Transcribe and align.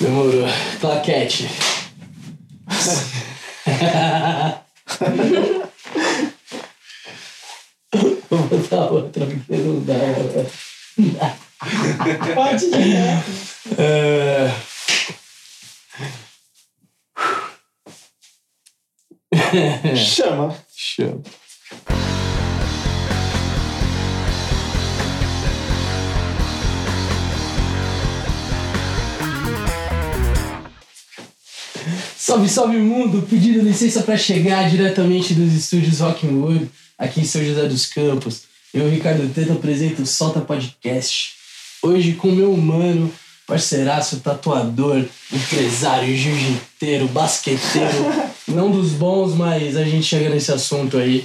Demorou. 0.00 0.46
Claquete. 0.80 1.48
Vou 8.30 8.42
botar 8.44 8.90
outra 8.92 9.26
porque 9.26 9.56
não 9.56 9.84
dá. 9.84 9.94
Pode 12.34 12.66
ir. 12.66 12.96
É... 13.78 14.50
Chama. 19.96 20.56
Chama. 20.76 21.22
Salve, 32.28 32.46
salve 32.46 32.76
mundo! 32.76 33.26
Pedindo 33.26 33.62
licença 33.62 34.02
para 34.02 34.14
chegar 34.18 34.68
diretamente 34.68 35.32
dos 35.32 35.50
estúdios 35.54 36.00
Rockwood, 36.00 36.68
aqui 36.98 37.22
em 37.22 37.24
São 37.24 37.42
José 37.42 37.66
dos 37.66 37.86
Campos. 37.86 38.42
Eu, 38.74 38.86
Ricardo 38.90 39.32
Teta, 39.32 39.54
apresento 39.54 40.02
o 40.02 40.06
Solta 40.06 40.38
Podcast. 40.42 41.30
Hoje 41.80 42.12
com 42.12 42.30
meu 42.30 42.54
mano, 42.54 43.10
parceiraço, 43.46 44.20
tatuador, 44.20 45.06
empresário, 45.32 46.14
jiu-jiteiro, 46.14 47.08
basqueteiro. 47.08 48.04
Não 48.46 48.70
dos 48.70 48.90
bons, 48.90 49.34
mas 49.34 49.74
a 49.74 49.84
gente 49.84 50.04
chega 50.04 50.28
nesse 50.28 50.52
assunto 50.52 50.98
aí. 50.98 51.24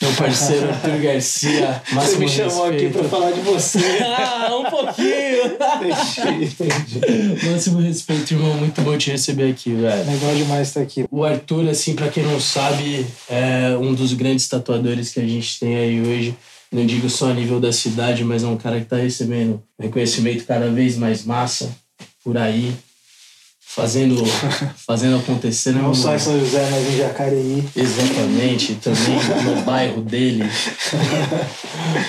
Meu 0.00 0.12
parceiro 0.12 0.68
Arthur 0.70 0.98
Garcia. 1.00 1.82
Você 1.92 2.16
me 2.16 2.28
chamou 2.28 2.66
aqui 2.66 2.84
respeito. 2.84 2.98
pra 2.98 3.08
falar 3.08 3.30
de 3.32 3.40
você. 3.40 3.78
Ah, 4.18 4.56
um 4.56 4.64
pouquinho! 4.64 5.58
Máximo 7.50 7.80
respeito, 7.80 8.32
irmão. 8.34 8.54
Muito 8.54 8.80
bom 8.82 8.96
te 8.96 9.10
receber 9.10 9.50
aqui, 9.50 9.74
velho. 9.74 10.10
Legal 10.10 10.34
demais 10.34 10.68
estar 10.68 10.80
aqui. 10.80 11.04
O 11.10 11.24
Arthur, 11.24 11.68
assim, 11.68 11.94
pra 11.94 12.08
quem 12.08 12.24
não 12.24 12.40
sabe, 12.40 13.06
é 13.28 13.76
um 13.78 13.94
dos 13.94 14.12
grandes 14.14 14.48
tatuadores 14.48 15.10
que 15.12 15.20
a 15.20 15.26
gente 15.26 15.58
tem 15.58 15.76
aí 15.76 16.00
hoje. 16.00 16.36
Não 16.70 16.84
digo 16.84 17.08
só 17.08 17.30
a 17.30 17.34
nível 17.34 17.58
da 17.60 17.72
cidade, 17.72 18.22
mas 18.24 18.42
é 18.44 18.46
um 18.46 18.56
cara 18.56 18.78
que 18.78 18.86
tá 18.86 18.96
recebendo 18.96 19.62
reconhecimento 19.80 20.44
cada 20.44 20.68
vez 20.68 20.96
mais 20.96 21.24
massa 21.24 21.70
por 22.22 22.36
aí, 22.36 22.74
fazendo, 23.78 24.24
fazendo 24.84 25.16
acontecer, 25.18 25.72
né? 25.72 25.80
Não 25.80 25.94
só 25.94 26.12
em? 26.12 26.18
São 26.18 26.38
José, 26.40 26.68
mas 26.68 26.88
em 26.88 26.96
Jacareí. 26.96 27.64
Exatamente, 27.76 28.74
também 28.74 29.14
no 29.46 29.62
bairro 29.62 30.02
dele. 30.02 30.42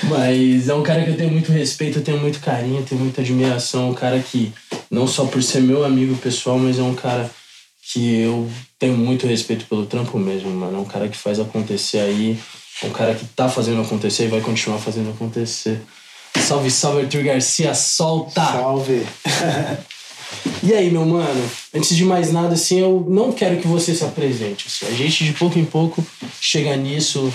Mas 0.09 0.67
é 0.67 0.73
um 0.73 0.81
cara 0.81 1.03
que 1.03 1.11
eu 1.11 1.17
tenho 1.17 1.31
muito 1.31 1.51
respeito, 1.51 1.99
eu 1.99 2.03
tenho 2.03 2.17
muito 2.17 2.39
carinho, 2.39 2.79
eu 2.79 2.85
tenho 2.85 2.99
muita 2.99 3.21
admiração. 3.21 3.91
Um 3.91 3.93
cara 3.93 4.19
que, 4.19 4.51
não 4.89 5.05
só 5.05 5.25
por 5.25 5.43
ser 5.43 5.61
meu 5.61 5.85
amigo 5.85 6.15
pessoal, 6.17 6.57
mas 6.57 6.79
é 6.79 6.83
um 6.83 6.95
cara 6.95 7.29
que 7.93 8.21
eu 8.21 8.49
tenho 8.79 8.97
muito 8.97 9.27
respeito 9.27 9.65
pelo 9.65 9.85
trampo 9.85 10.17
mesmo, 10.17 10.49
mano. 10.49 10.77
É 10.77 10.81
um 10.81 10.85
cara 10.85 11.07
que 11.07 11.17
faz 11.17 11.39
acontecer 11.39 11.99
aí, 11.99 12.39
é 12.81 12.87
um 12.87 12.91
cara 12.91 13.13
que 13.13 13.25
tá 13.25 13.47
fazendo 13.47 13.81
acontecer 13.81 14.25
e 14.25 14.29
vai 14.29 14.41
continuar 14.41 14.79
fazendo 14.79 15.11
acontecer. 15.11 15.79
Salve, 16.35 16.71
salve, 16.71 17.01
Arthur 17.01 17.23
Garcia, 17.23 17.75
solta! 17.75 18.41
Salve. 18.41 19.05
E 20.63 20.73
aí, 20.73 20.89
meu 20.89 21.05
mano, 21.05 21.49
antes 21.73 21.95
de 21.95 22.03
mais 22.03 22.31
nada, 22.31 22.53
assim, 22.53 22.79
eu 22.79 23.05
não 23.09 23.31
quero 23.31 23.57
que 23.57 23.67
você 23.67 23.93
se 23.93 24.03
apresente. 24.03 24.65
Assim. 24.67 24.87
A 24.87 24.95
gente, 24.95 25.23
de 25.23 25.33
pouco 25.33 25.57
em 25.57 25.65
pouco, 25.65 26.05
chega 26.41 26.75
nisso 26.75 27.33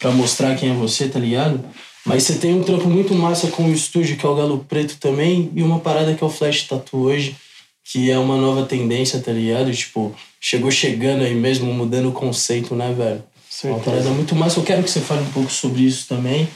pra 0.00 0.10
mostrar 0.10 0.54
quem 0.56 0.70
é 0.70 0.74
você, 0.74 1.08
tá 1.08 1.18
ligado? 1.18 1.64
Mas 2.04 2.22
você 2.22 2.34
tem 2.34 2.54
um 2.54 2.62
trampo 2.62 2.88
muito 2.88 3.14
massa 3.14 3.48
com 3.48 3.64
o 3.64 3.72
estúdio, 3.72 4.16
que 4.16 4.24
é 4.24 4.28
o 4.28 4.34
Galo 4.34 4.64
Preto 4.68 4.96
também, 4.98 5.50
e 5.54 5.62
uma 5.62 5.80
parada 5.80 6.14
que 6.14 6.22
é 6.22 6.26
o 6.26 6.30
Flash 6.30 6.62
Tattoo 6.62 7.00
hoje, 7.00 7.36
que 7.84 8.10
é 8.10 8.18
uma 8.18 8.36
nova 8.36 8.64
tendência, 8.64 9.20
tá 9.20 9.32
ligado? 9.32 9.72
Tipo, 9.74 10.14
chegou 10.40 10.70
chegando 10.70 11.24
aí 11.24 11.34
mesmo, 11.34 11.72
mudando 11.72 12.08
o 12.08 12.12
conceito, 12.12 12.74
né, 12.74 12.94
velho? 12.96 13.22
Uma 13.64 13.78
parada 13.78 14.02
Certeza. 14.02 14.10
muito 14.10 14.36
massa. 14.36 14.60
Eu 14.60 14.64
quero 14.64 14.82
que 14.82 14.90
você 14.90 15.00
fale 15.00 15.22
um 15.22 15.30
pouco 15.30 15.50
sobre 15.50 15.82
isso 15.82 16.06
também. 16.08 16.48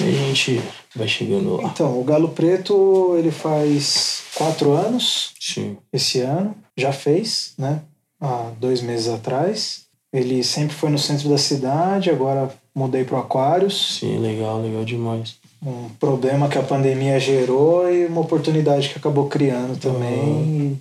E 0.00 0.04
a 0.04 0.10
gente 0.10 0.60
vai 0.94 1.06
chegando 1.06 1.56
lá. 1.56 1.64
Então, 1.64 2.00
o 2.00 2.04
Galo 2.04 2.30
Preto, 2.30 3.14
ele 3.16 3.30
faz 3.30 4.22
quatro 4.34 4.72
anos 4.72 5.32
Sim. 5.38 5.76
esse 5.92 6.20
ano. 6.20 6.54
Já 6.76 6.92
fez, 6.92 7.52
né? 7.56 7.82
Há 8.20 8.50
dois 8.58 8.82
meses 8.82 9.08
atrás. 9.08 9.84
Ele 10.12 10.42
sempre 10.42 10.74
foi 10.74 10.90
no 10.90 10.98
centro 10.98 11.28
da 11.28 11.38
cidade, 11.38 12.10
agora 12.10 12.52
mudei 12.74 13.04
para 13.04 13.16
o 13.16 13.20
Aquários. 13.20 13.98
Sim, 13.98 14.18
legal, 14.18 14.60
legal 14.60 14.84
demais. 14.84 15.36
Um 15.62 15.88
problema 15.98 16.48
que 16.48 16.58
a 16.58 16.62
pandemia 16.62 17.18
gerou 17.18 17.90
e 17.90 18.06
uma 18.06 18.20
oportunidade 18.20 18.88
que 18.88 18.98
acabou 18.98 19.28
criando 19.28 19.78
também. 19.78 20.12
E 20.12 20.78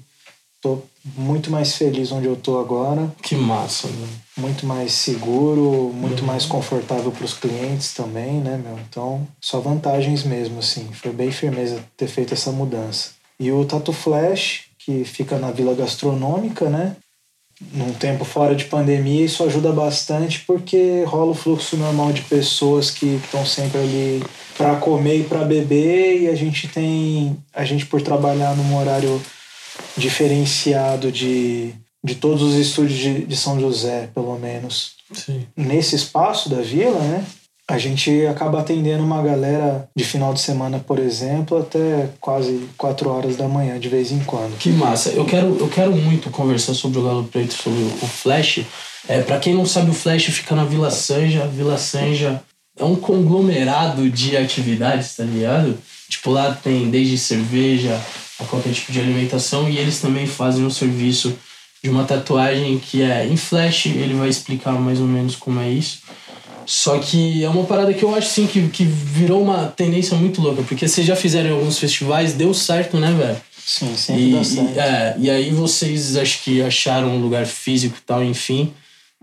tô 0.61 0.79
muito 1.15 1.51
mais 1.51 1.75
feliz 1.75 2.11
onde 2.11 2.27
eu 2.27 2.35
tô 2.35 2.59
agora. 2.59 3.13
Que 3.21 3.35
massa, 3.35 3.87
mano. 3.87 4.07
muito 4.37 4.65
mais 4.65 4.93
seguro, 4.93 5.91
muito 5.93 6.23
mais 6.23 6.45
confortável 6.45 7.11
para 7.11 7.25
os 7.25 7.33
clientes 7.33 7.93
também, 7.93 8.39
né, 8.39 8.59
meu? 8.63 8.79
Então, 8.89 9.27
só 9.41 9.59
vantagens 9.59 10.23
mesmo, 10.23 10.59
assim. 10.59 10.89
Foi 10.93 11.11
bem 11.11 11.31
firmeza 11.31 11.83
ter 11.97 12.07
feito 12.07 12.33
essa 12.33 12.51
mudança. 12.51 13.11
E 13.39 13.51
o 13.51 13.65
Tatu 13.65 13.91
Flash, 13.91 14.65
que 14.79 15.03
fica 15.03 15.37
na 15.37 15.51
Vila 15.51 15.73
Gastronômica, 15.73 16.69
né? 16.69 16.95
Num 17.71 17.93
tempo 17.93 18.25
fora 18.25 18.55
de 18.55 18.65
pandemia, 18.65 19.25
isso 19.25 19.43
ajuda 19.43 19.71
bastante 19.71 20.39
porque 20.39 21.03
rola 21.05 21.31
o 21.31 21.35
fluxo 21.35 21.77
normal 21.77 22.11
de 22.11 22.21
pessoas 22.23 22.89
que 22.89 23.19
estão 23.23 23.45
sempre 23.45 23.79
ali 23.79 24.23
para 24.57 24.75
comer 24.77 25.19
e 25.19 25.23
para 25.23 25.45
beber 25.45 26.21
e 26.21 26.27
a 26.27 26.35
gente 26.35 26.67
tem 26.67 27.37
a 27.53 27.63
gente 27.63 27.85
por 27.85 28.01
trabalhar 28.01 28.55
num 28.55 28.75
horário 28.75 29.21
diferenciado 29.97 31.11
de, 31.11 31.73
de 32.03 32.15
todos 32.15 32.41
os 32.41 32.55
estúdios 32.55 32.99
de, 32.99 33.25
de 33.25 33.35
São 33.35 33.59
José, 33.59 34.09
pelo 34.13 34.37
menos. 34.37 34.93
Sim. 35.13 35.45
Nesse 35.55 35.95
espaço 35.95 36.49
da 36.49 36.61
vila, 36.61 36.99
né? 36.99 37.25
A 37.65 37.77
gente 37.77 38.25
acaba 38.25 38.59
atendendo 38.59 39.03
uma 39.03 39.21
galera 39.23 39.87
de 39.95 40.03
final 40.03 40.33
de 40.33 40.41
semana, 40.41 40.79
por 40.79 40.99
exemplo, 40.99 41.59
até 41.59 42.09
quase 42.19 42.67
4 42.77 43.09
horas 43.09 43.37
da 43.37 43.47
manhã, 43.47 43.79
de 43.79 43.87
vez 43.87 44.11
em 44.11 44.19
quando. 44.19 44.57
Que 44.57 44.69
massa. 44.69 45.11
Eu 45.11 45.23
quero, 45.23 45.57
eu 45.57 45.69
quero 45.69 45.95
muito 45.95 46.29
conversar 46.29 46.73
sobre 46.73 46.99
o 46.99 47.03
Galo 47.03 47.23
Preto, 47.23 47.53
sobre 47.53 47.81
o 47.81 48.05
Flash. 48.05 48.65
É, 49.07 49.21
para 49.21 49.39
quem 49.39 49.53
não 49.53 49.65
sabe, 49.65 49.91
o 49.91 49.93
Flash 49.93 50.25
fica 50.25 50.53
na 50.53 50.65
Vila 50.65 50.91
Sanja. 50.91 51.43
A 51.43 51.47
Vila 51.47 51.77
Sanja 51.77 52.43
é 52.77 52.83
um 52.83 52.97
conglomerado 52.97 54.09
de 54.09 54.35
atividades, 54.35 55.15
tá 55.15 55.23
ligado? 55.23 55.77
Tipo, 56.09 56.31
lá 56.31 56.53
tem 56.53 56.89
desde 56.89 57.17
cerveja 57.17 57.97
a 58.39 58.43
qualquer 58.45 58.73
tipo 58.73 58.91
de 58.91 58.99
alimentação 58.99 59.69
e 59.69 59.77
eles 59.77 59.99
também 59.99 60.25
fazem 60.27 60.65
um 60.65 60.69
serviço 60.69 61.33
de 61.83 61.89
uma 61.89 62.03
tatuagem 62.05 62.79
que 62.79 63.01
é 63.01 63.25
em 63.27 63.37
Flash. 63.37 63.87
Ele 63.87 64.13
vai 64.13 64.29
explicar 64.29 64.73
mais 64.73 64.99
ou 64.99 65.07
menos 65.07 65.35
como 65.35 65.59
é 65.59 65.69
isso. 65.69 65.99
Só 66.65 66.97
que 66.97 67.43
é 67.43 67.49
uma 67.49 67.65
parada 67.65 67.93
que 67.93 68.03
eu 68.03 68.15
acho 68.15 68.29
sim 68.29 68.47
que, 68.47 68.67
que 68.69 68.85
virou 68.85 69.41
uma 69.43 69.67
tendência 69.67 70.15
muito 70.15 70.41
louca, 70.41 70.63
porque 70.63 70.87
vocês 70.87 71.05
já 71.05 71.15
fizeram 71.15 71.49
em 71.49 71.53
alguns 71.53 71.77
festivais, 71.77 72.33
deu 72.33 72.53
certo, 72.53 72.97
né, 72.97 73.11
velho? 73.11 73.37
Sim, 73.65 73.95
sempre 73.95 74.29
E, 74.29 74.33
dá 74.33 74.43
certo. 74.43 74.73
e, 74.75 74.79
é, 74.79 75.15
e 75.19 75.29
aí 75.29 75.51
vocês 75.51 76.15
acho 76.15 76.41
que 76.43 76.61
acharam 76.61 77.09
um 77.09 77.21
lugar 77.21 77.45
físico 77.45 77.97
e 77.97 78.01
tal, 78.05 78.23
enfim. 78.23 78.73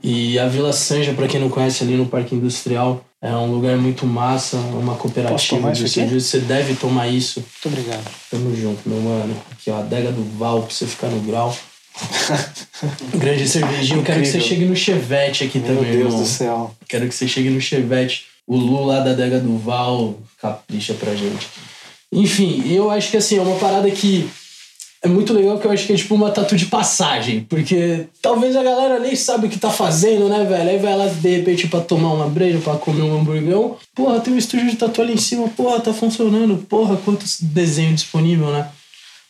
E 0.03 0.38
a 0.38 0.48
Vila 0.48 0.72
Sanja, 0.72 1.12
pra 1.12 1.28
quem 1.28 1.41
não 1.41 1.48
conhece 1.48 1.82
ali 1.82 1.94
no 1.94 2.06
Parque 2.06 2.34
Industrial, 2.34 3.04
é 3.22 3.34
um 3.34 3.53
lugar 3.53 3.76
muito 3.76 4.06
massa, 4.06 4.56
uma 4.56 4.94
cooperativa 4.94 5.70
de 5.72 5.88
serviço. 5.88 6.28
Você 6.28 6.41
deve 6.41 6.75
tomar 6.75 7.08
isso. 7.08 7.41
Muito 7.41 7.78
obrigado. 7.78 8.10
Tamo 8.31 8.56
junto, 8.56 8.88
meu 8.88 9.00
mano. 9.00 9.36
Aqui, 9.50 9.70
ó, 9.70 9.76
a 9.76 9.78
adega 9.81 10.10
do 10.10 10.25
Val, 10.38 10.62
pra 10.62 10.75
você 10.75 10.86
ficar 10.86 11.08
no 11.08 11.20
grau. 11.20 11.54
Grande 13.14 13.47
cervejinha. 13.47 13.98
Eu 13.98 14.03
quero 14.03 14.20
que 14.22 14.26
você 14.28 14.41
chegue 14.41 14.64
no 14.64 14.75
Chevette 14.75 15.44
aqui 15.44 15.59
Meu 15.59 15.76
também, 15.76 15.92
Deus 15.92 16.04
irmão. 16.06 16.22
do 16.22 16.26
céu. 16.26 16.75
Quero 16.88 17.09
que 17.09 17.14
você 17.14 17.28
chegue 17.28 17.50
no 17.50 17.60
Chevette. 17.60 18.25
O 18.47 18.56
Lu 18.56 18.84
lá 18.86 19.00
da 19.00 19.10
adega 19.10 19.38
do 19.38 19.59
Val 19.59 20.19
capricha 20.41 20.94
pra 20.94 21.14
gente. 21.14 21.47
Enfim, 22.12 22.64
eu 22.72 22.91
acho 22.91 23.10
que 23.10 23.16
assim, 23.16 23.36
é 23.36 23.42
uma 23.42 23.56
parada 23.59 23.91
que 23.91 24.28
é 25.02 25.08
muito 25.08 25.32
legal 25.32 25.58
que 25.58 25.66
eu 25.66 25.70
acho 25.70 25.86
que 25.86 25.94
é 25.94 25.97
tipo 25.97 26.14
uma 26.14 26.30
tatu 26.30 26.56
de 26.56 26.66
passagem. 26.66 27.47
Porque 27.48 28.06
talvez 28.20 28.54
a 28.54 28.62
galera 28.62 28.98
nem 28.98 29.16
sabe 29.16 29.47
o 29.47 29.50
que 29.50 29.58
tá 29.58 29.70
fazendo, 29.70 30.28
né, 30.28 30.44
velho? 30.44 30.70
Aí 30.70 30.78
vai 30.78 30.97
lá 30.97 31.06
de 31.06 31.36
repente 31.36 31.68
pra 31.68 31.80
tomar 31.80 32.12
uma 32.12 32.28
breja, 32.28 32.58
pra 32.58 32.76
comer 32.76 33.02
um 33.02 33.18
hamburgão. 33.18 33.76
Porra, 33.94 34.20
tem 34.20 34.34
um 34.34 34.38
estúdio 34.38 34.70
de 34.70 34.76
tatu 34.76 35.00
ali 35.00 35.14
em 35.14 35.18
cima. 35.18 35.48
Porra, 35.48 35.80
tá 35.80 35.92
funcionando. 35.94 36.58
Porra, 36.68 36.98
quantos 36.98 37.41
desenhos 37.41 38.02
disponível, 38.02 38.50
né? 38.50 38.68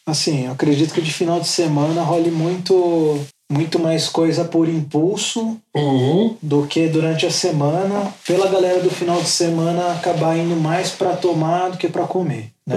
Assim, 0.04 0.46
eu 0.46 0.52
acredito 0.52 0.92
que 0.92 1.00
de 1.00 1.12
final 1.12 1.38
de 1.38 1.46
semana 1.46 2.02
role 2.02 2.32
muito, 2.32 3.20
muito 3.50 3.78
mais 3.80 4.08
coisa 4.08 4.44
por 4.44 4.68
impulso 4.68 5.58
Uhum. 5.74 6.36
do 6.40 6.66
que 6.66 6.86
durante 6.86 7.26
a 7.26 7.30
semana, 7.30 8.14
pela 8.26 8.48
galera 8.48 8.80
do 8.80 8.90
final 8.90 9.20
de 9.20 9.28
semana 9.28 9.92
acabar 9.92 10.36
indo 10.38 10.54
mais 10.56 10.90
pra 10.90 11.16
tomar 11.16 11.70
do 11.70 11.76
que 11.76 11.88
pra 11.88 12.06
comer, 12.06 12.50
né? 12.66 12.76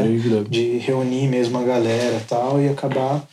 De 0.50 0.78
reunir 0.80 1.28
mesmo 1.28 1.58
a 1.60 1.64
galera 1.64 2.18
e 2.18 2.26
tal 2.28 2.60
e 2.60 2.68
acabar 2.68 3.24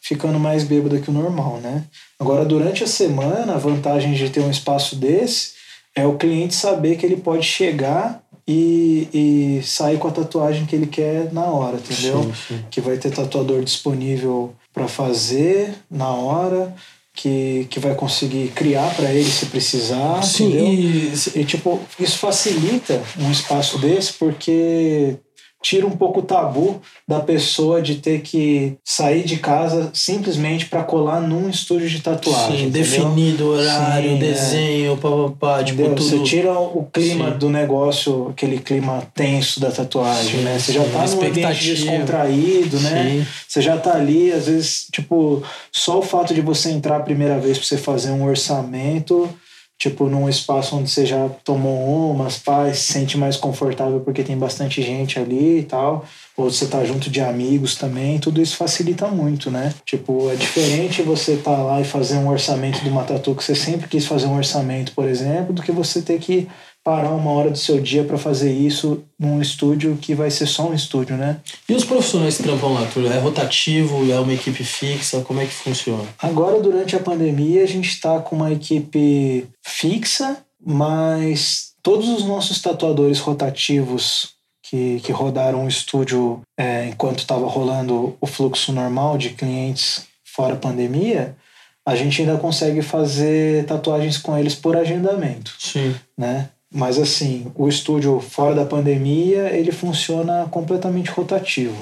ficando 0.00 0.38
mais 0.38 0.64
bêbado 0.64 0.98
que 1.00 1.10
o 1.10 1.12
normal, 1.12 1.58
né? 1.62 1.84
Agora, 2.18 2.44
durante 2.44 2.82
a 2.82 2.86
semana, 2.86 3.54
a 3.54 3.58
vantagem 3.58 4.12
de 4.14 4.30
ter 4.30 4.40
um 4.40 4.50
espaço 4.50 4.96
desse 4.96 5.50
é 5.94 6.06
o 6.06 6.16
cliente 6.16 6.54
saber 6.54 6.96
que 6.96 7.04
ele 7.04 7.16
pode 7.16 7.42
chegar 7.44 8.22
e, 8.48 9.08
e 9.12 9.62
sair 9.64 9.98
com 9.98 10.06
a 10.08 10.12
tatuagem 10.12 10.64
que 10.66 10.76
ele 10.76 10.86
quer 10.86 11.32
na 11.32 11.44
hora, 11.46 11.76
entendeu? 11.78 12.22
Sim, 12.22 12.32
sim. 12.48 12.64
Que 12.70 12.80
vai 12.80 12.96
ter 12.96 13.10
tatuador 13.10 13.62
disponível 13.64 14.54
para 14.76 14.86
fazer 14.86 15.74
na 15.90 16.10
hora, 16.10 16.74
que, 17.14 17.66
que 17.70 17.80
vai 17.80 17.94
conseguir 17.94 18.48
criar 18.48 18.94
para 18.94 19.10
ele 19.10 19.24
se 19.24 19.46
precisar, 19.46 20.22
Sim, 20.22 20.48
entendeu? 20.48 20.66
e 20.66 21.40
E, 21.40 21.44
tipo, 21.46 21.80
isso 21.98 22.18
facilita 22.18 23.02
um 23.18 23.32
espaço 23.32 23.78
desse 23.78 24.12
porque 24.12 25.16
tira 25.62 25.86
um 25.86 25.90
pouco 25.90 26.20
o 26.20 26.22
tabu 26.22 26.80
da 27.08 27.18
pessoa 27.18 27.82
de 27.82 27.96
ter 27.96 28.20
que 28.20 28.76
sair 28.84 29.24
de 29.24 29.38
casa 29.38 29.90
simplesmente 29.92 30.66
para 30.66 30.84
colar 30.84 31.20
num 31.20 31.48
estúdio 31.50 31.88
de 31.88 32.00
tatuagem. 32.00 32.58
sim, 32.58 32.64
entendeu? 32.66 32.82
definido 32.82 33.48
horário, 33.48 34.10
Sim, 34.10 34.16
é. 34.16 34.18
desenho, 34.18 34.96
papapá, 34.96 35.64
tipo 35.64 35.80
Entendeu? 35.80 35.96
tudo. 35.96 36.08
Você 36.08 36.18
tira 36.22 36.52
o 36.58 36.84
clima 36.92 37.32
Sim. 37.32 37.38
do 37.38 37.48
negócio, 37.50 38.28
aquele 38.28 38.58
clima 38.58 39.02
tenso 39.14 39.58
da 39.58 39.70
tatuagem, 39.70 40.38
Sim, 40.38 40.44
né? 40.44 40.58
Você 40.58 40.72
já 40.72 40.84
tá 40.84 41.06
num 41.06 41.24
ambiente 41.26 41.64
descontraído, 41.64 42.78
né? 42.80 43.04
Sim. 43.04 43.26
Você 43.48 43.62
já 43.62 43.76
tá 43.76 43.94
ali, 43.94 44.32
às 44.32 44.46
vezes, 44.46 44.86
tipo, 44.92 45.42
só 45.72 45.98
o 45.98 46.02
fato 46.02 46.32
de 46.34 46.40
você 46.40 46.70
entrar 46.70 46.96
a 46.96 47.00
primeira 47.00 47.38
vez 47.38 47.58
pra 47.58 47.66
você 47.66 47.76
fazer 47.76 48.10
um 48.10 48.24
orçamento, 48.24 49.28
tipo, 49.78 50.08
num 50.08 50.28
espaço 50.28 50.76
onde 50.76 50.90
você 50.90 51.04
já 51.04 51.28
tomou 51.44 52.10
umas, 52.10 52.38
paz, 52.38 52.78
se 52.78 52.92
sente 52.92 53.18
mais 53.18 53.36
confortável 53.36 54.00
porque 54.00 54.22
tem 54.22 54.36
bastante 54.36 54.82
gente 54.82 55.18
ali 55.18 55.58
e 55.58 55.62
tal, 55.62 56.04
ou 56.36 56.50
você 56.50 56.66
tá 56.66 56.84
junto 56.84 57.10
de 57.10 57.20
amigos 57.20 57.74
também, 57.74 58.18
tudo 58.18 58.40
isso 58.40 58.56
facilita 58.56 59.06
muito, 59.08 59.50
né? 59.50 59.74
Tipo, 59.84 60.30
é 60.30 60.34
diferente 60.34 61.02
você 61.02 61.36
tá 61.36 61.56
lá 61.58 61.80
e 61.80 61.84
fazer 61.84 62.16
um 62.16 62.28
orçamento 62.28 62.82
de 62.82 62.88
uma 62.88 63.04
tatu 63.04 63.34
que 63.34 63.44
você 63.44 63.54
sempre 63.54 63.88
quis 63.88 64.06
fazer 64.06 64.26
um 64.26 64.36
orçamento, 64.36 64.92
por 64.92 65.06
exemplo, 65.06 65.52
do 65.52 65.62
que 65.62 65.72
você 65.72 66.00
ter 66.00 66.18
que 66.18 66.48
parar 66.86 67.10
uma 67.10 67.32
hora 67.32 67.50
do 67.50 67.58
seu 67.58 67.80
dia 67.80 68.04
para 68.04 68.16
fazer 68.16 68.52
isso 68.52 69.02
num 69.18 69.42
estúdio 69.42 69.98
que 70.00 70.14
vai 70.14 70.30
ser 70.30 70.46
só 70.46 70.68
um 70.68 70.72
estúdio, 70.72 71.16
né? 71.16 71.40
E 71.68 71.74
os 71.74 71.84
profissionais 71.84 72.36
que 72.36 72.44
trampam 72.44 72.72
lá, 72.72 72.82
Arthur? 72.82 73.10
É 73.10 73.18
rotativo? 73.18 74.08
É 74.08 74.20
uma 74.20 74.32
equipe 74.32 74.62
fixa? 74.62 75.20
Como 75.22 75.40
é 75.40 75.46
que 75.46 75.52
funciona? 75.52 76.04
Agora, 76.16 76.60
durante 76.60 76.94
a 76.94 77.00
pandemia, 77.00 77.64
a 77.64 77.66
gente 77.66 77.88
está 77.88 78.20
com 78.20 78.36
uma 78.36 78.52
equipe 78.52 79.48
fixa, 79.64 80.36
mas 80.64 81.72
todos 81.82 82.08
os 82.08 82.24
nossos 82.24 82.62
tatuadores 82.62 83.18
rotativos 83.18 84.34
que, 84.62 85.00
que 85.00 85.10
rodaram 85.10 85.64
o 85.64 85.68
estúdio 85.68 86.40
é, 86.56 86.86
enquanto 86.86 87.18
estava 87.18 87.48
rolando 87.48 88.16
o 88.20 88.26
fluxo 88.28 88.72
normal 88.72 89.18
de 89.18 89.30
clientes 89.30 90.06
fora 90.24 90.54
a 90.54 90.56
pandemia, 90.56 91.36
a 91.84 91.96
gente 91.96 92.20
ainda 92.20 92.36
consegue 92.36 92.80
fazer 92.80 93.64
tatuagens 93.66 94.18
com 94.18 94.38
eles 94.38 94.54
por 94.54 94.76
agendamento, 94.76 95.52
Sim. 95.58 95.92
né? 96.16 96.50
Mas 96.76 96.98
assim, 96.98 97.50
o 97.54 97.66
estúdio 97.68 98.20
fora 98.20 98.54
da 98.54 98.66
pandemia, 98.66 99.48
ele 99.56 99.72
funciona 99.72 100.46
completamente 100.50 101.08
rotativo. 101.10 101.74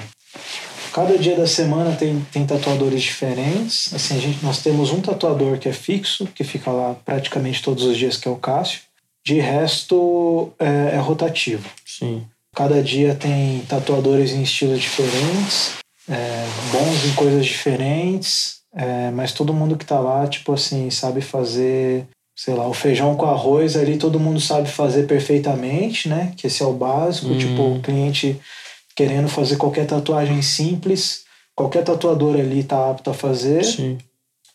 Cada 0.93 1.17
dia 1.17 1.35
da 1.35 1.45
semana 1.45 1.93
tem, 1.97 2.25
tem 2.31 2.45
tatuadores 2.45 3.03
diferentes. 3.03 3.93
Assim, 3.93 4.15
a 4.15 4.21
gente, 4.21 4.41
nós 4.41 4.61
temos 4.61 4.91
um 4.91 5.01
tatuador 5.01 5.57
que 5.57 5.67
é 5.67 5.73
fixo, 5.73 6.25
que 6.27 6.45
fica 6.45 6.71
lá 6.71 6.95
praticamente 7.03 7.61
todos 7.61 7.83
os 7.83 7.97
dias, 7.97 8.15
que 8.15 8.25
é 8.25 8.31
o 8.31 8.37
Cássio. 8.37 8.83
De 9.21 9.37
resto, 9.37 10.53
é, 10.57 10.95
é 10.95 10.97
rotativo. 10.97 11.69
Sim. 11.85 12.23
Cada 12.55 12.81
dia 12.81 13.13
tem 13.13 13.65
tatuadores 13.67 14.31
em 14.31 14.43
estilos 14.43 14.79
diferentes, 14.79 15.73
é, 16.07 16.45
bons 16.71 17.05
em 17.05 17.15
coisas 17.15 17.45
diferentes, 17.45 18.59
é, 18.73 19.11
mas 19.11 19.33
todo 19.33 19.53
mundo 19.53 19.75
que 19.75 19.85
tá 19.85 19.99
lá, 19.99 20.25
tipo 20.25 20.53
assim, 20.53 20.89
sabe 20.89 21.19
fazer, 21.19 22.07
sei 22.35 22.53
lá, 22.53 22.67
o 22.67 22.73
feijão 22.73 23.15
com 23.15 23.25
arroz 23.25 23.75
ali, 23.77 23.97
todo 23.97 24.19
mundo 24.19 24.39
sabe 24.39 24.67
fazer 24.69 25.07
perfeitamente, 25.07 26.09
né? 26.09 26.33
Que 26.35 26.47
esse 26.47 26.61
é 26.61 26.65
o 26.65 26.73
básico, 26.73 27.27
Hum. 27.29 27.37
tipo, 27.37 27.61
o 27.61 27.79
cliente 27.81 28.37
querendo 28.95 29.27
fazer 29.27 29.55
qualquer 29.57 29.85
tatuagem 29.87 30.41
simples, 30.41 31.23
qualquer 31.55 31.83
tatuador 31.83 32.35
ali 32.35 32.63
tá 32.63 32.89
apto 32.91 33.09
a 33.09 33.13
fazer. 33.13 33.63
Sim. 33.63 33.97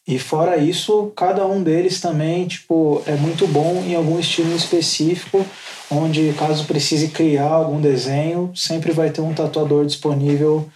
E 0.09 0.19
fora 0.19 0.57
isso, 0.57 1.13
cada 1.15 1.47
um 1.47 1.63
deles 1.63 2.01
também, 2.01 2.47
tipo, 2.47 3.03
é 3.07 3.15
muito 3.15 3.47
bom 3.47 3.85
em 3.87 3.95
algum 3.95 4.19
estilo 4.19 4.55
específico, 4.57 5.45
onde 5.91 6.33
caso 6.39 6.65
precise 6.65 7.09
criar 7.09 7.51
algum 7.51 7.81
desenho, 7.81 8.51
sempre 8.55 8.93
vai 8.93 9.11
ter 9.11 9.21
um 9.21 9.33
tatuador 9.35 9.85
disponível 9.87 10.67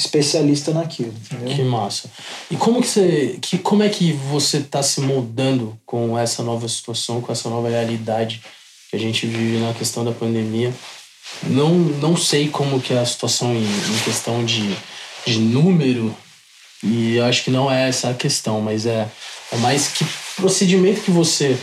especialista 0.00 0.72
naquilo, 0.72 1.12
entendeu? 1.12 1.54
Que 1.54 1.62
massa. 1.62 2.10
E 2.50 2.56
como 2.56 2.80
que 2.80 2.88
você. 2.88 3.38
Que, 3.40 3.58
como 3.58 3.82
é 3.82 3.88
que 3.88 4.12
você 4.12 4.58
está 4.58 4.82
se 4.82 5.00
moldando 5.00 5.78
com 5.84 6.18
essa 6.18 6.42
nova 6.42 6.66
situação, 6.68 7.20
com 7.20 7.30
essa 7.30 7.48
nova 7.50 7.68
realidade 7.68 8.42
que 8.90 8.96
a 8.96 8.98
gente 8.98 9.26
vive 9.26 9.58
na 9.58 9.74
questão 9.74 10.04
da 10.04 10.12
pandemia? 10.12 10.72
Não, 11.44 11.74
não 11.74 12.16
sei 12.16 12.48
como 12.48 12.80
que 12.80 12.92
é 12.92 12.98
a 12.98 13.06
situação 13.06 13.54
em, 13.54 13.62
em 13.62 13.98
questão 14.04 14.44
de, 14.44 14.74
de 15.26 15.38
número, 15.38 16.16
e 16.82 17.20
acho 17.20 17.44
que 17.44 17.50
não 17.50 17.70
é 17.70 17.88
essa 17.88 18.10
a 18.10 18.14
questão, 18.14 18.60
mas 18.60 18.86
é, 18.86 19.08
é 19.52 19.56
mais 19.58 19.88
que 19.88 20.04
procedimento 20.34 21.02
que 21.02 21.10
você 21.10 21.56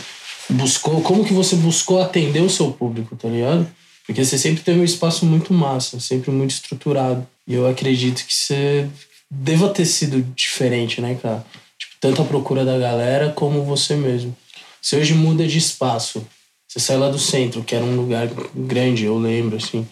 buscou, 0.48 1.02
como 1.02 1.24
que 1.24 1.32
você 1.32 1.56
buscou 1.56 2.00
atender 2.00 2.40
o 2.40 2.48
seu 2.48 2.70
público, 2.70 3.16
tá 3.16 3.28
ligado? 3.28 3.68
Porque 4.06 4.24
você 4.24 4.38
sempre 4.38 4.62
teve 4.62 4.80
um 4.80 4.84
espaço 4.84 5.26
muito 5.26 5.52
massa, 5.52 6.00
sempre 6.00 6.30
muito 6.30 6.52
estruturado. 6.52 7.26
E 7.48 7.54
eu 7.54 7.66
acredito 7.66 8.26
que 8.26 8.34
você 8.34 8.86
deva 9.30 9.70
ter 9.70 9.86
sido 9.86 10.22
diferente, 10.34 11.00
né, 11.00 11.18
cara? 11.20 11.44
Tipo, 11.78 11.94
tanto 11.98 12.20
a 12.20 12.24
procura 12.26 12.62
da 12.62 12.78
galera 12.78 13.32
como 13.32 13.64
você 13.64 13.96
mesmo. 13.96 14.36
Você 14.82 14.96
hoje 14.96 15.14
muda 15.14 15.46
de 15.46 15.56
espaço. 15.56 16.22
Você 16.68 16.78
sai 16.78 16.98
lá 16.98 17.08
do 17.08 17.18
centro, 17.18 17.64
que 17.64 17.74
era 17.74 17.84
um 17.84 17.96
lugar 17.96 18.28
grande, 18.54 19.06
eu 19.06 19.16
lembro, 19.16 19.56
assim. 19.56 19.88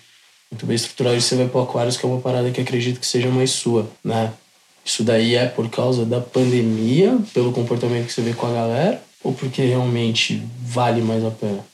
Muito 0.51 0.67
bem 0.67 0.77
estruturado. 0.77 1.17
E 1.17 1.23
você 1.23 1.35
vai 1.35 1.49
pro 1.49 1.63
Aquarius, 1.63 1.97
que 1.97 2.05
é 2.05 2.09
uma 2.09 2.21
parada 2.21 2.51
que 2.51 2.61
acredito 2.61 3.01
que 3.01 3.07
seja 3.07 3.29
mais 3.29 3.51
sua, 3.51 3.91
né? 4.05 4.35
Isso 4.85 5.03
daí 5.03 5.35
é 5.35 5.47
por 5.47 5.69
causa 5.71 6.05
da 6.05 6.21
pandemia, 6.21 7.19
pelo 7.33 7.53
comportamento 7.53 8.07
que 8.07 8.13
você 8.13 8.21
vê 8.21 8.35
com 8.35 8.47
a 8.47 8.53
galera, 8.53 9.03
ou 9.25 9.33
porque 9.33 9.63
realmente 9.63 10.43
vale 10.61 11.01
mais 11.01 11.25
a 11.25 11.31
pena? 11.31 11.65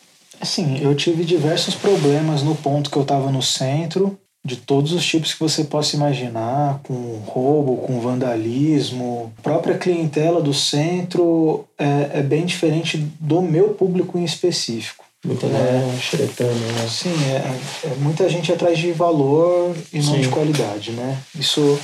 Assim, 0.40 0.80
eu 0.82 0.94
tive 0.94 1.24
diversos 1.24 1.74
problemas 1.74 2.42
no 2.42 2.54
ponto 2.54 2.90
que 2.90 2.96
eu 2.96 3.02
estava 3.02 3.30
no 3.30 3.42
centro, 3.42 4.18
de 4.44 4.56
todos 4.56 4.92
os 4.92 5.04
tipos 5.06 5.32
que 5.34 5.40
você 5.40 5.62
possa 5.64 5.94
imaginar, 5.94 6.80
com 6.82 7.22
roubo, 7.26 7.76
com 7.78 8.00
vandalismo. 8.00 9.32
A 9.38 9.42
própria 9.42 9.78
clientela 9.78 10.40
do 10.42 10.52
centro 10.52 11.64
é, 11.78 12.18
é 12.18 12.22
bem 12.22 12.44
diferente 12.44 12.98
do 13.20 13.40
meu 13.40 13.68
público 13.70 14.18
em 14.18 14.24
específico. 14.24 15.04
Muita 15.24 15.46
É. 15.46 15.96
xeretando, 16.00 16.52
né? 16.52 16.88
Sim, 16.88 17.14
é, 17.30 17.86
é 17.86 17.94
muita 18.00 18.28
gente 18.28 18.50
atrás 18.52 18.76
de 18.76 18.90
valor 18.90 19.76
e 19.92 19.98
não 20.02 20.14
Sim. 20.14 20.20
de 20.22 20.28
qualidade, 20.28 20.90
né? 20.90 21.18
Isso 21.38 21.78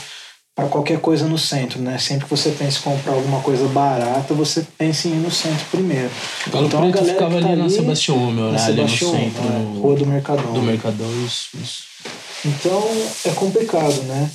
para 0.57 0.67
qualquer 0.67 0.99
coisa 0.99 1.25
no 1.29 1.39
centro, 1.39 1.81
né? 1.81 1.97
Sempre 1.99 2.25
que 2.25 2.31
você 2.33 2.51
pensa 2.51 2.81
em 2.81 2.83
comprar 2.83 3.13
alguma 3.13 3.41
coisa 3.41 3.69
barata, 3.69 4.35
você 4.35 4.67
pensa 4.77 5.07
em 5.07 5.13
ir 5.13 5.17
no 5.19 5.31
centro 5.31 5.65
primeiro. 5.71 6.11
Galo 6.53 6.67
Então, 6.67 6.81
a 6.81 6.83
Preto 6.83 6.95
galera 6.97 7.13
ficava 7.15 7.41
tá 7.41 7.47
ali 7.47 7.63
na 7.63 7.71
Sebastião 7.71 8.33
Na 8.35 8.51
né? 8.51 8.65
Ali 8.65 8.83
no 8.83 8.89
centro, 8.89 9.43
né? 9.45 9.59
no- 9.73 9.81
Rua 9.83 9.95
do 9.95 10.05
Mercadão. 10.07 10.53
do 10.53 10.63
Mercadão, 10.63 11.07
isso, 11.25 11.51
isso. 11.63 11.83
Então 12.45 12.83
é 13.25 13.31
complicado, 13.35 14.03
né? 14.05 14.31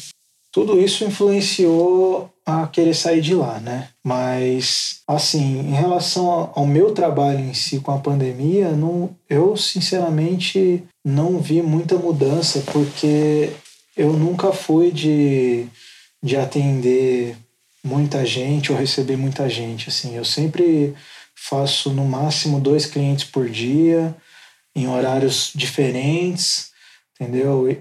Tudo 0.52 0.80
isso 0.80 1.04
influenciou 1.04 2.30
a 2.46 2.68
querer 2.68 2.94
sair 2.94 3.22
de 3.22 3.34
lá, 3.34 3.60
né? 3.60 3.90
Mas, 4.04 5.00
assim, 5.08 5.60
em 5.60 5.74
relação 5.74 6.52
ao- 6.54 6.66
meu 6.66 6.92
trabalho 6.94 7.40
em 7.40 7.54
si 7.54 7.80
com 7.80 7.92
a 7.92 7.98
pandemia, 7.98 8.70
não, 8.72 9.16
eu 9.30 9.56
sinceramente 9.58 10.84
não 11.04 11.40
vi 11.40 11.62
muita 11.62 11.96
mudança, 11.98 12.62
porque 12.72 13.52
eu 13.96 14.14
nunca 14.14 14.52
fui 14.52 14.92
de, 14.92 15.66
de 16.22 16.36
atender 16.36 17.36
muita 17.84 18.26
gente 18.26 18.72
ou 18.72 18.78
receber 18.78 19.18
muita 19.18 19.50
gente. 19.50 19.90
Assim, 19.90 20.16
eu 20.16 20.26
sempre 20.26 20.94
faço 21.36 21.90
no 21.92 22.06
máximo 22.06 22.60
dois 22.60 22.86
clientes 22.86 23.24
por 23.24 23.50
dia, 23.50 24.16
em 24.76 24.88
horários 24.88 25.52
diferentes 25.56 26.73
entendeu? 27.20 27.70
E, 27.70 27.80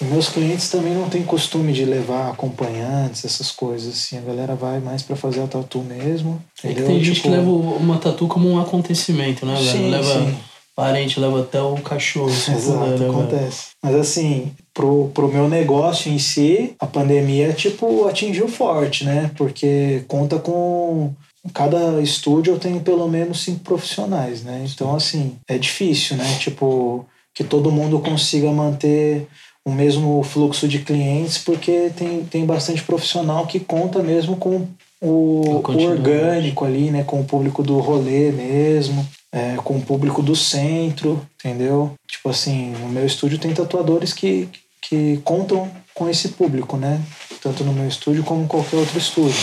e 0.00 0.04
meus 0.04 0.28
clientes 0.28 0.70
também 0.70 0.94
não 0.94 1.08
têm 1.08 1.22
costume 1.24 1.72
de 1.72 1.84
levar 1.84 2.30
acompanhantes, 2.30 3.24
essas 3.24 3.50
coisas 3.50 3.94
assim. 3.94 4.16
A 4.18 4.20
galera 4.20 4.54
vai 4.54 4.78
mais 4.80 5.02
para 5.02 5.16
fazer 5.16 5.42
a 5.42 5.46
tatu 5.46 5.80
mesmo, 5.80 6.40
É 6.62 6.72
tem 6.72 7.02
gente 7.02 7.16
Tipo, 7.16 7.28
que 7.28 7.34
leva 7.34 7.50
uma 7.50 7.98
tatu 7.98 8.28
como 8.28 8.48
um 8.48 8.60
acontecimento, 8.60 9.44
né, 9.44 9.54
velho? 9.54 9.66
Sim, 9.70 9.90
Leva 9.90 10.20
sim. 10.20 10.36
parente, 10.76 11.18
leva 11.18 11.40
até 11.40 11.60
o 11.60 11.74
cachorro. 11.76 12.30
se 12.30 12.50
Exato, 12.52 12.78
né, 12.86 12.96
velho? 12.96 13.10
acontece. 13.10 13.66
Mas 13.82 13.94
assim, 13.96 14.52
pro, 14.72 15.10
pro 15.12 15.26
meu 15.32 15.48
negócio 15.48 16.12
em 16.12 16.18
si, 16.18 16.74
a 16.78 16.86
pandemia, 16.86 17.52
tipo, 17.52 18.06
atingiu 18.06 18.46
forte, 18.46 19.04
né? 19.04 19.30
Porque 19.36 20.04
conta 20.06 20.38
com. 20.38 21.12
Cada 21.54 22.00
estúdio 22.02 22.54
eu 22.54 22.58
tenho 22.58 22.80
pelo 22.80 23.08
menos 23.08 23.42
cinco 23.42 23.60
profissionais, 23.60 24.42
né? 24.42 24.64
Então, 24.70 24.94
assim, 24.94 25.36
é 25.48 25.56
difícil, 25.56 26.16
né? 26.16 26.36
Tipo, 26.38 27.06
que 27.38 27.44
todo 27.44 27.70
mundo 27.70 28.00
consiga 28.00 28.50
manter 28.50 29.28
o 29.64 29.70
mesmo 29.70 30.20
fluxo 30.24 30.66
de 30.66 30.80
clientes, 30.80 31.38
porque 31.38 31.88
tem, 31.96 32.24
tem 32.24 32.44
bastante 32.44 32.82
profissional 32.82 33.46
que 33.46 33.60
conta 33.60 34.02
mesmo 34.02 34.34
com 34.34 34.66
o, 35.00 35.62
o 35.62 35.84
orgânico 35.84 36.64
ali, 36.64 36.90
né? 36.90 37.04
Com 37.04 37.20
o 37.20 37.24
público 37.24 37.62
do 37.62 37.78
rolê 37.78 38.32
mesmo. 38.32 39.06
é, 39.32 39.54
com 39.62 39.76
o 39.76 39.80
público 39.80 40.20
do 40.20 40.34
centro, 40.34 41.24
entendeu? 41.38 41.92
Tipo 42.08 42.30
assim, 42.30 42.72
no 42.80 42.88
meu 42.88 43.06
estúdio 43.06 43.38
tem 43.38 43.54
tatuadores 43.54 44.12
que, 44.12 44.48
que 44.82 45.20
contam 45.22 45.70
com 45.94 46.08
esse 46.08 46.30
público, 46.30 46.76
né? 46.76 47.00
Tanto 47.40 47.62
no 47.62 47.72
meu 47.72 47.86
estúdio 47.86 48.24
como 48.24 48.42
em 48.42 48.48
qualquer 48.48 48.78
outro 48.78 48.98
estúdio. 48.98 49.38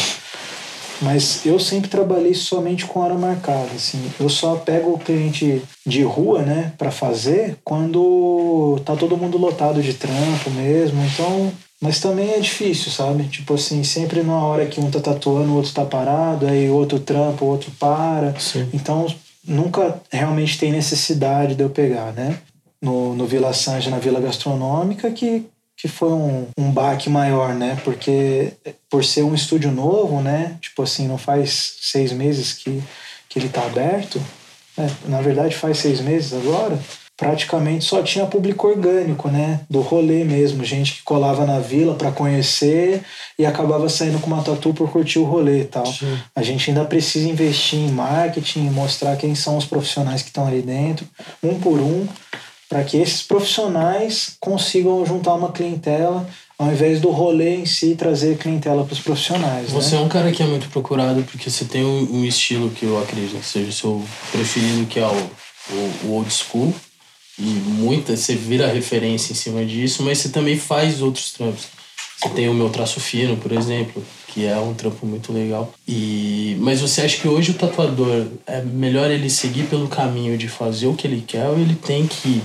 Mas 1.02 1.46
eu 1.46 1.60
sempre 1.60 1.90
trabalhei 1.90 2.34
somente 2.34 2.86
com 2.86 3.00
hora 3.00 3.16
marcada, 3.16 3.70
assim. 3.76 4.02
Eu 4.20 4.30
só 4.30 4.56
pego 4.56 4.94
o 4.94 5.00
cliente 5.00 5.62
de 5.86 6.04
rua, 6.04 6.42
né, 6.42 6.74
para 6.78 6.92
fazer 6.92 7.58
quando 7.64 8.80
tá 8.86 8.96
todo 8.96 9.18
mundo 9.18 9.38
lotado 9.38 9.82
de 9.82 9.94
trampo 9.94 10.50
mesmo. 10.52 11.04
Então, 11.06 11.52
mas 11.82 12.00
também 12.00 12.32
é 12.32 12.40
difícil, 12.40 12.92
sabe? 12.92 13.26
Tipo 13.26 13.56
assim, 13.56 13.84
sempre 13.84 14.24
na 14.24 14.38
hora 14.38 14.66
que 14.66 14.80
um 14.80 14.90
tá 14.90 15.00
tatuando, 15.00 15.52
o 15.52 15.56
outro 15.56 15.74
tá 15.74 15.86
parado, 15.86 16.48
aí 16.48 16.70
outro 16.70 17.00
trampa, 17.00 17.44
o 17.44 17.50
outro 17.50 17.72
para. 17.80 18.34
Sim. 18.40 18.68
Então, 18.74 19.06
nunca 19.46 20.02
realmente 20.12 20.58
tem 20.58 20.72
necessidade 20.72 21.56
de 21.56 21.64
eu 21.64 21.70
pegar, 21.70 22.12
né? 22.14 22.40
No, 22.82 23.16
no 23.16 23.26
Vila 23.26 23.54
Sanja, 23.54 23.90
na 23.90 24.00
Vila 24.00 24.20
Gastronômica, 24.20 25.10
que, 25.12 25.46
que 25.78 25.88
foi 25.88 26.10
um, 26.10 26.48
um 26.58 26.72
baque 26.72 27.10
maior, 27.10 27.54
né? 27.54 27.78
Porque 27.84 28.54
por 28.90 29.04
ser 29.04 29.24
um 29.24 29.36
estúdio 29.36 29.72
novo, 29.72 30.22
né? 30.22 30.58
Tipo 30.62 30.84
assim, 30.84 31.08
não 31.08 31.18
faz 31.18 31.78
seis 31.82 32.12
meses 32.12 32.54
que, 32.54 32.82
que 33.30 33.40
ele 33.40 33.50
tá 33.50 33.66
aberto. 33.66 34.22
né? 34.78 34.90
Na 35.08 35.22
verdade, 35.22 35.56
faz 35.56 35.78
seis 35.80 36.00
meses 36.00 36.34
agora. 36.34 36.80
Praticamente 37.18 37.86
só 37.86 38.04
tinha 38.04 38.26
público 38.26 38.68
orgânico, 38.68 39.30
né? 39.30 39.62
Do 39.70 39.80
rolê 39.80 40.26
mesmo. 40.26 40.66
Gente 40.66 40.96
que 40.96 41.04
colava 41.04 41.46
na 41.46 41.60
vila 41.60 41.96
para 41.96 42.12
conhecer 42.12 43.02
e 43.40 43.46
acabava 43.46 43.88
saindo 43.88 44.20
com 44.20 44.28
uma 44.28 44.44
tatu 44.44 44.74
por 44.74 44.92
curtir 44.92 45.20
o 45.20 45.24
rolê 45.24 45.62
e 45.62 45.66
tal. 45.66 45.86
Sim. 45.86 46.18
A 46.36 46.44
gente 46.44 46.70
ainda 46.70 46.84
precisa 46.84 47.28
investir 47.30 47.80
em 47.80 47.90
marketing, 47.92 48.70
mostrar 48.70 49.16
quem 49.16 49.34
são 49.34 49.56
os 49.58 49.66
profissionais 49.66 50.22
que 50.22 50.28
estão 50.28 50.46
ali 50.46 50.62
dentro, 50.62 51.08
um 51.42 51.58
por 51.58 51.80
um, 51.80 52.06
para 52.70 52.84
que 52.84 52.98
esses 52.98 53.22
profissionais 53.22 54.36
consigam 54.40 55.06
juntar 55.06 55.36
uma 55.36 55.52
clientela, 55.52 56.28
ao 56.58 56.72
invés 56.72 57.00
do 57.00 57.10
rolê 57.10 57.58
em 57.58 57.66
si 57.66 57.96
trazer 57.96 58.38
clientela 58.38 58.84
para 58.84 58.94
os 58.94 59.00
profissionais. 59.00 59.72
Você 59.72 59.96
né? 59.96 60.02
é 60.02 60.06
um 60.06 60.10
cara 60.10 60.32
que 60.32 60.42
é 60.42 60.46
muito 60.46 60.70
procurado 60.70 61.22
porque 61.24 61.50
você 61.50 61.66
tem 61.66 61.84
um, 61.84 62.20
um 62.20 62.26
estilo 62.26 62.70
que 62.72 62.86
eu 62.86 63.02
acredito 63.02 63.40
que 63.40 63.46
seja 63.46 63.70
o 63.70 63.74
seu 63.74 64.06
preferido, 64.32 64.86
que 64.88 65.00
é 65.00 65.06
o, 65.06 65.32
o, 65.70 66.08
o 66.08 66.12
old 66.14 66.32
school. 66.32 66.74
E 67.38 67.44
muita, 67.44 68.16
você 68.16 68.34
vira 68.34 68.68
referência 68.68 69.34
em 69.34 69.36
cima 69.36 69.66
disso, 69.66 70.02
mas 70.04 70.20
você 70.20 70.30
também 70.30 70.58
faz 70.58 71.02
outros 71.02 71.34
trampos. 71.34 71.66
Você 72.18 72.30
tem 72.30 72.48
o 72.48 72.54
meu 72.54 72.70
traço 72.70 73.00
fino, 73.02 73.36
por 73.36 73.52
exemplo, 73.52 74.04
que 74.36 74.46
é 74.46 74.58
um 74.58 74.74
trampo 74.74 75.06
muito 75.06 75.32
legal. 75.32 75.74
E 75.88 76.58
mas 76.60 76.82
você 76.82 77.02
acha 77.02 77.18
que 77.18 77.28
hoje 77.28 77.52
o 77.52 77.54
tatuador 77.54 78.28
é 78.46 78.62
melhor 78.62 79.10
ele 79.10 79.30
seguir 79.30 79.64
pelo 79.64 79.88
caminho 79.88 80.38
de 80.38 80.50
fazer 80.50 80.88
o 80.88 80.94
que 80.94 81.08
ele 81.08 81.24
quer 81.26 81.48
ou 81.48 81.58
ele 81.58 81.74
tem 81.74 82.06
que 82.06 82.42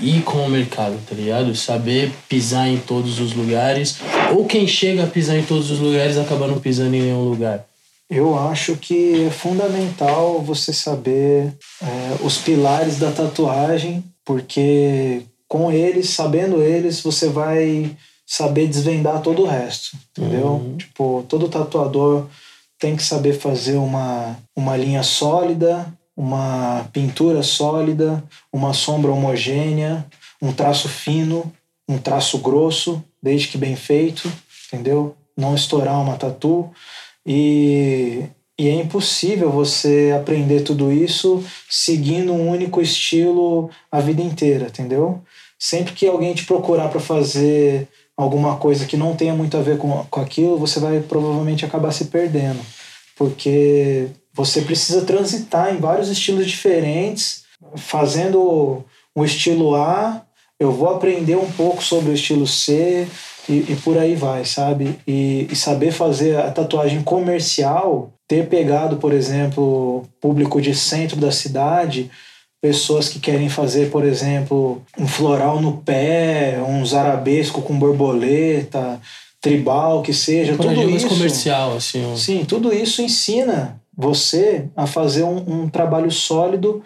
ir 0.00 0.22
com 0.22 0.38
o 0.38 0.48
mercado, 0.48 0.98
tá 1.06 1.14
ligado? 1.14 1.54
Saber 1.54 2.10
pisar 2.26 2.66
em 2.68 2.78
todos 2.78 3.20
os 3.20 3.34
lugares 3.34 3.98
ou 4.34 4.46
quem 4.46 4.66
chega 4.66 5.04
a 5.04 5.06
pisar 5.06 5.36
em 5.36 5.44
todos 5.44 5.70
os 5.70 5.78
lugares 5.78 6.16
acaba 6.16 6.46
não 6.46 6.58
pisando 6.58 6.96
em 6.96 7.02
nenhum 7.02 7.28
lugar. 7.28 7.66
Eu 8.08 8.36
acho 8.36 8.76
que 8.76 9.26
é 9.26 9.30
fundamental 9.30 10.40
você 10.40 10.72
saber 10.72 11.52
é, 11.82 12.24
os 12.24 12.38
pilares 12.38 12.98
da 12.98 13.12
tatuagem, 13.12 14.02
porque 14.24 15.22
com 15.46 15.70
eles, 15.70 16.08
sabendo 16.08 16.62
eles, 16.62 17.00
você 17.02 17.28
vai 17.28 17.94
saber 18.30 18.68
desvendar 18.68 19.20
todo 19.22 19.42
o 19.42 19.46
resto, 19.46 19.98
entendeu? 20.16 20.46
Uhum. 20.46 20.76
Tipo, 20.76 21.24
todo 21.28 21.48
tatuador 21.48 22.28
tem 22.78 22.94
que 22.94 23.02
saber 23.02 23.32
fazer 23.32 23.74
uma, 23.74 24.38
uma 24.54 24.76
linha 24.76 25.02
sólida, 25.02 25.92
uma 26.16 26.88
pintura 26.92 27.42
sólida, 27.42 28.22
uma 28.52 28.72
sombra 28.72 29.10
homogênea, 29.10 30.06
um 30.40 30.52
traço 30.52 30.88
fino, 30.88 31.52
um 31.88 31.98
traço 31.98 32.38
grosso, 32.38 33.02
desde 33.20 33.48
que 33.48 33.58
bem 33.58 33.74
feito, 33.74 34.32
entendeu? 34.68 35.16
Não 35.36 35.56
estourar 35.56 36.00
uma 36.00 36.14
tatu. 36.14 36.70
E, 37.26 38.26
e 38.56 38.68
é 38.68 38.74
impossível 38.74 39.50
você 39.50 40.14
aprender 40.16 40.60
tudo 40.60 40.92
isso 40.92 41.44
seguindo 41.68 42.32
um 42.32 42.48
único 42.48 42.80
estilo 42.80 43.70
a 43.90 43.98
vida 43.98 44.22
inteira, 44.22 44.68
entendeu? 44.68 45.20
Sempre 45.58 45.94
que 45.94 46.06
alguém 46.06 46.32
te 46.32 46.46
procurar 46.46 46.90
para 46.90 47.00
fazer 47.00 47.88
alguma 48.22 48.56
coisa 48.56 48.86
que 48.86 48.96
não 48.96 49.16
tenha 49.16 49.34
muito 49.34 49.56
a 49.56 49.60
ver 49.60 49.78
com, 49.78 50.04
com 50.10 50.20
aquilo, 50.20 50.58
você 50.58 50.78
vai 50.78 51.00
provavelmente 51.00 51.64
acabar 51.64 51.92
se 51.92 52.06
perdendo. 52.06 52.60
Porque 53.16 54.08
você 54.32 54.62
precisa 54.62 55.02
transitar 55.02 55.74
em 55.74 55.78
vários 55.78 56.08
estilos 56.08 56.46
diferentes, 56.46 57.44
fazendo 57.76 58.84
o 59.14 59.24
estilo 59.24 59.74
A, 59.74 60.22
eu 60.58 60.72
vou 60.72 60.90
aprender 60.90 61.36
um 61.36 61.50
pouco 61.50 61.82
sobre 61.82 62.10
o 62.10 62.14
estilo 62.14 62.46
C 62.46 63.06
e, 63.48 63.72
e 63.72 63.78
por 63.82 63.96
aí 63.96 64.14
vai, 64.14 64.44
sabe? 64.44 64.98
E, 65.06 65.48
e 65.50 65.56
saber 65.56 65.90
fazer 65.90 66.36
a 66.36 66.50
tatuagem 66.50 67.02
comercial, 67.02 68.12
ter 68.28 68.46
pegado, 68.48 68.98
por 68.98 69.12
exemplo, 69.12 70.04
público 70.20 70.60
de 70.60 70.74
centro 70.74 71.16
da 71.16 71.32
cidade, 71.32 72.10
pessoas 72.60 73.08
que 73.08 73.18
querem 73.18 73.48
fazer, 73.48 73.90
por 73.90 74.04
exemplo, 74.04 74.82
um 74.98 75.06
floral 75.06 75.60
no 75.60 75.78
pé, 75.78 76.58
uns 76.66 76.92
arabesco 76.92 77.62
com 77.62 77.78
borboleta, 77.78 79.00
tribal, 79.40 80.02
que 80.02 80.12
seja, 80.12 80.56
tudo 80.56 80.74
mais 80.74 81.02
isso. 81.02 81.08
comercial, 81.08 81.76
assim. 81.76 82.04
ó. 82.04 82.16
Sim, 82.16 82.44
tudo 82.44 82.72
isso 82.74 83.00
ensina 83.00 83.80
você 83.96 84.66
a 84.76 84.86
fazer 84.86 85.24
um, 85.24 85.62
um 85.62 85.68
trabalho 85.68 86.10
sólido 86.10 86.82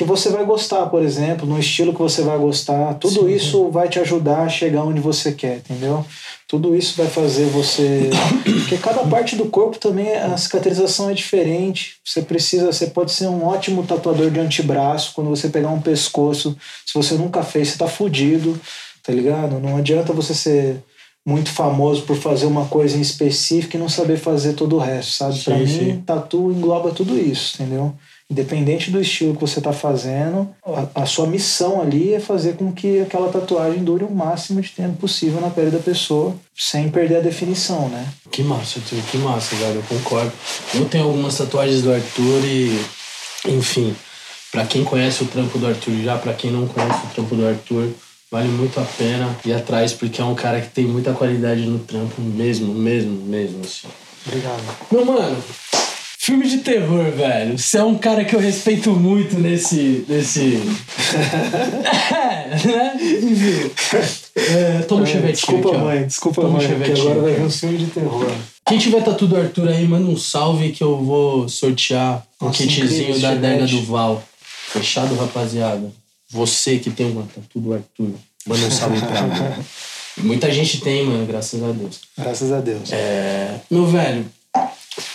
que 0.00 0.04
você 0.04 0.30
vai 0.30 0.44
gostar, 0.46 0.86
por 0.86 1.02
exemplo, 1.02 1.46
no 1.46 1.58
estilo 1.58 1.92
que 1.92 1.98
você 1.98 2.22
vai 2.22 2.38
gostar. 2.38 2.94
Tudo 2.94 3.20
Sim. 3.20 3.34
isso 3.34 3.70
vai 3.70 3.86
te 3.88 3.98
ajudar 3.98 4.44
a 4.44 4.48
chegar 4.48 4.82
onde 4.82 4.98
você 4.98 5.32
quer, 5.32 5.58
entendeu? 5.58 6.06
Tudo 6.48 6.74
isso 6.74 6.94
vai 6.96 7.06
fazer 7.06 7.46
você. 7.46 8.08
Porque 8.70 8.84
cada 8.84 9.04
parte 9.04 9.34
do 9.34 9.46
corpo 9.46 9.80
também 9.80 10.14
a 10.14 10.36
cicatrização 10.36 11.10
é 11.10 11.14
diferente. 11.14 11.96
Você 12.04 12.22
precisa, 12.22 12.72
você 12.72 12.86
pode 12.86 13.10
ser 13.10 13.26
um 13.26 13.44
ótimo 13.44 13.82
tatuador 13.82 14.30
de 14.30 14.38
antebraço 14.38 15.12
quando 15.12 15.28
você 15.28 15.48
pegar 15.48 15.70
um 15.70 15.80
pescoço. 15.80 16.56
Se 16.86 16.94
você 16.94 17.14
nunca 17.14 17.42
fez, 17.42 17.70
você 17.70 17.78
tá 17.78 17.88
fudido, 17.88 18.58
tá 19.02 19.12
ligado? 19.12 19.58
Não 19.58 19.76
adianta 19.76 20.12
você 20.12 20.32
ser 20.32 20.84
muito 21.26 21.50
famoso 21.50 22.02
por 22.02 22.16
fazer 22.16 22.46
uma 22.46 22.66
coisa 22.66 22.96
em 22.96 23.00
específico 23.00 23.76
e 23.76 23.80
não 23.80 23.88
saber 23.88 24.16
fazer 24.16 24.52
todo 24.52 24.76
o 24.76 24.78
resto, 24.78 25.12
sabe? 25.12 25.40
Pra 25.40 25.56
mim, 25.56 26.02
tatu 26.06 26.52
engloba 26.52 26.92
tudo 26.92 27.18
isso, 27.18 27.60
entendeu? 27.60 27.92
Independente 28.30 28.92
do 28.92 29.00
estilo 29.00 29.34
que 29.34 29.40
você 29.40 29.58
está 29.58 29.72
fazendo, 29.72 30.48
a, 30.64 31.02
a 31.02 31.06
sua 31.06 31.26
missão 31.26 31.82
ali 31.82 32.14
é 32.14 32.20
fazer 32.20 32.54
com 32.54 32.72
que 32.72 33.00
aquela 33.00 33.28
tatuagem 33.28 33.82
dure 33.82 34.04
o 34.04 34.10
máximo 34.10 34.60
de 34.60 34.68
tempo 34.68 34.98
possível 34.98 35.40
na 35.40 35.50
pele 35.50 35.70
da 35.70 35.80
pessoa, 35.80 36.36
sem 36.56 36.88
perder 36.88 37.16
a 37.16 37.20
definição, 37.20 37.88
né? 37.88 38.06
Que 38.30 38.44
massa, 38.44 38.78
tio, 38.80 39.02
que 39.10 39.18
massa, 39.18 39.56
velho, 39.56 39.76
eu 39.76 39.82
concordo. 39.82 40.32
Eu 40.72 40.84
tenho 40.84 41.04
algumas 41.04 41.36
tatuagens 41.36 41.82
do 41.82 41.92
Arthur 41.92 42.44
e, 42.44 42.80
enfim, 43.48 43.96
pra 44.52 44.64
quem 44.64 44.84
conhece 44.84 45.24
o 45.24 45.26
trampo 45.26 45.58
do 45.58 45.66
Arthur 45.66 45.96
já, 46.04 46.16
pra 46.16 46.32
quem 46.32 46.52
não 46.52 46.68
conhece 46.68 47.06
o 47.06 47.14
trampo 47.14 47.34
do 47.34 47.46
Arthur, 47.46 47.88
vale 48.30 48.48
muito 48.48 48.78
a 48.78 48.84
pena 48.84 49.36
ir 49.44 49.52
atrás, 49.52 49.92
porque 49.92 50.20
é 50.20 50.24
um 50.24 50.36
cara 50.36 50.60
que 50.60 50.68
tem 50.68 50.84
muita 50.84 51.12
qualidade 51.12 51.62
no 51.62 51.80
trampo, 51.80 52.20
mesmo, 52.20 52.72
mesmo, 52.72 53.24
mesmo, 53.26 53.60
assim. 53.64 53.88
Obrigado. 54.24 54.62
Meu 54.92 55.04
mano, 55.04 55.42
filme 56.20 56.46
de 56.46 56.58
terror, 56.58 57.10
velho. 57.10 57.58
Você 57.58 57.78
é 57.78 57.82
um 57.82 57.96
cara 57.96 58.26
que 58.26 58.36
eu 58.36 58.40
respeito 58.40 58.90
muito 58.90 59.38
nesse. 59.40 60.04
nesse. 60.06 60.60
é, 62.12 62.68
né? 62.68 62.94
Enfim. 63.00 63.70
É, 64.36 64.82
toma 64.82 65.02
um 65.02 65.06
chevetinho. 65.06 65.32
desculpa, 65.32 65.68
aqui, 65.70 65.78
mãe, 65.78 66.06
desculpa, 66.06 66.42
Toma 66.42 66.58
um 66.58 66.62
mãe, 66.62 66.92
que 66.92 67.00
agora 67.00 67.20
vai 67.22 67.34
vir 67.34 67.42
um 67.42 67.50
filme 67.50 67.78
de 67.78 67.86
terror. 67.86 68.30
Quem 68.66 68.78
tiver 68.78 69.02
tatu 69.02 69.26
do 69.26 69.34
Arthur 69.34 69.68
aí, 69.68 69.88
manda 69.88 70.10
um 70.10 70.16
salve 70.16 70.72
que 70.72 70.84
eu 70.84 71.02
vou 71.02 71.48
sortear 71.48 72.22
um 72.38 72.46
Nossa, 72.46 72.58
kitzinho 72.58 73.18
da 73.18 73.30
adega 73.30 73.66
do 73.66 73.82
Val. 73.84 74.22
Fechado, 74.42 75.16
rapaziada. 75.16 75.90
Você 76.28 76.78
que 76.78 76.90
tem 76.90 77.10
uma 77.10 77.22
tatu 77.22 77.58
do 77.58 77.72
Arthur, 77.72 78.12
manda 78.46 78.66
um 78.66 78.70
salve 78.70 79.00
pra 79.00 79.22
mim. 79.22 79.64
Muita 80.18 80.50
gente 80.52 80.82
tem, 80.82 81.06
mano, 81.06 81.24
graças 81.24 81.62
a 81.62 81.72
Deus. 81.72 82.00
Graças 82.18 82.52
a 82.52 82.60
Deus. 82.60 82.92
É, 82.92 83.54
meu 83.70 83.86
velho, 83.86 84.26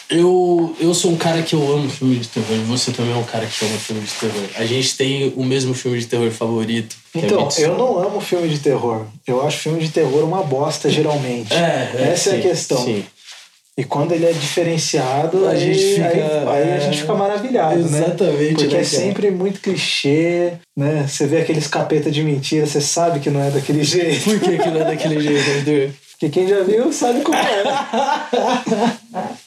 eu, 0.10 0.76
eu 0.80 0.94
sou 0.94 1.12
um 1.12 1.16
cara 1.18 1.42
que 1.42 1.56
eu 1.56 1.62
amo 1.74 1.90
filme 1.90 2.18
de 2.18 2.28
terror. 2.28 2.52
e 2.56 2.64
Você 2.66 2.92
também 2.92 3.14
é 3.14 3.18
um 3.18 3.24
cara 3.24 3.46
que 3.46 3.66
ama 3.66 3.78
filme 3.78 4.02
de 4.02 4.12
terror. 4.14 4.50
A 4.56 4.66
gente 4.66 4.96
tem 4.96 5.34
o 5.36 5.44
mesmo 5.44 5.74
filme 5.74 6.00
de 6.00 6.06
terror 6.06 6.30
favorito. 6.32 6.96
é 7.16 7.20
Então, 7.20 7.44
Midsommar. 7.44 7.70
eu 7.72 7.78
não 7.78 8.00
amo 8.00 8.22
filme 8.22 8.48
de 8.50 8.60
terror. 8.60 9.06
Eu 9.26 9.46
acho 9.46 9.58
filme 9.60 9.80
de 9.82 9.90
terror 9.90 10.24
uma 10.24 10.44
bosta, 10.44 10.90
geralmente. 10.90 11.54
É, 11.54 11.92
é, 11.96 12.10
Essa 12.14 12.30
é 12.30 12.34
a 12.34 12.36
sim, 12.36 12.42
questão. 12.48 12.84
Sim. 12.84 13.04
E 13.78 13.84
quando 13.84 14.14
ele 14.14 14.26
é 14.26 14.32
diferenciado, 14.32 15.46
A 15.48 15.50
aí, 15.52 15.60
gente 15.74 15.96
fica- 15.96 16.50
aí, 16.50 16.64
aí 16.64 16.74
a 16.74 16.80
gente 16.80 17.02
fica 17.02 17.14
maravilhado, 17.14 17.76
né? 17.90 17.98
Exatamente, 18.06 18.54
Porque 18.56 18.74
né, 18.76 18.80
é 18.82 18.84
sempre 18.86 19.32
muito 19.32 19.60
clichê, 19.60 20.54
né? 20.78 21.06
Você 21.10 21.28
vê 21.28 21.42
aqueles 21.42 21.68
capeta 21.68 22.10
de 22.10 22.24
mentira, 22.24 22.66
você 22.66 22.80
sabe 22.80 23.20
que 23.20 23.30
não 23.30 23.44
é 23.44 23.52
daquele 23.52 23.84
jeito. 23.86 24.24
Por 24.24 24.40
que, 24.40 24.58
que 24.60 24.70
não 24.70 24.80
é 24.80 24.86
daquele 24.86 25.20
jeito, 25.20 25.50
Arthur? 25.58 25.90
Porque 26.12 26.30
quem 26.30 26.48
já 26.48 26.64
viu 26.64 26.94
sabe 26.94 27.20
como 27.20 27.38
é. 27.38 27.64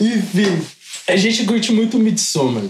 Enfim, 0.00 0.58
A 1.06 1.16
gente 1.16 1.44
curte 1.44 1.72
muito 1.72 1.98
Midsommar. 1.98 2.64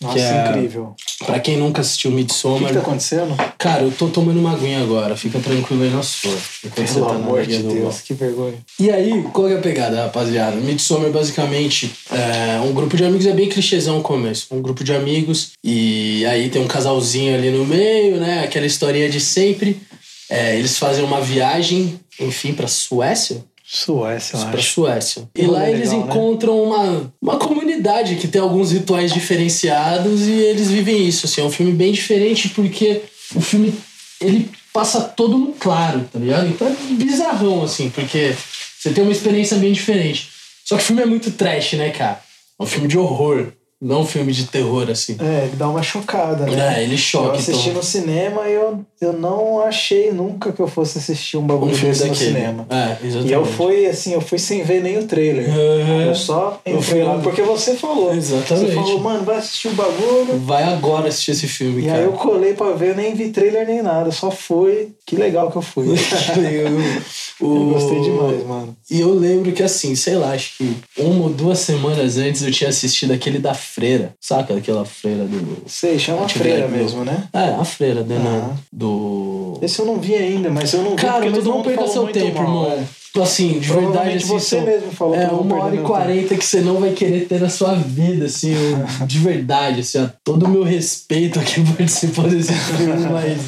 Nossa, 0.00 0.18
é- 0.18 0.48
incrível. 0.48 0.94
Pra 1.26 1.38
quem 1.38 1.58
nunca 1.58 1.82
assistiu 1.82 2.10
O 2.10 2.14
que, 2.14 2.20
Midsommar, 2.20 2.68
que 2.68 2.74
tá 2.74 2.80
acontecendo? 2.80 3.36
cara, 3.58 3.82
eu 3.82 3.90
tô 3.92 4.08
tomando 4.08 4.40
uma 4.40 4.52
aguinha 4.52 4.80
agora. 4.80 5.14
Fica 5.14 5.38
tranquilo 5.40 5.82
aí 5.82 5.90
na 5.90 6.02
sua. 6.02 6.34
enquanto 6.64 6.94
Pelo 6.94 7.06
tá 7.06 7.14
amor 7.16 7.44
de 7.44 7.58
Deus, 7.58 8.00
que 8.00 8.14
vergonha. 8.14 8.54
E 8.78 8.90
aí, 8.90 9.22
qual 9.32 9.48
que 9.48 9.52
é 9.52 9.58
a 9.58 9.60
pegada, 9.60 10.02
rapaziada? 10.04 10.56
Midsommar, 10.56 11.10
basicamente, 11.10 11.90
é 12.10 12.58
um 12.60 12.72
grupo 12.72 12.96
de 12.96 13.04
amigos, 13.04 13.26
é 13.26 13.32
bem 13.34 13.48
clichêzão 13.50 13.98
o 13.98 14.02
começo. 14.02 14.46
Um 14.50 14.62
grupo 14.62 14.82
de 14.82 14.94
amigos, 14.94 15.50
e 15.62 16.24
aí 16.24 16.48
tem 16.48 16.62
um 16.62 16.66
casalzinho 16.68 17.34
ali 17.34 17.50
no 17.50 17.66
meio, 17.66 18.16
né? 18.16 18.42
Aquela 18.44 18.64
historinha 18.64 19.10
de 19.10 19.20
sempre. 19.20 19.82
É, 20.30 20.56
eles 20.56 20.78
fazem 20.78 21.04
uma 21.04 21.20
viagem, 21.20 22.00
enfim, 22.18 22.54
pra 22.54 22.68
Suécia? 22.68 23.44
Suécia, 23.72 24.36
eu 24.36 24.46
Pra 24.46 24.58
acho. 24.58 24.72
Suécia. 24.72 25.28
E 25.36 25.46
lá 25.46 25.60
rolê 25.60 25.70
eles 25.72 25.90
legal, 25.90 26.06
né? 26.06 26.12
encontram 26.12 26.62
uma, 26.64 27.12
uma 27.22 27.36
comunidade 27.36 28.16
que 28.16 28.26
tem 28.26 28.40
alguns 28.40 28.72
rituais 28.72 29.12
diferenciados 29.12 30.26
e 30.26 30.32
eles 30.32 30.68
vivem 30.68 31.06
isso. 31.06 31.26
Assim, 31.26 31.40
é 31.40 31.44
um 31.44 31.50
filme 31.50 31.70
bem 31.72 31.92
diferente 31.92 32.48
porque 32.48 33.02
o 33.34 33.40
filme 33.40 33.72
ele 34.20 34.50
passa 34.72 35.00
todo 35.02 35.38
no 35.38 35.52
claro, 35.52 36.04
tá 36.12 36.18
ligado? 36.18 36.48
Então 36.48 36.66
é 36.66 36.72
bizarrão, 36.94 37.62
assim, 37.62 37.90
porque 37.90 38.34
você 38.76 38.90
tem 38.90 39.04
uma 39.04 39.12
experiência 39.12 39.56
bem 39.56 39.72
diferente. 39.72 40.28
Só 40.64 40.76
que 40.76 40.82
o 40.82 40.86
filme 40.86 41.02
é 41.02 41.06
muito 41.06 41.30
trash, 41.30 41.74
né, 41.74 41.90
cara? 41.90 42.20
É 42.58 42.62
um 42.62 42.66
filme 42.66 42.88
de 42.88 42.98
horror, 42.98 43.52
não 43.80 44.02
um 44.02 44.06
filme 44.06 44.32
de 44.32 44.46
terror, 44.46 44.88
assim. 44.90 45.16
É, 45.20 45.44
ele 45.46 45.56
dá 45.56 45.68
uma 45.68 45.82
chocada, 45.82 46.44
né? 46.44 46.78
É, 46.78 46.82
ele 46.82 46.98
choca, 46.98 47.28
Eu 47.28 47.32
assisti 47.32 47.68
então. 47.70 47.74
no 47.74 47.82
cinema 47.82 48.46
e 48.48 48.52
eu, 48.54 48.80
eu 49.00 49.12
não 49.14 49.60
achei 49.60 50.12
nunca 50.12 50.52
que 50.52 50.60
eu 50.60 50.68
fosse 50.68 50.98
assistir 50.98 51.36
um 51.38 51.46
bagulho 51.46 51.72
Um 51.72 51.74
filme 51.74 51.88
desse 51.94 52.06
no 52.08 52.14
cinema. 52.14 52.66
É, 52.68 52.98
exatamente. 53.06 53.30
E 53.30 53.32
eu 53.32 53.44
fui, 53.46 53.86
assim, 53.86 54.12
eu 54.12 54.20
fui 54.20 54.38
sem 54.38 54.62
ver 54.62 54.82
nem 54.82 54.98
o 54.98 55.06
trailer. 55.06 55.48
Uhum. 55.48 56.00
Eu 56.02 56.14
só 56.14 56.60
Eu 56.66 56.76
entrei 56.78 57.00
fui- 57.00 57.02
lá 57.04 57.18
porque 57.20 57.42
você 57.42 57.74
falou. 57.74 58.14
Exatamente. 58.14 58.66
Você 58.68 58.74
falou, 58.74 59.00
mano, 59.00 59.24
vai 59.24 59.36
assistir 59.38 59.68
o 59.68 59.72
bagulho. 59.74 60.38
Vai 60.40 60.62
agora 60.64 61.08
assistir 61.08 61.30
esse 61.30 61.48
filme, 61.48 61.82
E 61.82 61.86
cara. 61.86 61.98
aí 61.98 62.04
eu 62.04 62.12
colei 62.12 62.52
pra 62.54 62.72
ver, 62.72 62.90
eu 62.90 62.96
nem 62.96 63.14
vi 63.14 63.30
trailer 63.30 63.66
nem 63.66 63.82
nada, 63.82 64.10
só 64.12 64.30
fui. 64.30 64.88
Que 65.06 65.16
legal 65.16 65.50
que 65.50 65.56
eu 65.56 65.62
fui. 65.62 65.86
eu, 66.36 66.68
eu 67.48 67.64
gostei 67.72 68.00
demais, 68.02 68.46
mano. 68.46 68.76
E 68.90 69.00
eu 69.00 69.12
lembro 69.14 69.50
que 69.52 69.62
assim, 69.62 69.94
sei 69.94 70.16
lá, 70.16 70.32
acho 70.32 70.58
que 70.58 70.76
uma 70.98 71.24
ou 71.24 71.30
duas 71.30 71.58
semanas 71.60 72.16
antes 72.18 72.42
eu 72.42 72.50
tinha 72.52 72.68
assistido 72.70 73.12
aquele 73.12 73.38
da 73.38 73.54
freira. 73.80 74.14
Saca 74.20 74.54
aquela 74.54 74.84
freira 74.84 75.24
do. 75.24 75.62
Sei, 75.66 75.98
chama 75.98 76.22
Atividade 76.24 76.52
freira 76.56 76.68
Bill. 76.68 76.82
mesmo, 76.84 77.04
né? 77.04 77.28
É, 77.32 77.48
a 77.60 77.64
freira, 77.64 78.02
né? 78.04 78.16
Aham. 78.16 78.56
Do. 78.72 79.58
Esse 79.62 79.80
eu 79.80 79.86
não 79.86 79.98
vi 79.98 80.14
ainda, 80.14 80.48
mas 80.50 80.72
eu 80.72 80.82
não 80.82 80.90
vi 80.90 80.96
Cara, 80.96 81.28
mas 81.30 81.44
não 81.44 81.62
perca 81.62 81.86
seu 81.88 82.06
tempo, 82.08 82.42
mal, 82.42 82.64
irmão. 82.66 82.72
é. 82.72 83.00
Assim, 83.20 83.58
de 83.58 83.68
verdade, 83.72 84.16
assim. 84.18 84.26
você 84.28 84.56
são- 84.58 84.64
mesmo 84.64 84.92
falou 84.92 85.16
É, 85.16 85.26
uma 85.26 85.64
hora 85.64 85.74
e 85.74 85.78
quarenta 85.80 86.36
que 86.36 86.44
você 86.46 86.60
não 86.60 86.76
vai 86.80 86.92
querer 86.92 87.26
ter 87.26 87.40
na 87.40 87.48
sua 87.48 87.74
vida, 87.74 88.26
assim, 88.26 88.54
eu- 88.54 88.86
de 89.06 89.18
verdade, 89.18 89.80
assim, 89.80 89.98
ó, 89.98 90.06
todo 90.22 90.46
o 90.46 90.48
meu 90.48 90.62
respeito 90.62 91.40
a 91.40 91.42
quem 91.42 91.64
participou 91.74 92.28
desse 92.28 92.52
filme, 92.52 92.94
mas. 93.10 93.38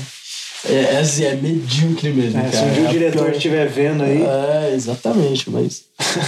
É, 0.69 0.95
é, 0.95 0.99
assim, 0.99 1.25
é 1.25 1.35
medíocre 1.35 2.11
mesmo. 2.13 2.39
É, 2.41 2.51
se 2.51 2.59
um 2.65 2.71
dia 2.73 2.81
É 2.81 2.85
o 2.85 2.89
a 2.89 2.91
diretor 2.93 3.25
pior- 3.25 3.35
estiver 3.35 3.69
vendo 3.69 4.03
aí, 4.05 4.23
É, 4.23 4.73
exatamente, 4.75 5.51
mas 5.51 5.85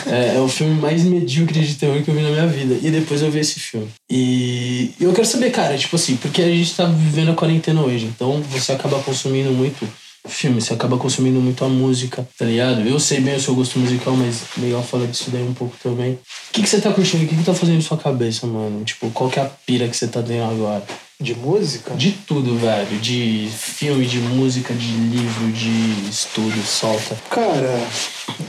é, 0.07 0.37
é 0.37 0.41
o 0.41 0.49
filme 0.49 0.75
mais 0.81 1.03
medíocre 1.05 1.61
de 1.61 1.75
terror 1.75 2.03
que 2.03 2.11
eu 2.11 2.15
vi 2.15 2.23
na 2.23 2.31
minha 2.31 2.47
vida. 2.47 2.77
E 2.83 2.91
depois 2.91 3.23
eu 3.23 3.31
vi 3.31 3.41
esse 3.41 3.61
filme. 3.61 3.89
E 4.11 4.91
eu 5.01 5.13
quero 5.13 5.27
saber, 5.27 5.51
cara, 5.51 5.77
tipo 5.79 5.95
assim, 5.97 6.17
porque 6.17 6.43
a 6.43 6.49
gente 6.49 6.75
tá 6.75 6.85
vivendo 6.87 7.31
a 7.31 7.35
quarentena 7.35 7.81
hoje, 7.83 8.07
então 8.07 8.41
você 8.51 8.73
acaba 8.73 8.99
consumindo 9.01 9.51
muito 9.53 9.87
filme, 10.27 10.59
você 10.61 10.73
acaba 10.73 10.97
consumindo 10.97 11.39
muito 11.39 11.63
a 11.65 11.69
música, 11.69 12.27
tá 12.39 12.47
ligado? 12.47 12.81
Eu 12.81 12.99
sei 12.99 13.21
bem 13.21 13.37
o 13.37 13.41
seu 13.41 13.55
gosto 13.55 13.79
musical, 13.79 14.17
mas 14.17 14.41
legal 14.57 14.83
falar 14.83 15.07
disso 15.07 15.31
daí 15.31 15.43
um 15.43 15.53
pouco 15.53 15.77
também. 15.83 16.13
O 16.15 16.19
que, 16.53 16.63
que 16.63 16.69
você 16.69 16.81
tá 16.81 16.91
curtindo? 16.93 17.25
O 17.25 17.29
que, 17.29 17.37
que 17.37 17.45
tá 17.45 17.53
fazendo 17.53 17.77
em 17.79 17.83
sua 17.83 17.99
cabeça, 17.99 18.47
mano? 18.47 18.83
Tipo, 18.85 19.11
qual 19.11 19.29
que 19.29 19.39
é 19.39 19.43
a 19.43 19.51
pira 19.67 19.87
que 19.87 19.95
você 19.97 20.09
tá 20.09 20.23
tendo 20.23 20.45
agora? 20.45 20.83
De 21.25 21.35
música, 21.35 21.95
De 21.95 22.13
tudo, 22.13 22.57
velho. 22.57 22.99
De 23.01 23.49
filme, 23.51 24.07
de 24.07 24.19
música, 24.19 24.73
de 24.75 24.87
livro, 24.87 25.51
de 25.53 26.09
estudo, 26.11 26.63
solta. 26.65 27.17
cara, 27.31 27.81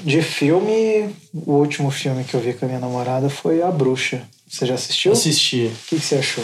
de 0.03 0.21
filme, 0.21 1.09
o 1.33 1.53
último 1.53 1.89
filme 1.89 2.23
que 2.23 2.33
eu 2.35 2.39
vi 2.39 2.53
com 2.53 2.65
a 2.65 2.67
minha 2.67 2.79
namorada 2.79 3.29
foi 3.29 3.61
A 3.63 3.71
Bruxa. 3.71 4.21
Você 4.47 4.65
já 4.67 4.75
assistiu? 4.75 5.11
Assistir. 5.13 5.67
O 5.71 5.89
que, 5.89 5.95
que 5.95 6.05
você 6.05 6.15
achou? 6.15 6.43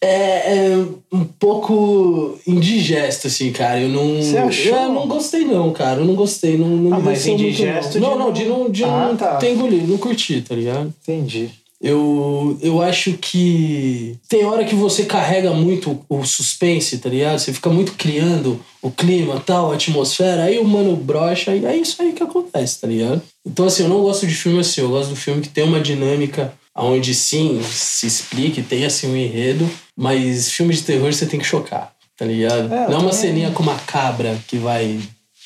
É, 0.00 0.56
é 0.56 0.76
um 1.12 1.24
pouco 1.24 2.36
indigesto, 2.46 3.28
assim, 3.28 3.52
cara. 3.52 3.80
Eu 3.80 3.88
não. 3.88 4.20
Você 4.20 4.36
achou? 4.36 4.74
Eu 4.76 4.92
não 4.92 5.06
gostei, 5.06 5.44
não, 5.44 5.72
cara. 5.72 6.00
Eu 6.00 6.04
não 6.04 6.14
gostei. 6.14 6.56
Não, 6.58 6.66
não 6.68 6.94
Ah, 6.96 7.00
mas 7.00 7.18
desceu 7.18 7.34
muito, 7.34 7.48
indigesto 7.48 8.00
não. 8.00 8.10
de 8.10 8.16
Não, 8.16 8.18
não, 8.18 8.32
de 8.32 8.44
não, 8.44 8.70
de 8.70 8.84
Ah, 8.84 9.08
não 9.10 9.16
tá. 9.16 9.36
ter 9.36 9.52
engolido, 9.52 9.86
não 9.86 9.98
curti, 9.98 10.40
tá 10.42 10.54
ligado? 10.56 10.92
Entendi. 11.02 11.50
Eu, 11.82 12.56
eu 12.62 12.80
acho 12.80 13.14
que 13.14 14.16
tem 14.28 14.44
hora 14.44 14.64
que 14.64 14.74
você 14.74 15.04
carrega 15.04 15.52
muito 15.52 16.00
o 16.08 16.24
suspense, 16.24 16.98
tá 16.98 17.08
ligado? 17.08 17.40
Você 17.40 17.52
fica 17.52 17.68
muito 17.68 17.94
criando 17.94 18.60
o 18.80 18.90
clima, 18.90 19.40
tal, 19.40 19.72
a 19.72 19.74
atmosfera, 19.74 20.44
aí 20.44 20.58
o 20.60 20.64
mano 20.64 20.94
brocha 20.94 21.54
e 21.56 21.66
é 21.66 21.76
isso 21.76 22.00
aí 22.00 22.12
que 22.12 22.22
acontece, 22.22 22.80
tá 22.80 22.86
ligado? 22.86 23.20
Então, 23.44 23.66
assim, 23.66 23.82
eu 23.82 23.88
não 23.88 24.00
gosto 24.00 24.26
de 24.28 24.34
filme 24.34 24.60
assim, 24.60 24.80
eu 24.80 24.90
gosto 24.90 25.10
do 25.10 25.16
filme 25.16 25.42
que 25.42 25.48
tem 25.48 25.64
uma 25.64 25.80
dinâmica 25.80 26.52
onde 26.74 27.14
sim, 27.14 27.60
se 27.62 28.06
explique, 28.06 28.62
tem 28.62 28.84
assim 28.84 29.08
um 29.08 29.16
enredo, 29.16 29.68
mas 29.96 30.50
filme 30.50 30.72
de 30.72 30.82
terror 30.82 31.12
você 31.12 31.26
tem 31.26 31.40
que 31.40 31.46
chocar, 31.46 31.92
tá 32.16 32.24
ligado? 32.24 32.72
É, 32.72 32.88
não 32.88 32.98
é 32.98 33.00
uma 33.00 33.12
ceninha 33.12 33.50
com 33.50 33.62
uma 33.62 33.76
cabra 33.76 34.38
que 34.46 34.56
vai 34.56 35.00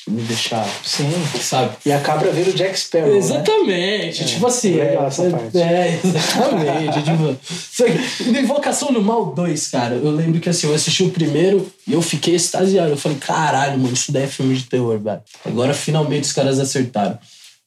me 0.07 0.21
deixar, 0.21 0.67
Sim. 0.83 1.11
sabe? 1.41 1.75
E 1.85 1.91
a 1.91 1.99
cabra 1.99 2.31
vira 2.31 2.49
o 2.49 2.53
Jack 2.53 2.79
Sparrow, 2.79 3.11
né? 3.11 3.17
Exatamente, 3.17 4.25
tipo 4.25 4.47
assim. 4.47 4.75
legal 4.75 5.03
é, 5.03 5.07
essa 5.07 5.23
é, 5.23 5.29
parte. 5.29 5.57
É, 5.57 5.99
exatamente. 6.03 7.03
tipo, 7.03 8.23
que, 8.23 8.39
Invocação 8.39 8.93
do 8.93 9.01
Mal 9.01 9.33
2, 9.33 9.67
cara. 9.67 9.95
Eu 9.95 10.11
lembro 10.11 10.39
que 10.39 10.49
assim, 10.49 10.67
eu 10.67 10.73
assisti 10.73 11.03
o 11.03 11.11
primeiro 11.11 11.69
e 11.85 11.93
eu 11.93 12.01
fiquei 12.01 12.35
extasiado. 12.35 12.91
Eu 12.91 12.97
falei, 12.97 13.17
caralho, 13.17 13.77
mano, 13.79 13.93
isso 13.93 14.11
daí 14.11 14.23
é 14.23 14.27
filme 14.27 14.55
de 14.55 14.63
terror, 14.63 14.99
velho. 14.99 15.21
Agora 15.45 15.73
finalmente 15.73 16.23
os 16.23 16.33
caras 16.33 16.59
acertaram. 16.59 17.17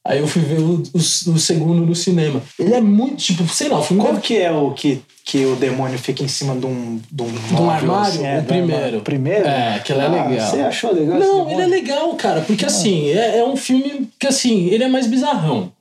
Aí 0.03 0.19
eu 0.19 0.27
fui 0.27 0.41
ver 0.41 0.59
o, 0.59 0.81
o, 0.93 0.97
o 0.97 1.37
segundo 1.39 1.85
no 1.85 1.93
cinema. 1.95 2.41
Ele 2.57 2.73
é 2.73 2.81
muito, 2.81 3.17
tipo, 3.17 3.47
sei 3.47 3.69
lá, 3.69 3.79
o 3.79 3.83
filme 3.83 4.01
Qual 4.01 4.13
deve- 4.13 4.25
que 4.25 4.37
é 4.37 4.51
o 4.51 4.71
que, 4.71 4.99
que 5.23 5.45
o 5.45 5.55
demônio 5.55 5.97
fica 5.99 6.23
em 6.23 6.27
cima 6.27 6.55
de 6.55 6.65
um, 6.65 6.99
de 7.11 7.21
um, 7.21 7.31
de 7.31 7.53
um 7.61 7.69
armário, 7.69 8.07
assim? 8.07 8.25
É, 8.25 8.39
o 8.39 8.43
primeiro. 8.43 8.97
O 8.97 9.01
primeiro? 9.01 9.47
É, 9.47 9.75
aquele 9.75 9.99
é 9.99 10.05
Ah, 10.05 10.27
legal. 10.27 10.49
Você 10.49 10.61
achou 10.61 10.91
legal 10.93 11.19
Não, 11.19 11.49
ele 11.51 11.61
é 11.61 11.67
legal, 11.67 12.13
cara, 12.15 12.41
porque 12.41 12.65
assim, 12.65 13.09
é, 13.09 13.37
é 13.39 13.45
um 13.45 13.55
filme 13.55 14.09
que 14.19 14.25
assim, 14.25 14.65
ele 14.67 14.83
é 14.83 14.87
mais 14.87 15.05
bizarrão. 15.05 15.71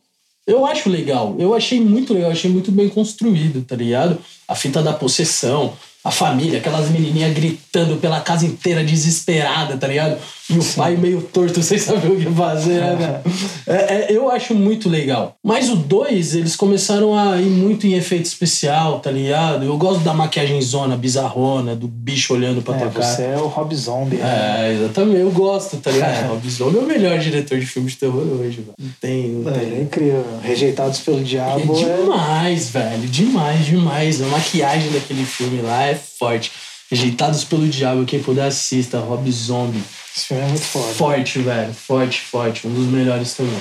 Eu 0.46 0.66
acho 0.66 0.90
legal, 0.90 1.36
eu 1.38 1.54
achei 1.54 1.80
muito 1.80 2.12
legal, 2.12 2.30
achei 2.30 2.50
muito 2.50 2.72
bem 2.72 2.88
construído, 2.88 3.62
tá 3.64 3.76
ligado? 3.76 4.18
A 4.48 4.54
fita 4.54 4.82
da 4.82 4.92
possessão, 4.92 5.72
a 6.02 6.10
família, 6.10 6.58
aquelas 6.58 6.88
menininhas 6.90 7.32
gritando 7.34 7.96
pela 7.96 8.20
casa 8.20 8.46
inteira 8.46 8.82
desesperada, 8.82 9.76
tá 9.76 9.86
ligado? 9.86 10.16
E 10.48 10.58
o 10.58 10.64
pai 10.64 10.96
meio 10.96 11.20
torto 11.22 11.62
sem 11.62 11.78
saber 11.78 12.08
o 12.10 12.16
que 12.16 12.28
fazer, 12.34 12.80
né? 12.80 13.20
É, 13.66 13.74
é, 13.74 14.06
eu 14.10 14.30
acho 14.30 14.52
muito 14.54 14.88
legal. 14.88 15.36
Mas 15.44 15.68
o 15.68 15.76
2, 15.76 16.34
eles 16.34 16.56
começaram 16.56 17.16
a 17.16 17.36
ir 17.40 17.48
muito 17.50 17.86
em 17.86 17.92
efeito 17.94 18.24
especial, 18.24 18.98
tá 18.98 19.10
ligado? 19.12 19.64
Eu 19.64 19.76
gosto 19.76 20.00
da 20.00 20.12
maquiagem 20.12 20.60
zona, 20.60 20.96
bizarrona, 20.96 21.76
do 21.76 21.86
bicho 21.86 22.34
olhando 22.34 22.62
pra 22.62 22.74
É, 22.74 22.78
tua 22.80 22.90
cara. 22.90 23.04
você 23.04 23.22
é 23.22 23.36
o 23.36 23.46
Rob 23.46 23.74
Zombie. 23.76 24.16
né? 24.16 24.68
É, 24.70 24.72
exatamente. 24.72 25.20
Eu 25.20 25.30
gosto, 25.30 25.76
tá 25.76 25.90
ligado? 25.90 26.24
É, 26.24 26.26
Rob 26.28 26.50
Zombie 26.50 26.78
é 26.78 26.80
o 26.80 26.86
melhor 26.86 27.18
diretor 27.18 27.58
de 27.60 27.66
filme 27.66 27.88
de 27.90 27.96
terror 27.96 28.22
hoje, 28.26 28.56
velho. 28.62 28.74
Não 28.80 28.90
tem, 29.00 29.28
não 29.28 29.50
É, 29.50 29.58
tem. 29.58 29.72
é 29.74 29.82
incrível. 29.82 30.24
Rejeitados 30.42 30.98
pelo 31.00 31.22
Diabo 31.22 31.76
É 31.78 31.82
é... 31.82 31.96
demais, 32.02 32.70
velho. 32.70 33.06
Demais, 33.08 33.66
demais. 33.66 34.20
A 34.22 34.26
maquiagem 34.26 34.90
daquele 34.90 35.24
filme 35.24 35.60
lá 35.62 35.89
é 35.90 35.94
forte. 35.94 36.50
Rejeitados 36.90 37.44
pelo 37.44 37.68
Diabo, 37.68 38.04
quem 38.04 38.20
puder 38.22 38.46
assista. 38.46 38.98
Rob 38.98 39.30
Zombie. 39.30 39.82
Esse 40.16 40.26
filme 40.26 40.42
é 40.42 40.46
muito 40.48 40.62
foda. 40.64 40.92
Forte, 40.94 41.38
velho. 41.38 41.72
Forte, 41.72 42.20
forte. 42.20 42.66
Um 42.66 42.74
dos 42.74 42.86
melhores 42.86 43.34
também. 43.34 43.58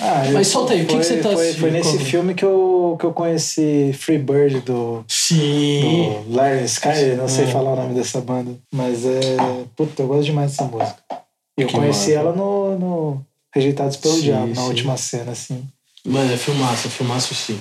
Ah, 0.00 0.22
Mas 0.32 0.46
solta 0.48 0.74
aí, 0.74 0.82
o 0.82 0.86
que 0.86 0.96
que 0.96 1.04
você 1.04 1.16
tá 1.16 1.30
foi, 1.30 1.32
assistindo? 1.42 1.60
foi 1.60 1.70
nesse 1.72 1.90
Como? 1.90 2.04
filme 2.04 2.34
que 2.34 2.44
eu, 2.44 2.96
que 3.00 3.04
eu 3.04 3.12
conheci 3.12 3.92
Free 3.98 4.18
Bird 4.18 4.60
do, 4.60 5.04
Sim. 5.08 6.22
do 6.26 6.34
Larry 6.36 6.64
Sky, 6.66 7.16
não 7.16 7.26
sei 7.28 7.44
É. 7.44 7.46
falar 7.48 7.72
o 7.72 7.76
nome 7.76 7.94
dessa 7.94 8.20
banda. 8.20 8.52
Mas 8.72 9.04
é. 9.04 9.36
Puta, 9.76 10.02
eu 10.02 10.06
gosto 10.06 10.24
demais 10.24 10.52
dessa 10.52 10.64
música. 10.64 10.96
E 11.58 11.62
eu 11.62 11.66
Que 11.68 11.74
conheci 11.74 12.12
ela 12.12 12.32
no, 12.32 12.78
no 12.78 13.20
Rejeitados 13.52 13.96
pelo 13.96 14.14
Sim, 14.14 14.20
Diabo, 14.22 14.46
na 14.48 14.54
sim. 14.62 14.68
última 14.68 14.96
cena, 14.96 15.32
assim. 15.32 15.64
Mano, 16.04 16.32
é 16.32 16.36
filmaço, 16.36 16.86
é 16.86 16.90
filmaço 16.90 17.34
sim. 17.34 17.58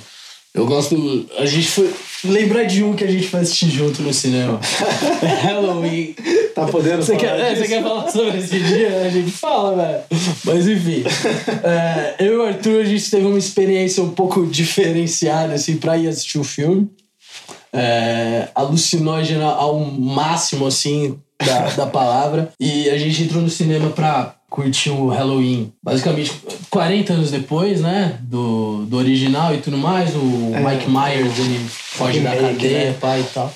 Eu 0.57 0.65
gosto. 0.65 1.25
A 1.37 1.45
gente 1.45 1.67
foi. 1.67 1.93
Lembrar 2.23 2.63
de 2.63 2.83
um 2.83 2.95
que 2.95 3.03
a 3.03 3.11
gente 3.11 3.27
foi 3.27 3.41
assistir 3.41 3.69
junto 3.69 4.01
no 4.01 4.11
cinema. 4.11 4.59
Halloween. 5.43 6.15
Tá 6.55 6.65
podendo 6.65 7.03
Você 7.03 7.15
falar 7.15 7.19
quer, 7.19 7.39
é, 7.39 7.55
você 7.55 7.67
quer 7.67 7.83
falar 7.83 8.09
sobre 8.09 8.39
esse 8.39 8.59
dia? 8.59 9.03
A 9.05 9.09
gente 9.09 9.29
fala, 9.29 9.75
velho. 9.75 10.03
Mas 10.43 10.67
enfim. 10.67 11.03
É, 11.63 12.15
eu 12.25 12.33
e 12.33 12.37
o 12.37 12.43
Arthur, 12.43 12.81
a 12.81 12.85
gente 12.85 13.11
teve 13.11 13.27
uma 13.27 13.37
experiência 13.37 14.01
um 14.01 14.09
pouco 14.09 14.47
diferenciada, 14.47 15.53
assim, 15.53 15.77
pra 15.77 15.95
ir 15.95 16.07
assistir 16.07 16.39
o 16.39 16.43
filme. 16.43 16.89
É, 17.71 18.47
alucinógena 18.55 19.45
ao 19.45 19.79
máximo, 19.79 20.65
assim, 20.65 21.19
da, 21.45 21.69
da 21.69 21.85
palavra. 21.85 22.51
E 22.59 22.89
a 22.89 22.97
gente 22.97 23.21
entrou 23.21 23.43
no 23.43 23.49
cinema 23.49 23.91
pra 23.91 24.36
curtir 24.49 24.89
o 24.91 25.07
Halloween. 25.07 25.71
Basicamente, 25.83 26.31
40 26.69 27.13
anos 27.13 27.31
depois, 27.31 27.81
né? 27.81 28.17
Do, 28.21 28.85
do 28.85 28.97
original 28.97 29.53
e 29.53 29.57
tudo 29.57 29.77
mais. 29.77 30.15
O 30.15 30.51
É. 30.53 30.59
Mike 30.61 30.89
Myers, 30.89 31.37
ele 31.39 31.59
foge 31.69 32.19
da 32.21 32.35
cadeia, 32.35 32.85
né? 32.91 32.95
pai 32.99 33.21
e 33.21 33.33
tal. 33.33 33.53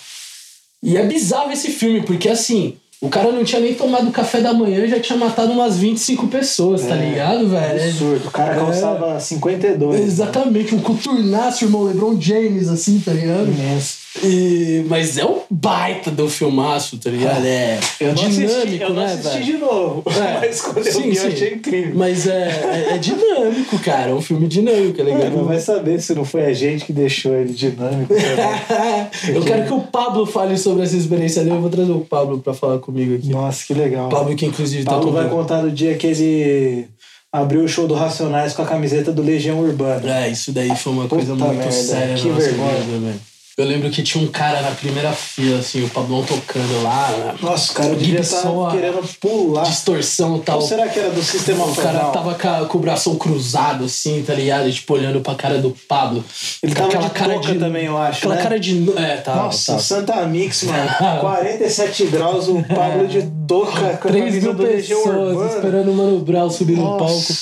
E 0.84 0.98
é 0.98 1.06
bizarro 1.06 1.52
esse 1.52 1.70
filme, 1.70 2.02
porque 2.02 2.28
assim, 2.28 2.76
o 3.00 3.08
cara 3.08 3.32
não 3.32 3.44
tinha 3.44 3.62
nem 3.62 3.74
tomado 3.76 4.10
café 4.12 4.42
da 4.42 4.52
manhã 4.54 4.84
e 4.84 4.90
já 4.90 5.00
tinha 5.00 5.18
matado 5.18 5.52
umas 5.52 5.78
25 5.78 6.28
pessoas, 6.28 6.82
tá 6.82 6.96
É, 6.96 7.10
ligado, 7.10 7.48
velho? 7.48 7.84
Absurdo. 7.84 8.28
O 8.28 8.32
cara 8.32 8.54
É. 8.54 8.56
calçava 8.56 9.20
52. 9.20 10.02
Exatamente, 10.02 10.74
um 10.76 10.80
coturnaço, 10.82 11.66
irmão 11.66 11.84
LeBron 11.84 12.20
James, 12.20 12.68
assim, 12.68 13.00
tá 13.00 13.14
ligado? 13.14 13.48
Imenso. 13.48 14.01
E, 14.24 14.84
mas 14.90 15.18
é 15.18 15.24
um 15.26 15.40
baita 15.50 16.12
do 16.12 16.30
filmaço, 16.30 16.98
tá 16.98 17.10
ligado? 17.10 17.46
É 17.46 17.80
Eu 18.00 18.08
não 18.10 18.16
dinâmico, 18.16 18.52
assisti, 18.58 18.82
eu 18.82 18.90
não 18.90 18.96
né, 19.04 19.14
assisti 19.14 19.44
de 19.44 19.54
novo. 19.54 20.04
É. 20.08 20.40
Mas 20.48 20.62
quando 20.62 20.86
eu 20.86 20.94
Sim, 20.94 21.02
vi, 21.04 21.16
sim. 21.16 21.26
eu 21.28 21.32
achei 21.34 21.54
incrível. 21.54 21.92
Mas 21.96 22.28
é, 22.28 22.88
é, 22.92 22.96
é 22.96 22.98
dinâmico, 22.98 23.80
cara. 23.80 24.12
É 24.12 24.14
um 24.14 24.22
filme 24.22 24.48
dinâmico, 24.50 25.00
é 25.00 25.02
É, 25.02 25.06
legal. 25.06 25.30
não 25.32 25.46
vai 25.46 25.60
saber 25.60 26.02
se 26.02 26.14
não 26.14 26.26
foi 26.26 26.46
a 26.46 26.54
gente 26.54 26.84
que 26.84 26.92
deixou 26.92 27.34
ele 27.34 27.54
dinâmico 27.54 28.14
também. 28.14 29.08
eu 29.36 29.44
quero 29.44 29.66
que 29.66 29.74
o 29.74 29.80
Pablo 29.82 30.26
fale 30.26 30.58
sobre 30.58 30.84
essa 30.84 30.98
experiência 30.98 31.42
dele. 31.44 31.56
Eu 31.56 31.62
vou 31.62 31.70
trazer 31.70 31.92
o 31.94 32.02
Pablo 32.02 32.40
pra 32.40 32.54
falar 32.54 32.80
comigo 32.80 33.16
aqui. 33.16 33.30
Nossa, 33.30 33.66
que 33.66 33.74
legal. 33.74 34.10
Pablo 34.10 34.36
que 34.36 34.46
inclusive 34.46 34.84
tá 34.84 34.92
Paulo 34.92 35.14
vai 35.14 35.30
contar 35.30 35.62
do 35.62 35.72
dia 35.72 35.96
que 35.96 36.08
ele 36.08 36.88
abriu 37.32 37.64
o 37.64 37.68
show 37.68 37.88
do 37.88 37.94
Racionais 37.94 38.52
com 38.54 38.62
a 38.62 38.66
camiseta 38.66 39.12
do 39.14 39.22
Legião 39.22 39.60
Urbana. 39.62 40.26
É, 40.26 40.30
isso 40.30 40.52
daí 40.52 40.76
foi 40.76 40.92
uma 40.92 41.04
Puta 41.04 41.16
coisa 41.16 41.34
muito 41.34 41.56
merda, 41.56 41.72
séria 41.72 42.16
que 42.16 42.30
vergonha. 42.30 42.74
vida, 42.74 42.98
velho. 43.06 43.31
Eu 43.58 43.66
lembro 43.66 43.90
que 43.92 44.02
tinha 44.02 44.24
um 44.24 44.28
cara 44.28 44.62
na 44.62 44.72
primeira 44.72 45.12
fila, 45.12 45.60
assim, 45.60 45.84
o 45.84 45.90
Pablão 45.90 46.24
tocando 46.24 46.84
lá, 46.84 47.10
né? 47.12 47.36
Nossa, 47.42 47.72
o 47.74 47.76
cara 47.76 47.96
devia 47.96 48.22
estar 48.22 48.40
a- 48.48 48.72
querendo 48.72 49.08
pular. 49.20 49.64
distorção 49.64 50.38
e 50.38 50.40
tal. 50.40 50.60
Ou 50.62 50.68
será 50.68 50.88
que 50.88 50.98
era 50.98 51.10
do 51.10 51.22
sistema 51.22 51.66
O 51.66 51.76
cara 51.76 52.00
tava 52.12 52.34
com, 52.36 52.66
com 52.68 52.78
o 52.78 52.82
bração 52.82 53.16
cruzado, 53.16 53.84
assim, 53.86 54.24
tá 54.24 54.34
ligado? 54.34 54.72
Tipo, 54.72 54.94
olhando 54.94 55.20
pra 55.22 55.36
cara 55.36 55.58
do 55.58 55.72
Pablo. 55.88 56.24
Ele 56.64 56.74
tava 56.74 56.90
de 56.90 57.10
touca 57.10 57.56
também, 57.60 57.86
eu 57.86 57.98
acho, 57.98 58.20
Aquela 58.20 58.36
né? 58.36 58.42
cara 58.44 58.60
de... 58.60 58.94
É, 58.98 59.18
tá. 59.18 59.36
Nossa, 59.36 59.74
tá. 59.74 59.80
Santa 59.80 60.26
Mix, 60.26 60.64
mano. 60.64 60.90
47 61.20 62.06
graus, 62.06 62.48
o 62.48 62.64
Pablo 62.64 63.08
de 63.08 63.22
touca 63.48 63.98
com 63.98 64.08
a 64.08 64.12
3 64.12 64.26
camisa 64.26 64.54
mil 64.54 64.68
pessoas 64.68 65.06
Urbana. 65.06 65.56
esperando 65.56 65.92
o 65.92 65.96
Mano 65.96 66.20
Brown 66.20 66.50
subir 66.50 66.78
no 66.78 66.98
palco. 66.98 67.34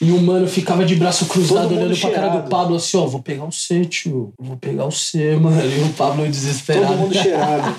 E 0.00 0.12
o 0.12 0.20
mano 0.20 0.46
ficava 0.46 0.84
de 0.84 0.94
braço 0.94 1.26
cruzado 1.26 1.74
olhando 1.74 1.96
pra 1.98 2.10
cara 2.10 2.26
do 2.28 2.32
cheirado. 2.34 2.48
Pablo 2.50 2.76
assim, 2.76 2.96
ó, 2.96 3.06
vou 3.06 3.20
pegar 3.22 3.44
o 3.44 3.50
C, 3.52 3.84
tio. 3.84 4.32
Vou 4.38 4.56
pegar 4.56 4.84
o 4.86 4.92
C, 4.92 5.34
mano. 5.36 5.60
E 5.60 5.82
o 5.82 5.92
Pablo 5.94 6.26
desesperado. 6.28 6.86
Todo 6.86 6.96
mundo 6.98 7.14
cheirado. 7.14 7.74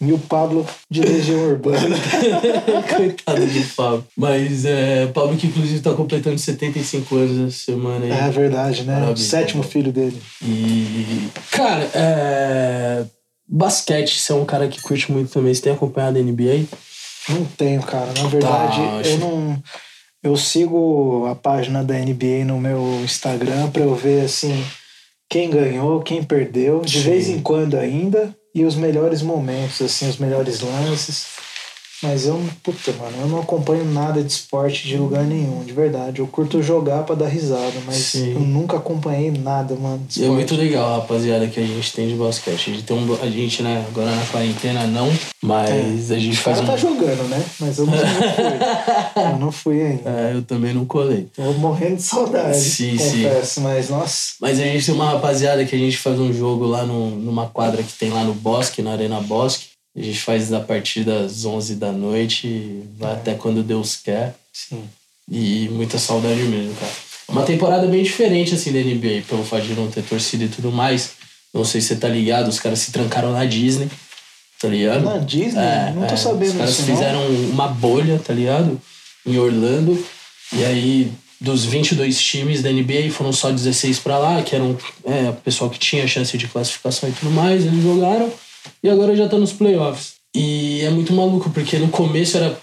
E 0.00 0.12
o 0.12 0.18
Pablo 0.18 0.66
de 0.90 1.00
Legião 1.00 1.38
Urbana. 1.48 1.96
Coitado 2.96 3.46
de 3.46 3.60
Pablo. 3.76 4.04
Mas 4.16 4.64
é, 4.64 5.06
Pablo 5.06 5.36
que 5.36 5.46
inclusive 5.46 5.80
tá 5.80 5.92
completando 5.94 6.38
75 6.38 7.14
anos 7.16 7.54
essa 7.54 7.64
semana 7.72 8.04
aí. 8.04 8.10
É 8.10 8.28
verdade, 8.30 8.82
né? 8.84 9.08
O 9.10 9.16
sétimo 9.16 9.62
filho 9.62 9.92
dele. 9.92 10.20
E. 10.42 11.28
Cara, 11.50 11.88
é. 11.94 13.04
Basquete, 13.48 14.18
você 14.20 14.32
é 14.32 14.34
um 14.34 14.44
cara 14.44 14.66
que 14.68 14.82
curte 14.82 15.10
muito 15.12 15.30
também. 15.32 15.54
Você 15.54 15.62
tem 15.62 15.72
acompanhado 15.72 16.18
a 16.18 16.22
NBA? 16.22 16.64
Não 17.28 17.44
tenho, 17.56 17.80
cara. 17.82 18.12
Na 18.20 18.28
verdade, 18.28 18.76
Tá, 18.82 18.96
acho- 18.98 19.08
eu 19.10 19.18
não. 19.18 19.62
Eu 20.26 20.36
sigo 20.36 21.24
a 21.30 21.36
página 21.36 21.84
da 21.84 21.94
NBA 21.94 22.44
no 22.44 22.58
meu 22.58 23.00
Instagram 23.04 23.70
pra 23.70 23.84
eu 23.84 23.94
ver 23.94 24.24
assim 24.24 24.60
quem 25.30 25.48
ganhou, 25.48 26.02
quem 26.02 26.20
perdeu, 26.20 26.80
de 26.80 26.98
Sim. 26.98 27.04
vez 27.04 27.28
em 27.28 27.40
quando 27.40 27.76
ainda, 27.76 28.36
e 28.52 28.64
os 28.64 28.74
melhores 28.74 29.22
momentos, 29.22 29.80
assim, 29.80 30.08
os 30.08 30.16
melhores 30.16 30.60
lances. 30.62 31.26
Mas 32.02 32.26
eu, 32.26 32.38
puta, 32.62 32.92
mano, 32.92 33.16
eu 33.22 33.26
não 33.28 33.40
acompanho 33.40 33.84
nada 33.84 34.22
de 34.22 34.30
esporte 34.30 34.86
de 34.86 34.96
lugar 34.96 35.24
nenhum, 35.24 35.64
de 35.64 35.72
verdade. 35.72 36.18
Eu 36.20 36.26
curto 36.26 36.62
jogar 36.62 37.04
pra 37.04 37.14
dar 37.14 37.26
risada, 37.28 37.72
mas 37.86 37.96
Sim. 37.96 38.34
eu 38.34 38.40
nunca 38.40 38.76
acompanhei 38.76 39.30
nada, 39.30 39.74
mano. 39.74 40.00
É 40.20 40.28
muito 40.28 40.54
legal, 40.54 41.00
rapaziada, 41.00 41.46
que 41.46 41.58
a 41.58 41.66
gente 41.66 41.92
tem 41.92 42.08
de 42.08 42.14
basquete. 42.14 42.70
A 42.70 42.74
gente 42.74 42.82
tem 42.82 42.96
um. 42.96 43.14
A 43.22 43.30
gente, 43.30 43.62
né, 43.62 43.84
agora 43.88 44.10
na 44.14 44.26
quarentena 44.26 44.86
não, 44.86 45.10
mas 45.42 46.10
a 46.10 46.18
gente 46.18 46.38
O 46.38 46.42
faz 46.42 46.60
cara 46.60 46.68
um. 46.68 46.72
tá 46.72 46.76
jogando, 46.76 47.28
né? 47.28 47.42
Mas 47.60 47.78
eu 47.78 47.86
não, 47.86 47.92
fui. 47.94 48.02
Eu 49.16 49.38
não 49.38 49.52
fui 49.52 49.82
ainda. 49.82 50.10
É, 50.10 50.32
eu 50.34 50.42
também 50.42 50.74
não 50.74 50.84
colei. 50.84 51.28
Tô 51.34 51.42
morrendo 51.54 51.96
de 51.96 52.02
saudade, 52.02 52.58
Sim, 52.58 52.98
sim. 52.98 53.22
confesso, 53.22 53.60
mas 53.60 53.88
nossa. 53.88 54.32
Mas 54.40 54.60
a 54.60 54.62
gente 54.64 54.84
tem 54.84 54.94
uma 54.94 55.10
rapaziada 55.12 55.64
que 55.64 55.74
a 55.74 55.78
gente 55.78 55.96
faz 55.96 56.18
um 56.18 56.32
jogo 56.32 56.66
lá 56.66 56.84
no, 56.84 57.10
numa 57.10 57.46
quadra 57.46 57.82
que 57.82 57.92
tem 57.92 58.10
lá 58.10 58.22
no 58.22 58.34
Bosque, 58.34 58.82
na 58.82 58.92
Arena 58.92 59.20
Bosque. 59.20 59.75
A 59.96 60.02
gente 60.02 60.20
faz 60.20 60.52
a 60.52 60.60
partir 60.60 61.04
das 61.04 61.44
11 61.44 61.76
da 61.76 61.90
noite 61.90 62.82
vai 62.98 63.14
até 63.14 63.32
quando 63.34 63.62
Deus 63.62 63.96
quer. 63.96 64.34
Sim. 64.52 64.84
E 65.30 65.68
muita 65.70 65.98
saudade 65.98 66.42
mesmo, 66.42 66.74
cara. 66.74 66.92
Uma 67.28 67.42
temporada 67.42 67.86
bem 67.86 68.02
diferente, 68.02 68.54
assim, 68.54 68.72
da 68.72 68.78
NBA, 68.78 69.24
pelo 69.26 69.42
fato 69.42 69.64
de 69.64 69.72
não 69.72 69.90
ter 69.90 70.02
torcida 70.02 70.44
e 70.44 70.48
tudo 70.48 70.70
mais. 70.70 71.12
Não 71.52 71.64
sei 71.64 71.80
se 71.80 71.88
você 71.88 71.96
tá 71.96 72.08
ligado, 72.08 72.48
os 72.48 72.60
caras 72.60 72.78
se 72.78 72.92
trancaram 72.92 73.32
na 73.32 73.44
Disney, 73.46 73.88
tá 74.60 74.68
ligado? 74.68 75.02
Na 75.02 75.18
Disney? 75.18 75.60
É, 75.60 75.92
não 75.96 76.06
tô 76.06 76.14
é. 76.14 76.16
sabendo 76.16 76.50
Os 76.50 76.56
caras 76.56 76.80
fizeram 76.82 77.26
uma 77.50 77.66
bolha, 77.66 78.20
tá 78.24 78.34
ligado? 78.34 78.80
Em 79.26 79.38
Orlando. 79.38 80.06
E 80.52 80.64
aí, 80.64 81.10
dos 81.40 81.64
22 81.64 82.20
times 82.20 82.62
da 82.62 82.70
NBA, 82.70 83.10
foram 83.10 83.32
só 83.32 83.50
16 83.50 83.98
pra 84.00 84.18
lá, 84.18 84.42
que 84.42 84.54
eram 84.54 84.76
é, 85.04 85.30
o 85.30 85.34
pessoal 85.34 85.70
que 85.70 85.78
tinha 85.78 86.06
chance 86.06 86.36
de 86.36 86.46
classificação 86.46 87.08
e 87.08 87.12
tudo 87.12 87.30
mais. 87.30 87.64
Eles 87.64 87.82
jogaram 87.82 88.30
e 88.82 88.88
agora 88.88 89.16
já 89.16 89.28
tá 89.28 89.38
nos 89.38 89.52
playoffs. 89.52 90.14
E 90.34 90.82
é 90.82 90.90
muito 90.90 91.12
maluco, 91.12 91.50
porque 91.50 91.78
no 91.78 91.88
começo 91.88 92.36
era 92.36 92.58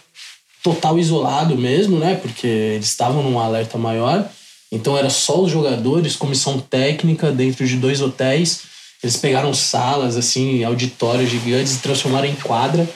total 0.64 0.98
isolado 0.98 1.58
mesmo, 1.58 1.98
né? 2.00 2.16
Porque 2.16 2.48
eles 2.48 2.88
estavam 2.88 3.24
num 3.24 3.40
alerta 3.40 3.78
maior. 3.78 4.28
Então 4.72 4.98
era 4.98 5.10
só 5.10 5.42
os 5.42 5.52
jogadores, 5.52 6.16
comissão 6.16 6.60
técnica 6.60 7.32
dentro 7.32 7.68
de 7.68 7.76
dois 7.76 8.02
hotéis. 8.02 8.62
Eles 9.04 9.18
pegaram 9.18 9.54
salas, 9.54 10.16
assim, 10.16 10.64
auditórios 10.64 11.30
gigantes 11.30 11.76
e 11.76 11.80
transformaram 11.80 12.28
em 12.28 12.36
quadra. 12.36 12.88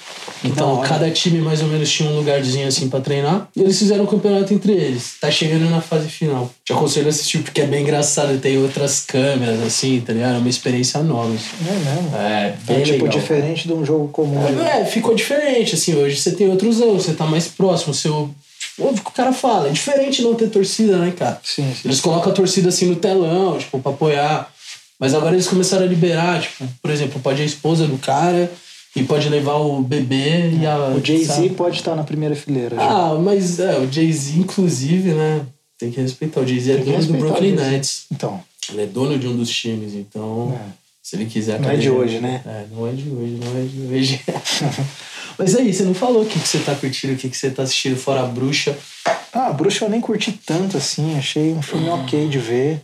Então 0.43 0.81
cada 0.81 1.09
time 1.11 1.39
mais 1.39 1.61
ou 1.61 1.67
menos 1.67 1.89
tinha 1.89 2.09
um 2.09 2.15
lugarzinho 2.17 2.67
assim 2.67 2.89
pra 2.89 2.99
treinar. 3.01 3.47
E 3.55 3.61
eles 3.61 3.77
fizeram 3.79 4.03
um 4.03 4.07
campeonato 4.07 4.53
entre 4.53 4.71
eles. 4.73 5.13
Tá 5.19 5.31
chegando 5.31 5.69
na 5.69 5.81
fase 5.81 6.07
final. 6.07 6.51
Te 6.63 6.73
aconselho 6.73 7.07
a 7.07 7.09
assistir 7.09 7.39
porque 7.39 7.61
é 7.61 7.65
bem 7.65 7.81
engraçado. 7.83 8.37
Tem 8.39 8.57
outras 8.57 8.99
câmeras, 9.01 9.61
assim, 9.61 10.01
tá 10.01 10.13
ligado? 10.13 10.35
É 10.35 10.37
uma 10.37 10.49
experiência 10.49 11.01
nova. 11.01 11.33
assim. 11.33 11.67
É 11.67 11.73
mesmo. 11.73 12.15
É, 12.17 12.19
É 12.47 12.57
bem 12.73 12.83
tipo 12.83 13.05
legal. 13.05 13.19
diferente 13.19 13.67
de 13.67 13.73
um 13.73 13.85
jogo 13.85 14.07
comum. 14.09 14.39
né? 14.39 14.81
É, 14.81 14.85
ficou 14.85 15.15
diferente, 15.15 15.75
assim, 15.75 15.95
hoje 15.95 16.17
você 16.17 16.31
tem 16.31 16.47
outros 16.49 16.81
anos, 16.81 17.03
você 17.05 17.13
tá 17.13 17.25
mais 17.25 17.47
próximo, 17.47 17.93
seu... 17.93 18.29
Tipo, 18.59 18.87
óbvio 18.89 19.03
que 19.03 19.09
o 19.09 19.13
cara 19.13 19.33
fala, 19.33 19.67
é 19.69 19.71
diferente 19.71 20.21
não 20.21 20.35
ter 20.35 20.49
torcida, 20.49 20.97
né, 20.97 21.11
cara? 21.17 21.39
Sim, 21.43 21.71
sim. 21.73 21.81
Eles 21.85 21.99
colocam 21.99 22.31
a 22.31 22.35
torcida 22.35 22.69
assim 22.69 22.85
no 22.85 22.95
telão, 22.95 23.57
tipo, 23.57 23.79
pra 23.79 23.91
apoiar. 23.91 24.51
Mas 24.99 25.13
agora 25.13 25.35
eles 25.35 25.47
começaram 25.47 25.83
a 25.85 25.87
liberar, 25.87 26.41
tipo, 26.41 26.65
por 26.81 26.89
exemplo, 26.91 27.19
pode 27.21 27.41
a 27.41 27.45
esposa 27.45 27.85
do 27.87 27.97
cara 27.99 28.51
e 28.99 29.03
pode 29.03 29.29
levar 29.29 29.55
o 29.55 29.81
bebê 29.81 30.51
e 30.51 30.65
a... 30.65 30.89
O 30.89 31.03
Jay-Z 31.05 31.49
pode 31.51 31.77
estar 31.77 31.95
na 31.95 32.03
primeira 32.03 32.35
fileira. 32.35 32.75
já. 32.75 32.81
Ah, 32.81 33.15
mas 33.15 33.59
é, 33.59 33.77
o 33.79 33.91
Jay-Z, 33.91 34.39
inclusive, 34.39 35.11
né, 35.13 35.41
tem 35.77 35.91
que 35.91 36.01
respeitar. 36.01 36.41
O 36.41 36.47
Jay-Z 36.47 36.71
é 36.71 36.77
dono 36.77 37.05
do 37.05 37.13
Brooklyn. 37.13 37.51
Nets. 37.55 38.05
Então, 38.11 38.41
Ele 38.69 38.81
é 38.83 38.85
dono 38.85 39.17
de 39.17 39.27
um 39.27 39.35
dos 39.35 39.49
times, 39.49 39.93
então... 39.93 40.53
É. 40.59 40.87
Se 41.01 41.15
ele 41.15 41.25
quiser... 41.25 41.57
Não 41.61 41.69
é 41.69 41.77
de 41.77 41.89
hoje, 41.89 42.19
né? 42.19 42.41
É, 42.45 42.65
não 42.69 42.85
é 42.85 42.91
de 42.91 43.07
hoje, 43.09 43.39
não 43.41 43.57
é 43.57 43.63
de 43.65 43.81
hoje. 43.95 44.21
Mas 45.39 45.55
aí, 45.55 45.73
você 45.73 45.83
não 45.83 45.93
falou 45.93 46.23
o 46.23 46.25
que, 46.25 46.37
que 46.39 46.47
você 46.47 46.59
tá 46.59 46.75
curtindo, 46.75 47.13
o 47.13 47.15
que, 47.15 47.29
que 47.29 47.37
você 47.37 47.49
tá 47.49 47.63
assistindo 47.63 47.95
fora 47.95 48.21
a 48.23 48.25
bruxa. 48.25 48.75
ah, 49.31 49.53
Bruxa 49.53 49.85
eu 49.85 49.89
nem 49.89 50.01
curti 50.01 50.31
tanto 50.45 50.75
assim. 50.75 51.15
Achei 51.17 51.53
um 51.53 51.61
filme 51.61 51.87
ok 51.89 52.27
de 52.27 52.39
ver. 52.39 52.81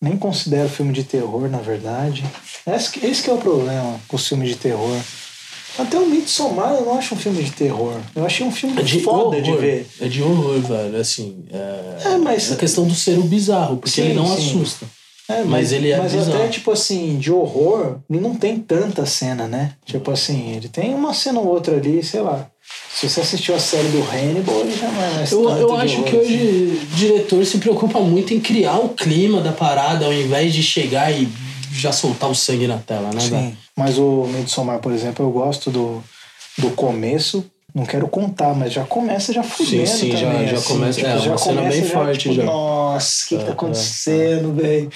Nem 0.00 0.16
considero 0.16 0.68
filme 0.68 0.92
de 0.94 1.04
terror, 1.04 1.48
na 1.50 1.58
verdade. 1.58 2.24
Esse, 2.66 2.90
que- 2.90 3.04
esse 3.04 3.22
que 3.22 3.28
é 3.30 3.32
o 3.34 3.38
problema 3.38 4.00
com 4.08 4.16
os 4.16 4.26
filmes 4.26 4.48
de 4.48 4.56
terror. 4.56 4.96
Até 5.78 5.96
o 5.98 6.06
Midsommar 6.06 6.74
eu 6.74 6.84
não 6.86 6.98
acho 6.98 7.14
um 7.14 7.18
filme 7.18 7.42
de 7.42 7.52
terror. 7.52 7.94
Eu 8.14 8.26
achei 8.26 8.44
um 8.44 8.50
filme 8.50 8.78
É 8.80 8.82
de 8.82 9.00
foda 9.00 9.36
horror. 9.36 9.42
de 9.42 9.52
ver. 9.56 9.86
É 10.00 10.08
de 10.08 10.22
horror, 10.22 10.58
velho. 10.60 10.96
Assim, 11.00 11.44
é, 11.52 12.14
É, 12.14 12.18
mas- 12.18 12.50
a 12.50 12.56
questão 12.56 12.84
do 12.86 12.94
ser 12.94 13.18
o 13.18 13.22
bizarro, 13.22 13.76
porque 13.76 13.90
Sim, 14.00 14.02
ele 14.08 14.14
não 14.14 14.26
sim. 14.26 14.50
assusta. 14.50 14.86
É, 15.30 15.44
Mas 15.44 15.72
ele 15.72 15.90
é 15.90 15.98
Mas 15.98 16.12
bizarro. 16.14 16.36
até, 16.38 16.48
tipo 16.48 16.70
assim, 16.72 17.18
de 17.18 17.30
horror, 17.30 17.96
não 18.08 18.34
tem 18.34 18.58
tanta 18.58 19.04
cena, 19.04 19.46
né? 19.46 19.72
Tipo 19.84 20.10
assim, 20.10 20.54
ele 20.56 20.68
tem 20.68 20.94
uma 20.94 21.12
cena 21.12 21.38
ou 21.38 21.46
outra 21.48 21.76
ali, 21.76 22.02
sei 22.02 22.22
lá. 22.22 22.46
Se 22.94 23.08
você 23.08 23.20
assistiu 23.20 23.54
a 23.54 23.58
série 23.58 23.88
do 23.88 24.02
Hannibal, 24.10 24.60
ele 24.60 24.74
já 24.74 24.88
não 24.88 25.02
é 25.02 25.10
mais 25.16 25.30
Eu, 25.30 25.42
eu 25.50 25.76
acho 25.76 25.94
horror, 25.98 26.04
que 26.10 26.16
assim. 26.16 26.26
hoje 26.26 26.80
o 26.92 26.96
diretor 26.96 27.44
se 27.44 27.58
preocupa 27.58 28.00
muito 28.00 28.32
em 28.32 28.40
criar 28.40 28.78
o 28.78 28.88
clima 28.88 29.40
da 29.42 29.52
parada 29.52 30.06
ao 30.06 30.12
invés 30.14 30.52
de 30.54 30.62
chegar 30.62 31.12
e 31.12 31.28
já 31.80 31.92
soltar 31.92 32.28
o 32.30 32.34
sangue 32.34 32.66
na 32.66 32.78
tela, 32.78 33.10
né? 33.12 33.20
Sim. 33.20 33.56
Mas 33.76 33.98
o 33.98 34.24
Midsommar, 34.26 34.78
por 34.80 34.92
exemplo, 34.92 35.24
eu 35.24 35.30
gosto 35.30 35.70
do, 35.70 36.02
do 36.58 36.70
começo. 36.70 37.44
Não 37.74 37.84
quero 37.84 38.08
contar, 38.08 38.54
mas 38.54 38.72
já 38.72 38.82
começa 38.84 39.32
já 39.32 39.42
fudendo 39.42 39.86
sim, 39.86 40.10
já- 40.16 40.26
também. 40.30 40.48
já 40.48 40.56
assim, 40.56 40.68
começa- 40.72 41.00
é, 41.02 41.14
uma 41.16 41.38
cena 41.38 41.62
bem 41.62 41.82
forte 41.84 42.18
tipo, 42.20 42.34
já. 42.34 42.42
Nossa, 42.44 43.24
o 43.24 43.28
que, 43.28 43.36
que 43.36 43.42
É, 43.42 43.46
tá 43.46 43.52
acontecendo, 43.52 44.54
velho? 44.54 44.90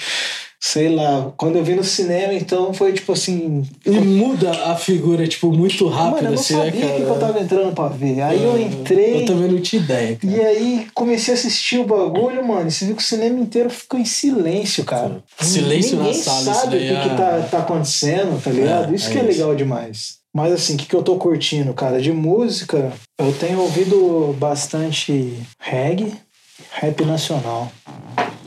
Sei 0.65 0.89
lá, 0.95 1.33
quando 1.37 1.57
eu 1.57 1.65
vi 1.65 1.75
no 1.75 1.83
cinema, 1.83 2.33
então 2.33 2.73
foi 2.73 2.93
tipo 2.93 3.13
assim. 3.13 3.69
E 3.85 3.91
muda 3.91 4.49
a 4.71 4.77
figura, 4.77 5.27
tipo, 5.27 5.51
muito 5.53 5.89
rápido, 5.89 6.13
Mano, 6.13 6.29
eu 6.29 6.33
não 6.35 6.39
assim, 6.41 6.55
né, 6.55 6.65
sabia 6.67 6.79
o 6.79 6.83
cara? 6.89 6.95
que, 6.95 7.03
eu 7.03 7.19
tava 7.19 7.41
entrando 7.41 7.75
pra 7.75 7.89
ver. 7.89 8.21
Aí 8.23 8.45
eu 8.45 8.61
entrei. 8.61 9.23
Eu 9.23 9.27
também 9.27 9.51
não 9.51 9.61
tinha 9.61 9.83
ideia, 9.83 10.17
cara. 10.17 10.33
E 10.33 10.41
aí 10.41 10.87
comecei 10.95 11.35
a 11.35 11.37
assistir 11.37 11.79
o 11.79 11.85
bagulho, 11.85 12.47
mano. 12.47 12.69
E 12.69 12.71
você 12.71 12.85
viu 12.87 12.95
que 12.95 13.03
o 13.03 13.05
cinema 13.05 13.41
inteiro 13.41 13.69
ficou 13.71 13.99
em 13.99 14.05
silêncio, 14.05 14.85
cara. 14.85 15.21
Silêncio 15.41 15.97
na 15.97 16.05
Ninguém 16.05 16.23
sala, 16.23 16.41
isso 16.43 16.55
sabe 16.55 16.77
o 16.77 16.79
daí 16.79 16.87
que, 16.89 16.95
é- 16.95 17.03
que 17.03 17.09
tá, 17.17 17.49
tá 17.51 17.59
acontecendo, 17.59 18.41
tá 18.41 18.51
ligado? 18.53 18.93
É, 18.93 18.97
isso 18.97 19.09
é 19.09 19.13
que 19.13 19.19
é 19.19 19.21
isso. 19.23 19.31
legal 19.31 19.57
demais. 19.57 20.19
Mas 20.33 20.53
assim, 20.53 20.75
o 20.75 20.79
que, 20.79 20.87
que 20.87 20.95
eu 20.95 21.03
tô 21.03 21.17
curtindo, 21.17 21.75
cara? 21.75 22.01
De 22.01 22.13
música, 22.13 22.93
eu 23.19 23.33
tenho 23.33 23.59
ouvido 23.61 24.35
bastante 24.39 25.35
reggae, 25.59 26.13
rap 26.71 27.05
nacional. 27.05 27.71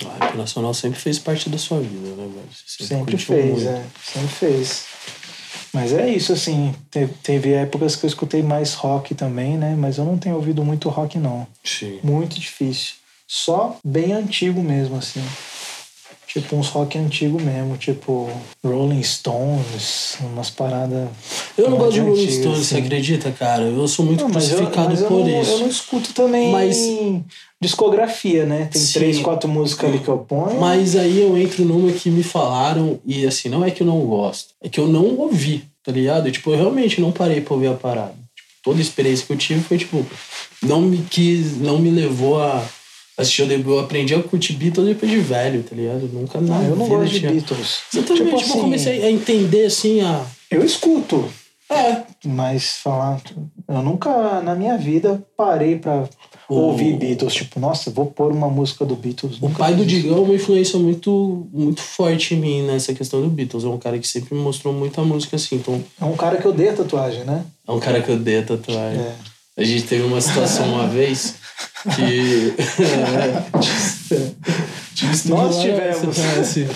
O 0.04 0.08
rap 0.20 0.36
nacional 0.38 0.74
sempre 0.74 1.00
fez 1.00 1.18
parte 1.20 1.50
da 1.50 1.58
sua 1.58 1.80
vida, 1.80 2.10
né, 2.16 2.28
velho? 2.34 2.50
Você 2.68 2.86
Sempre 2.86 3.12
curtiu 3.18 3.36
fez, 3.36 3.52
muito. 3.64 3.70
é. 3.70 3.84
Sempre 4.04 4.28
fez. 4.30 4.84
Mas 5.74 5.94
é 5.94 6.10
isso, 6.10 6.34
assim. 6.34 6.74
Teve, 6.90 7.14
teve 7.22 7.54
épocas 7.54 7.96
que 7.96 8.06
eu 8.06 8.08
escutei 8.08 8.42
mais 8.42 8.74
rock 8.74 9.14
também, 9.14 9.58
né? 9.58 9.76
Mas 9.78 9.98
eu 9.98 10.06
não 10.06 10.18
tenho 10.18 10.36
ouvido 10.36 10.64
muito 10.64 10.90
rock, 10.90 11.18
não. 11.18 11.46
Sim. 11.64 12.00
Muito 12.04 12.40
difícil. 12.40 12.96
Só 13.28 13.78
bem 13.84 14.14
antigo 14.14 14.62
mesmo, 14.62 14.98
assim. 14.98 15.24
Tipo 16.28 16.56
uns 16.58 16.68
rock 16.68 16.98
antigo 16.98 17.42
mesmo, 17.42 17.78
tipo 17.78 18.30
Rolling 18.64 19.02
Stones, 19.04 20.18
umas 20.20 20.50
paradas. 20.50 21.08
Eu 21.58 21.70
não 21.70 21.78
gosto 21.78 21.94
de 21.94 22.00
Rolling 22.02 22.30
Stones, 22.30 22.58
você 22.68 22.76
assim. 22.76 22.86
acredita, 22.86 23.32
cara? 23.32 23.64
Eu 23.64 23.88
sou 23.88 24.06
muito 24.06 24.22
Não, 24.22 24.28
eu, 24.28 24.34
crucificado 24.34 24.94
eu 24.96 25.08
por 25.08 25.26
não, 25.26 25.42
isso. 25.42 25.52
eu 25.52 25.60
não 25.60 25.68
escuto 25.68 26.14
também 26.14 26.52
Mas- 26.52 26.78
discografia, 27.62 28.46
né? 28.46 28.68
Tem 28.72 28.82
Sim. 28.82 28.94
três, 29.00 29.20
quatro 29.20 29.50
músicas 29.50 29.90
ali 29.90 30.00
que 30.00 30.08
eu 30.08 30.18
ponho. 30.18 30.60
Mas 30.60 30.96
aí 30.96 31.22
eu 31.22 31.38
entro 31.38 31.64
numa 31.66 31.92
que 31.92 32.10
me 32.10 32.24
falaram, 32.24 33.00
e 33.06 33.26
assim, 33.26 33.50
não 33.50 33.64
é 33.64 33.72
que 33.72 33.82
eu 33.82 33.88
não 33.88 34.00
gosto, 34.02 34.50
é 34.62 34.70
que 34.70 34.80
eu 34.80 34.88
não 34.88 35.06
ouvi, 35.18 35.64
tá 35.84 35.92
ligado? 35.92 36.30
Tipo, 36.32 36.52
eu 36.52 36.58
realmente 36.58 37.00
não 37.02 37.12
parei 37.12 37.42
pra 37.42 37.54
ouvir 37.54 37.68
a 37.68 37.74
parada. 37.74 38.14
Tipo, 38.36 38.50
toda 38.64 38.78
a 38.80 38.82
experiência 38.82 39.26
que 39.26 39.34
eu 39.34 39.38
tive 39.38 39.62
foi, 39.62 39.78
tipo, 39.78 40.06
não 40.62 40.82
me 40.82 40.98
quis, 41.10 41.58
não 41.60 41.80
me 41.80 41.90
levou 41.90 42.42
a 42.42 42.64
assistir 43.18 43.44
o 43.44 43.48
debut. 43.48 43.74
Eu 43.76 43.80
aprendi 43.80 44.14
a 44.14 44.22
curtir 44.22 44.54
Beatles 44.54 44.86
depois 44.88 45.10
de 45.10 45.18
velho, 45.20 45.64
tá 45.64 45.74
ligado? 45.76 46.10
Nunca 46.12 46.40
na 46.42 46.60
Ah, 46.60 46.64
eu 46.64 46.76
não 46.76 46.88
gosto 46.88 47.12
de 47.12 47.20
tinha- 47.20 47.32
Beatles. 47.32 47.80
Exatamente, 47.94 48.26
Tipo 48.26 48.38
tipo, 48.38 48.50
eu 48.50 48.52
assim- 48.54 48.62
comecei 48.62 49.04
a 49.06 49.10
entender, 49.12 49.66
assim, 49.66 50.02
a... 50.02 50.22
Eu 50.52 50.64
escuto, 50.64 51.26
É, 51.70 52.04
mas 52.26 52.78
falar. 52.78 53.20
Eu 53.68 53.82
nunca 53.82 54.40
na 54.42 54.54
minha 54.54 54.78
vida 54.78 55.24
parei 55.36 55.78
pra 55.80 56.08
O- 56.48 56.54
ouvir 56.56 56.96
Beatles. 56.98 57.34
Tipo, 57.34 57.60
nossa, 57.60 57.90
vou 57.90 58.06
pôr 58.06 58.32
uma 58.32 58.48
música 58.50 58.86
do 58.86 58.96
Beatles. 58.96 59.38
O 59.42 59.50
pai 59.50 59.74
do. 59.74 59.84
Digão 59.86 60.18
é 60.18 60.22
uma 60.22 60.34
influência 60.36 60.78
muito, 60.78 61.48
muito 61.52 61.82
forte 61.82 62.36
em 62.36 62.38
mim 62.40 62.62
nessa 62.68 62.94
questão 62.94 63.20
do 63.22 63.30
Beatles. 63.30 63.64
É 63.64 63.68
um 63.68 63.80
cara 63.80 63.98
que 63.98 64.08
sempre 64.08 64.36
me 64.36 64.42
mostrou 64.42 64.74
muita 64.74 65.02
música 65.04 65.36
assim. 65.38 65.56
Então, 65.56 65.84
É 66.00 66.06
um 66.06 66.16
cara 66.16 66.38
que 66.38 66.48
odeia 66.48 66.74
tatuagem, 66.74 67.24
né? 67.24 67.44
é 67.68 67.72
um 67.72 67.80
cara 67.80 68.00
que 68.02 68.10
eu 68.12 68.18
dei 68.20 68.40
a 68.40 68.44
tatuagem. 68.44 69.02
É. 69.02 69.16
A 69.58 69.64
gente 69.64 69.84
teve 69.84 70.04
uma 70.04 70.22
situação 70.22 70.68
uma 70.72 70.86
vez 70.88 71.36
que. 71.96 72.54
Nós 75.26 75.56
lá, 75.56 75.62
tivemos. 75.62 76.18
né, 76.18 76.40
assim, 76.40 76.68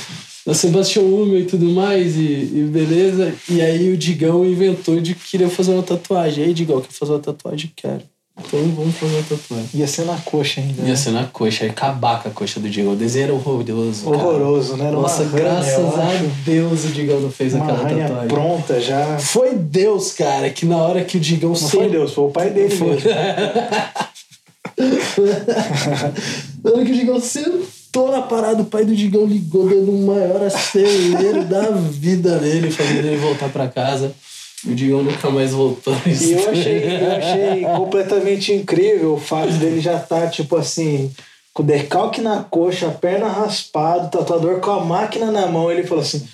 Na 0.49 0.55
Sebastião 0.55 1.05
Hummel 1.05 1.41
e 1.41 1.45
tudo 1.45 1.67
mais, 1.69 2.15
e, 2.15 2.21
e 2.21 2.67
beleza. 2.71 3.31
E 3.47 3.61
aí 3.61 3.93
o 3.93 3.97
Digão 3.97 4.43
inventou 4.43 4.99
de 4.99 5.13
que 5.13 5.29
queria 5.29 5.47
fazer 5.47 5.71
uma 5.73 5.83
tatuagem. 5.83 6.43
Aí, 6.43 6.53
Digão, 6.55 6.81
quer 6.81 6.91
fazer 6.91 7.11
uma 7.11 7.19
tatuagem? 7.19 7.71
Quero. 7.75 8.01
Então 8.35 8.59
vamos 8.75 8.95
fazer 8.95 9.13
uma 9.15 9.23
tatuagem. 9.23 9.67
Ia 9.75 9.85
ser 9.85 10.05
na 10.05 10.15
coxa 10.17 10.59
ainda. 10.61 10.81
né? 10.81 10.89
Ia 10.89 10.95
ser 10.95 11.11
na 11.11 11.25
coxa, 11.25 11.65
aí 11.65 11.69
acabar 11.69 12.23
com 12.23 12.29
a 12.29 12.31
coxa 12.31 12.59
do 12.59 12.67
Digão. 12.67 12.93
O 12.93 12.95
desenho 12.95 13.25
era 13.25 13.33
horroroso. 13.33 14.05
cara. 14.05 14.17
Horroroso, 14.17 14.75
né? 14.77 14.87
Era 14.87 14.95
Nossa, 14.95 15.23
graças 15.25 15.75
a. 15.75 16.07
Deus 16.43 16.85
o 16.85 16.87
Digão 16.87 17.19
não 17.19 17.29
fez 17.29 17.53
Uma 17.53 17.65
aquela 17.65 17.83
tatuagem. 17.87 18.27
pronta 18.27 18.81
já. 18.81 19.19
Foi 19.19 19.53
Deus, 19.55 20.13
cara, 20.13 20.49
que 20.49 20.65
na 20.65 20.77
hora 20.77 21.03
que 21.03 21.17
o 21.17 21.19
Digão 21.19 21.49
Não 21.51 21.55
foi 21.55 21.89
Deus, 21.89 22.13
foi 22.13 22.23
o 22.23 22.29
pai 22.31 22.49
dele 22.49 22.69
Foi. 22.75 22.97
Na 26.63 26.71
hora 26.71 26.85
que 26.85 26.91
o 26.91 26.95
Digão 26.95 27.19
sentou 27.19 27.61
na 28.11 28.21
parada, 28.21 28.61
o 28.61 28.65
pai 28.65 28.85
do 28.85 28.95
Digão 28.95 29.25
ligou 29.25 29.67
dando 29.67 29.91
o 29.91 30.05
maior 30.05 30.43
acelero 30.43 31.43
da 31.45 31.71
vida 31.71 32.37
dele, 32.37 32.69
fazendo 32.71 33.05
ele 33.07 33.17
voltar 33.17 33.49
pra 33.49 33.67
casa. 33.67 34.13
O 34.65 34.73
Digão 34.75 35.01
nunca 35.01 35.29
mais 35.29 35.51
voltou. 35.51 35.95
E 36.05 36.31
eu 36.33 36.49
achei, 36.51 36.83
eu 37.01 37.11
achei 37.11 37.63
completamente 37.77 38.53
incrível 38.53 39.13
o 39.13 39.19
fato 39.19 39.53
dele 39.53 39.79
já 39.79 39.95
estar, 39.95 40.29
tipo 40.29 40.55
assim, 40.55 41.11
com 41.53 41.63
o 41.63 41.65
decalque 41.65 42.21
na 42.21 42.43
coxa, 42.43 42.87
a 42.87 42.91
perna 42.91 43.27
raspada, 43.27 44.05
o 44.05 44.09
tatuador 44.09 44.59
com 44.59 44.71
a 44.71 44.83
máquina 44.83 45.31
na 45.31 45.47
mão. 45.47 45.71
Ele 45.71 45.83
falou 45.83 46.03
assim: 46.03 46.27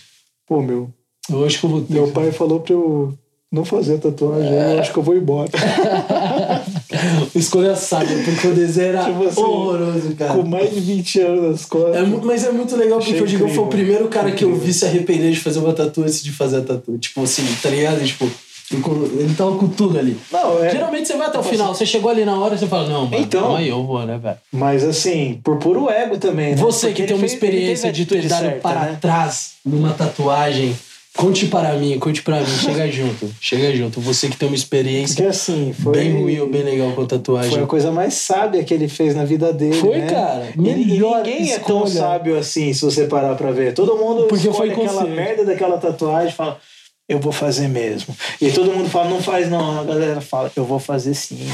pô, 0.47 0.61
meu, 0.61 0.89
Eu 1.29 1.45
acho 1.45 1.59
que 1.59 1.65
eu 1.65 1.69
vou 1.69 1.81
ter. 1.81 1.93
meu 1.93 2.07
pai 2.11 2.31
falou 2.31 2.59
pra 2.59 2.73
eu 2.73 3.13
não 3.51 3.63
fazer 3.63 3.99
tatuagem, 3.99 4.51
eu 4.51 4.79
acho 4.79 4.91
que 4.91 4.97
eu 4.99 5.03
vou 5.03 5.15
embora. 5.15 5.49
Escolha 7.35 7.75
sábia, 7.75 8.17
porque 8.23 8.47
o 8.47 8.53
desenho 8.53 8.87
era 8.89 9.05
Tipo 9.05 9.25
assim, 9.27 9.41
horroroso, 9.41 10.15
cara. 10.15 10.33
com 10.33 10.43
mais 10.43 10.73
de 10.73 10.79
20 10.79 11.19
anos 11.21 11.51
nas 11.51 11.65
costas. 11.65 11.95
É 11.95 12.01
mas 12.03 12.43
é 12.45 12.51
muito 12.51 12.75
legal 12.75 12.97
porque 12.99 13.11
Achei 13.13 13.23
o 13.23 13.27
Digão 13.27 13.47
foi 13.49 13.57
o 13.63 13.67
incrível. 13.67 13.85
primeiro 13.85 14.07
cara 14.07 14.31
que 14.31 14.43
eu 14.43 14.49
Incrível. 14.49 14.67
vi 14.67 14.73
se 14.73 14.85
arrepender 14.85 15.31
de 15.31 15.39
fazer 15.39 15.59
uma 15.59 15.73
tatu 15.73 16.01
antes 16.01 16.23
de 16.23 16.31
fazer 16.31 16.57
a 16.57 16.61
tatu. 16.61 16.97
Tipo 16.97 17.23
assim, 17.23 17.43
tá 17.61 17.69
ligado? 17.69 18.03
Tipo, 18.05 18.29
ele 18.71 19.33
tava 19.37 19.55
com 19.57 19.67
tudo 19.67 19.99
ali. 19.99 20.17
Não, 20.31 20.63
é. 20.63 20.71
Geralmente 20.71 21.07
você 21.07 21.15
vai 21.15 21.27
até 21.27 21.37
o 21.37 21.43
final, 21.43 21.73
você 21.75 21.85
chegou 21.85 22.09
ali 22.09 22.25
na 22.25 22.37
hora 22.39 22.55
e 22.55 22.57
você 22.57 22.65
fala, 22.67 22.89
não, 22.89 23.05
mano, 23.05 23.23
Então. 23.23 23.55
aí, 23.55 23.69
eu 23.69 23.83
vou, 23.83 24.03
né, 24.05 24.17
velho? 24.17 24.37
Mas 24.51 24.83
assim, 24.83 25.39
por 25.43 25.57
puro 25.57 25.89
ego 25.89 26.17
também, 26.17 26.51
né? 26.51 26.55
Você 26.57 26.87
Porque 26.87 27.03
que 27.03 27.07
tem 27.07 27.15
uma 27.15 27.19
fez- 27.21 27.33
experiência 27.33 27.91
de 27.91 28.05
ter 28.05 28.27
dado 28.27 28.41
certa, 28.41 28.59
para 28.61 28.79
né? 28.81 28.97
trás 28.99 29.51
numa 29.63 29.91
tatuagem, 29.93 30.75
conte 31.15 31.47
para 31.47 31.73
mim, 31.73 31.97
conte 31.99 32.21
para 32.21 32.39
mim, 32.39 32.45
chega 32.45 32.87
junto, 32.91 33.29
chega 33.39 33.75
junto. 33.75 33.99
Você 34.01 34.27
que 34.29 34.37
tem 34.37 34.47
uma 34.47 34.55
experiência 34.55 35.15
Porque 35.15 35.29
assim, 35.29 35.73
foi. 35.73 35.93
bem 35.93 36.13
ruim 36.21 36.39
ou 36.39 36.49
bem 36.49 36.63
legal 36.63 36.87
com 36.87 36.93
a 36.93 36.95
Foi 36.95 37.07
tatuagem. 37.07 37.63
a 37.63 37.65
coisa 37.67 37.91
mais 37.91 38.13
sábia 38.15 38.63
que 38.63 38.73
ele 38.73 38.87
fez 38.87 39.15
na 39.15 39.25
vida 39.25 39.51
dele. 39.53 39.79
Foi, 39.79 39.97
né? 39.97 40.07
cara. 40.07 40.47
Melhor 40.55 41.17
ninguém 41.23 41.51
é 41.51 41.59
tão 41.59 41.87
sábio 41.87 42.37
assim, 42.37 42.73
se 42.73 42.81
você 42.81 43.05
parar 43.07 43.35
pra 43.35 43.51
ver. 43.51 43.73
Todo 43.73 43.95
mundo 43.97 44.25
Porque 44.27 44.51
foi 44.51 44.69
aquela 44.71 44.87
consciente. 44.89 45.11
merda 45.15 45.45
daquela 45.45 45.77
tatuagem 45.77 46.33
fala, 46.33 46.59
eu 47.07 47.19
vou 47.19 47.31
fazer 47.31 47.67
mesmo. 47.67 48.15
E 48.41 48.51
todo 48.51 48.71
mundo 48.71 48.89
fala, 48.89 49.09
não 49.09 49.21
faz 49.21 49.49
não. 49.49 49.79
A 49.79 49.83
galera 49.83 50.21
fala, 50.21 50.51
eu 50.55 50.65
vou 50.65 50.79
fazer 50.79 51.13
sim. 51.13 51.47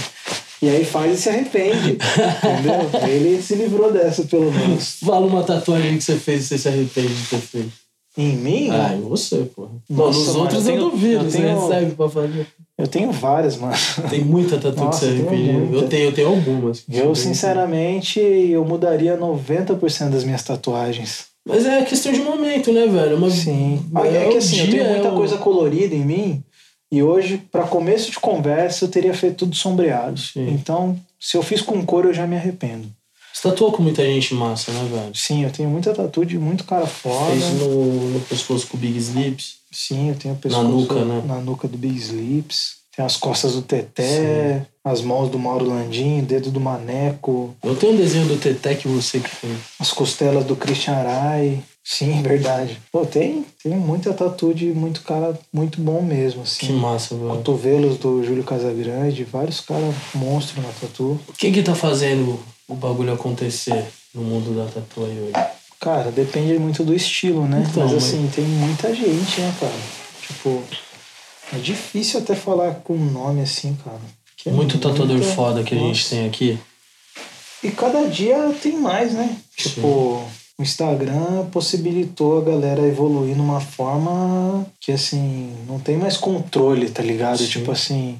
E 0.62 0.70
aí 0.70 0.86
faz 0.86 1.18
e 1.18 1.22
se 1.24 1.30
arrepende. 1.30 1.98
entendeu? 1.98 2.90
Ele 3.10 3.42
se 3.42 3.56
livrou 3.56 3.92
dessa, 3.92 4.24
pelo 4.24 4.52
menos. 4.52 4.98
Fala 5.04 5.26
uma 5.26 5.44
tatuagem 5.44 5.98
que 5.98 6.04
você 6.04 6.16
fez 6.18 6.44
e 6.44 6.48
você 6.50 6.58
se 6.60 6.68
arrepende 6.68 7.14
de 7.14 7.28
ter 7.28 7.38
feito. 7.40 7.81
Em 8.18 8.36
mim, 8.36 8.70
Ah, 8.72 8.94
em 8.94 9.02
você, 9.02 9.38
porra. 9.56 9.70
Bom, 9.90 10.08
Nossa, 10.08 10.20
nos 10.20 10.28
mano, 10.30 10.40
outros 10.42 10.68
eu 10.68 10.74
eu, 10.74 10.78
tenho- 10.80 10.92
duvido, 10.92 11.24
eu 11.24 11.30
você 11.32 11.38
tenho- 11.38 11.62
recebe 11.62 11.92
pra 11.94 12.10
fazer. 12.10 12.48
eu 12.78 12.88
tenho 12.88 13.12
várias, 13.12 13.56
mano. 13.58 13.74
Tem 14.10 14.22
muita 14.22 14.58
tatu 14.58 14.84
Nossa, 14.84 15.06
que 15.06 15.14
você 15.14 15.22
eu 15.22 15.28
arrepende. 15.30 15.74
Eu 15.76 15.88
tenho, 15.88 16.04
eu 16.06 16.12
tenho 16.14 16.28
algumas. 16.28 16.84
Eu, 16.92 17.16
sinceramente, 17.16 18.20
eu 18.20 18.66
mudaria 18.66 19.16
90% 19.16 20.12
das 20.12 20.24
minhas 20.26 20.44
tatuagens. 20.44 21.26
Mas 21.48 21.66
é 21.66 21.84
questão 21.84 22.12
de 22.12 22.20
momento, 22.20 22.72
né, 22.72 22.86
velho? 22.86 23.16
Uma... 23.18 23.30
Sim. 23.30 23.84
É 24.04 24.26
É 24.26 24.30
que 24.30 24.38
assim, 24.38 24.60
eu 24.60 24.70
tenho 24.70 24.86
muita 24.90 25.08
é 25.08 25.12
o- 25.12 25.16
coisa 25.16 25.38
colorida 25.38 25.96
em 25.96 26.06
mim. 26.06 26.44
E 26.92 27.02
hoje, 27.02 27.42
para 27.50 27.64
começo 27.64 28.12
de 28.12 28.20
conversa, 28.20 28.84
eu 28.86 28.90
teria 28.90 29.14
feito 29.14 29.38
tudo 29.38 29.56
sombreado. 29.56 30.20
Sim. 30.20 30.50
Então, 30.50 31.00
se 31.18 31.38
eu 31.38 31.42
fiz 31.42 31.62
com 31.62 31.84
cor, 31.86 32.04
eu 32.06 32.14
já 32.14 32.28
me 32.28 32.36
arrependo. 32.36 32.88
Você 33.34 33.50
tatuou 33.50 33.72
com 33.72 33.82
muita 33.82 34.04
gente 34.04 34.34
massa, 34.34 34.72
né, 34.72 34.88
velho? 34.92 35.16
Sim, 35.16 35.44
eu 35.44 35.52
tenho 35.52 35.70
muita 35.70 35.94
tatu 35.94 36.26
de 36.26 36.38
muito 36.38 36.64
cara 36.64 36.86
foda. 36.86 37.32
Fez 37.32 37.54
no, 37.60 38.10
no 38.12 38.20
pescoço 38.22 38.68
com 38.68 38.78
o 38.78 38.80
Big 38.80 38.98
Slips. 38.98 39.56
Sim, 39.72 40.10
eu 40.10 40.16
tenho 40.16 40.34
o 40.34 40.38
pescoço 40.38 40.68
nuca, 40.68 41.06
né? 41.06 41.24
na 41.26 41.38
nuca 41.38 41.68
do 41.68 41.78
Big 41.78 41.98
Slips. 41.98 42.82
Tem 42.96 43.06
as 43.06 43.16
costas 43.16 43.54
do 43.54 43.62
Teté, 43.62 44.66
as 44.84 45.02
mãos 45.02 45.30
do 45.30 45.40
Mauro 45.40 45.66
Landim, 45.66 46.20
dedo 46.20 46.52
do 46.52 46.60
Maneco, 46.60 47.56
Eu 47.64 47.74
tenho 47.74 47.94
um 47.94 47.96
desenho 47.96 48.26
do 48.28 48.36
Teté 48.36 48.76
que 48.76 48.86
você 48.86 49.22
que 49.22 49.30
fez. 49.30 49.58
as 49.80 49.92
costelas 49.92 50.44
do 50.44 50.58
Christian 50.58 50.96
Arai. 50.96 51.64
Sim, 51.84 52.22
verdade. 52.22 52.80
Pô, 52.92 53.06
tem, 53.06 53.46
tem 53.64 53.74
muita 53.76 54.14
tatu 54.14 54.54
de 54.54 54.68
muito 54.68 55.02
cara 55.02 55.38
muito 55.52 55.82
bom 55.82 56.02
mesmo, 56.02 56.44
assim. 56.44 56.68
Que 56.68 56.74
massa, 56.74 57.16
velho. 57.16 57.30
Cotovelos 57.30 57.98
do 57.98 58.24
Júlio 58.24 58.44
Casagrande, 58.44 59.24
vários 59.24 59.60
caras 59.62 59.94
monstros 60.14 60.64
na 60.64 60.72
tatu. 60.80 61.20
O 61.28 61.34
que 61.34 61.52
que 61.52 61.64
tá 61.64 61.74
fazendo 61.76 62.40
o 62.68 62.76
bagulho 62.76 63.12
acontecer 63.14 63.86
no 64.14 64.22
mundo 64.22 64.56
da 64.56 64.66
tatu 64.72 65.04
aí 65.06 65.20
hoje? 65.20 65.48
Cara, 65.80 66.12
depende 66.12 66.58
muito 66.60 66.84
do 66.84 66.94
estilo, 66.94 67.48
né? 67.48 67.66
Então, 67.68 67.84
mas 67.84 67.94
mas- 67.94 68.04
assim, 68.04 68.30
tem 68.34 68.46
muita 68.46 68.94
gente, 68.94 69.42
né, 69.42 69.54
cara? 69.60 69.74
Tipo, 70.28 70.64
é 71.54 71.58
difícil 71.58 72.20
até 72.20 72.36
falar 72.36 72.76
com 72.76 72.96
nome 72.96 73.42
assim, 73.42 73.76
cara. 73.84 74.00
é 74.46 74.52
Muito 74.52 74.78
tatuador 74.78 75.18
muita- 75.18 75.34
foda 75.34 75.64
que 75.64 75.74
a 75.74 75.78
gente 75.78 75.88
Nossa. 76.04 76.10
tem 76.16 76.28
aqui. 76.28 76.60
E 77.64 77.72
cada 77.72 78.08
dia 78.08 78.56
tem 78.62 78.78
mais, 78.78 79.14
né? 79.14 79.36
Tipo, 79.56 80.24
o 80.58 80.64
Instagram 80.64 81.46
possibilitou 81.52 82.40
a 82.40 82.46
galera 82.46 82.88
evoluir 82.88 83.36
numa 83.36 83.60
forma 83.60 84.66
que, 84.80 84.92
assim, 84.92 85.54
não 85.68 85.80
tem 85.80 85.98
mais 85.98 86.18
controle, 86.18 86.90
tá 86.90 87.02
ligado? 87.02 87.40
Sim. 87.40 87.48
Tipo 87.48 87.72
assim, 87.72 88.20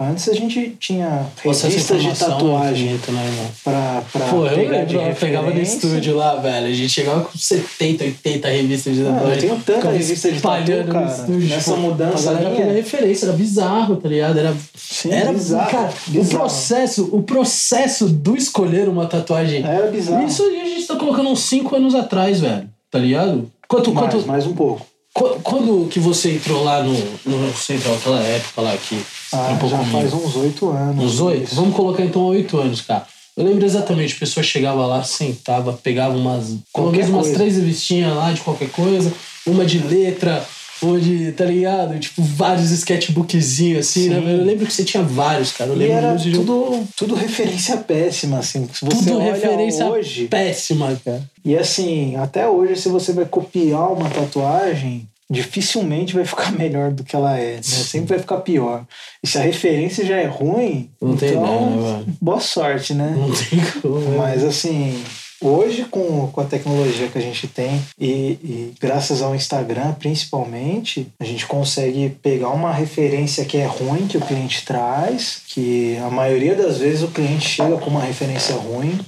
Antes 0.00 0.28
a 0.28 0.32
gente 0.34 0.76
tinha 0.80 1.24
revistas 1.40 2.02
de 2.02 2.08
é 2.08 2.12
tatuagem 2.14 2.94
né, 2.94 3.50
pra, 3.62 4.02
pra 4.12 4.26
Pô, 4.26 4.44
eu 4.44 4.56
pegar 4.56 4.78
lembro, 4.78 5.00
eu 5.00 5.14
pegava 5.14 5.50
no 5.52 5.60
estúdio 5.62 6.16
lá, 6.16 6.34
velho. 6.34 6.66
A 6.66 6.72
gente 6.72 6.88
chegava 6.88 7.20
com 7.24 7.38
70, 7.38 8.02
80 8.02 8.48
revistas 8.48 8.96
de 8.96 9.02
Ah, 9.06 9.12
tatuagem. 9.12 9.34
eu 9.34 9.40
tenho 9.40 9.62
tanta 9.62 9.90
revista 9.92 10.32
de 10.32 10.40
tatu, 10.40 10.58
espalhando 10.62 10.86
no 10.88 10.92
cara. 10.94 11.06
estúdio, 11.06 11.48
Nessa 11.48 11.70
tipo, 11.70 11.82
mudança 11.82 12.18
A 12.30 12.32
galera 12.32 12.50
minha. 12.50 12.60
pegou 12.62 12.74
referência, 12.74 13.26
era 13.26 13.36
bizarro, 13.36 13.96
tá 13.96 14.08
ligado? 14.08 14.36
Era, 14.36 14.56
Sim, 14.76 15.12
era 15.12 15.32
bizarro, 15.32 15.70
cara, 15.70 15.92
o 16.08 16.10
bizarro. 16.10 16.38
processo, 16.40 17.08
o 17.12 17.22
processo 17.22 18.08
do 18.08 18.36
escolher 18.36 18.88
uma 18.88 19.06
tatuagem. 19.06 19.64
Era 19.64 19.86
bizarro. 19.92 20.26
Isso 20.26 20.42
a 20.42 20.50
gente 20.50 20.86
tá 20.88 20.96
colocando 20.96 21.28
uns 21.30 21.40
5 21.44 21.76
anos 21.76 21.94
atrás, 21.94 22.40
velho. 22.40 22.68
Tá 22.90 22.98
ligado? 22.98 23.48
Quanto, 23.68 23.94
mais, 23.94 24.12
quanto, 24.12 24.26
mais 24.26 24.44
um 24.44 24.54
pouco. 24.54 24.84
Qu- 25.14 25.38
Quando 25.42 25.88
que 25.88 26.00
você 26.00 26.32
entrou 26.34 26.64
lá 26.64 26.82
no, 26.82 26.92
no 27.24 27.54
Central, 27.56 27.94
aquela 27.94 28.20
época 28.20 28.60
lá 28.60 28.76
que 28.76 29.00
Ah, 29.32 29.44
trampou 29.48 29.70
já 29.70 29.78
comigo? 29.78 29.96
faz 29.98 30.12
uns 30.12 30.36
oito 30.36 30.68
anos. 30.70 31.04
Uns 31.04 31.20
oito? 31.20 31.54
Vamos 31.54 31.74
colocar 31.76 32.02
então 32.04 32.22
oito 32.26 32.58
anos, 32.58 32.80
cara. 32.80 33.06
Eu 33.36 33.44
lembro 33.44 33.64
exatamente, 33.64 34.14
a 34.14 34.18
pessoa 34.18 34.44
chegava 34.44 34.84
lá, 34.86 35.02
sentava, 35.02 35.72
pegava 35.72 36.16
umas. 36.16 36.56
Pelo 36.72 36.90
menos 36.92 37.08
umas 37.08 37.30
três 37.30 37.56
revistinhas 37.56 38.14
lá 38.14 38.32
de 38.32 38.40
qualquer 38.40 38.70
coisa, 38.70 39.12
uma 39.46 39.64
de 39.64 39.78
letra, 39.78 40.44
uma 40.82 41.00
de, 41.00 41.32
tá 41.32 41.44
ligado? 41.44 41.98
Tipo, 41.98 42.22
vários 42.22 42.70
sketchbookzinhos 42.70 43.86
assim, 43.88 44.08
né? 44.08 44.16
Sim. 44.18 44.24
velho? 44.24 44.38
Eu 44.40 44.44
lembro 44.44 44.66
que 44.66 44.72
você 44.72 44.84
tinha 44.84 45.02
vários, 45.02 45.52
cara. 45.52 45.70
Eu 45.70 45.76
E 45.76 45.78
lembro 45.78 45.94
era 45.94 46.08
muito 46.10 46.22
de 46.22 46.32
tudo, 46.32 46.84
tudo 46.96 47.14
referência 47.14 47.76
péssima, 47.78 48.38
assim. 48.38 48.68
Se 48.72 48.84
você 48.84 48.96
tudo 49.10 49.18
olha 49.18 49.32
referência 49.34 49.86
hoje. 49.86 50.26
péssima, 50.28 50.98
cara. 51.04 51.22
E 51.44 51.56
assim, 51.56 52.16
até 52.16 52.48
hoje, 52.48 52.76
se 52.80 52.88
você 52.88 53.12
vai 53.12 53.24
copiar 53.24 53.92
uma 53.92 54.08
tatuagem, 54.10 55.08
dificilmente 55.30 56.14
vai 56.14 56.24
ficar 56.24 56.52
melhor 56.56 56.90
do 56.90 57.04
que 57.04 57.14
ela 57.16 57.38
é, 57.38 57.56
né? 57.56 57.62
Sempre 57.62 58.08
vai 58.10 58.18
ficar 58.18 58.38
pior. 58.38 58.84
E 59.22 59.26
se 59.26 59.38
a 59.38 59.42
referência 59.42 60.04
já 60.04 60.16
é 60.16 60.26
ruim, 60.26 60.90
Não 61.00 61.16
tem 61.16 61.30
então, 61.30 61.44
ideia, 61.44 61.96
né, 61.98 62.04
boa 62.20 62.40
sorte, 62.40 62.94
né? 62.94 63.14
Não 63.16 63.30
tem 63.30 63.60
como. 63.80 64.00
né? 64.00 64.16
Mas 64.18 64.44
assim, 64.44 65.02
hoje 65.40 65.84
com, 65.84 66.28
com 66.28 66.40
a 66.40 66.44
tecnologia 66.44 67.08
que 67.08 67.18
a 67.18 67.20
gente 67.20 67.46
tem 67.46 67.82
e, 67.98 68.06
e 68.42 68.74
graças 68.80 69.22
ao 69.22 69.34
Instagram 69.34 69.92
principalmente, 69.94 71.08
a 71.18 71.24
gente 71.24 71.46
consegue 71.46 72.10
pegar 72.22 72.50
uma 72.50 72.72
referência 72.72 73.44
que 73.44 73.58
é 73.58 73.66
ruim 73.66 74.06
que 74.06 74.16
o 74.16 74.20
cliente 74.20 74.64
traz, 74.64 75.42
que 75.46 75.96
a 75.98 76.10
maioria 76.10 76.54
das 76.54 76.78
vezes 76.78 77.02
o 77.02 77.08
cliente 77.08 77.48
chega 77.48 77.76
com 77.76 77.90
uma 77.90 78.02
referência 78.02 78.54
ruim. 78.54 78.98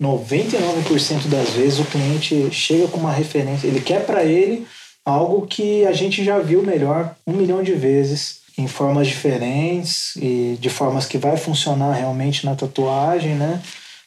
99% 0.00 1.28
das 1.28 1.50
vezes 1.50 1.78
o 1.78 1.84
cliente 1.84 2.48
chega 2.50 2.88
com 2.88 2.98
uma 2.98 3.12
referência, 3.12 3.68
ele 3.68 3.80
quer 3.80 4.04
para 4.04 4.24
ele 4.24 4.66
algo 5.04 5.46
que 5.46 5.86
a 5.86 5.92
gente 5.92 6.24
já 6.24 6.38
viu 6.38 6.62
melhor 6.62 7.14
um 7.26 7.32
milhão 7.32 7.62
de 7.62 7.72
vezes 7.72 8.42
em 8.56 8.66
formas 8.66 9.06
diferentes 9.06 10.16
e 10.16 10.56
de 10.60 10.70
formas 10.70 11.06
que 11.06 11.18
vai 11.18 11.36
funcionar 11.36 11.92
realmente 11.92 12.46
na 12.46 12.54
tatuagem, 12.54 13.34
né? 13.34 13.60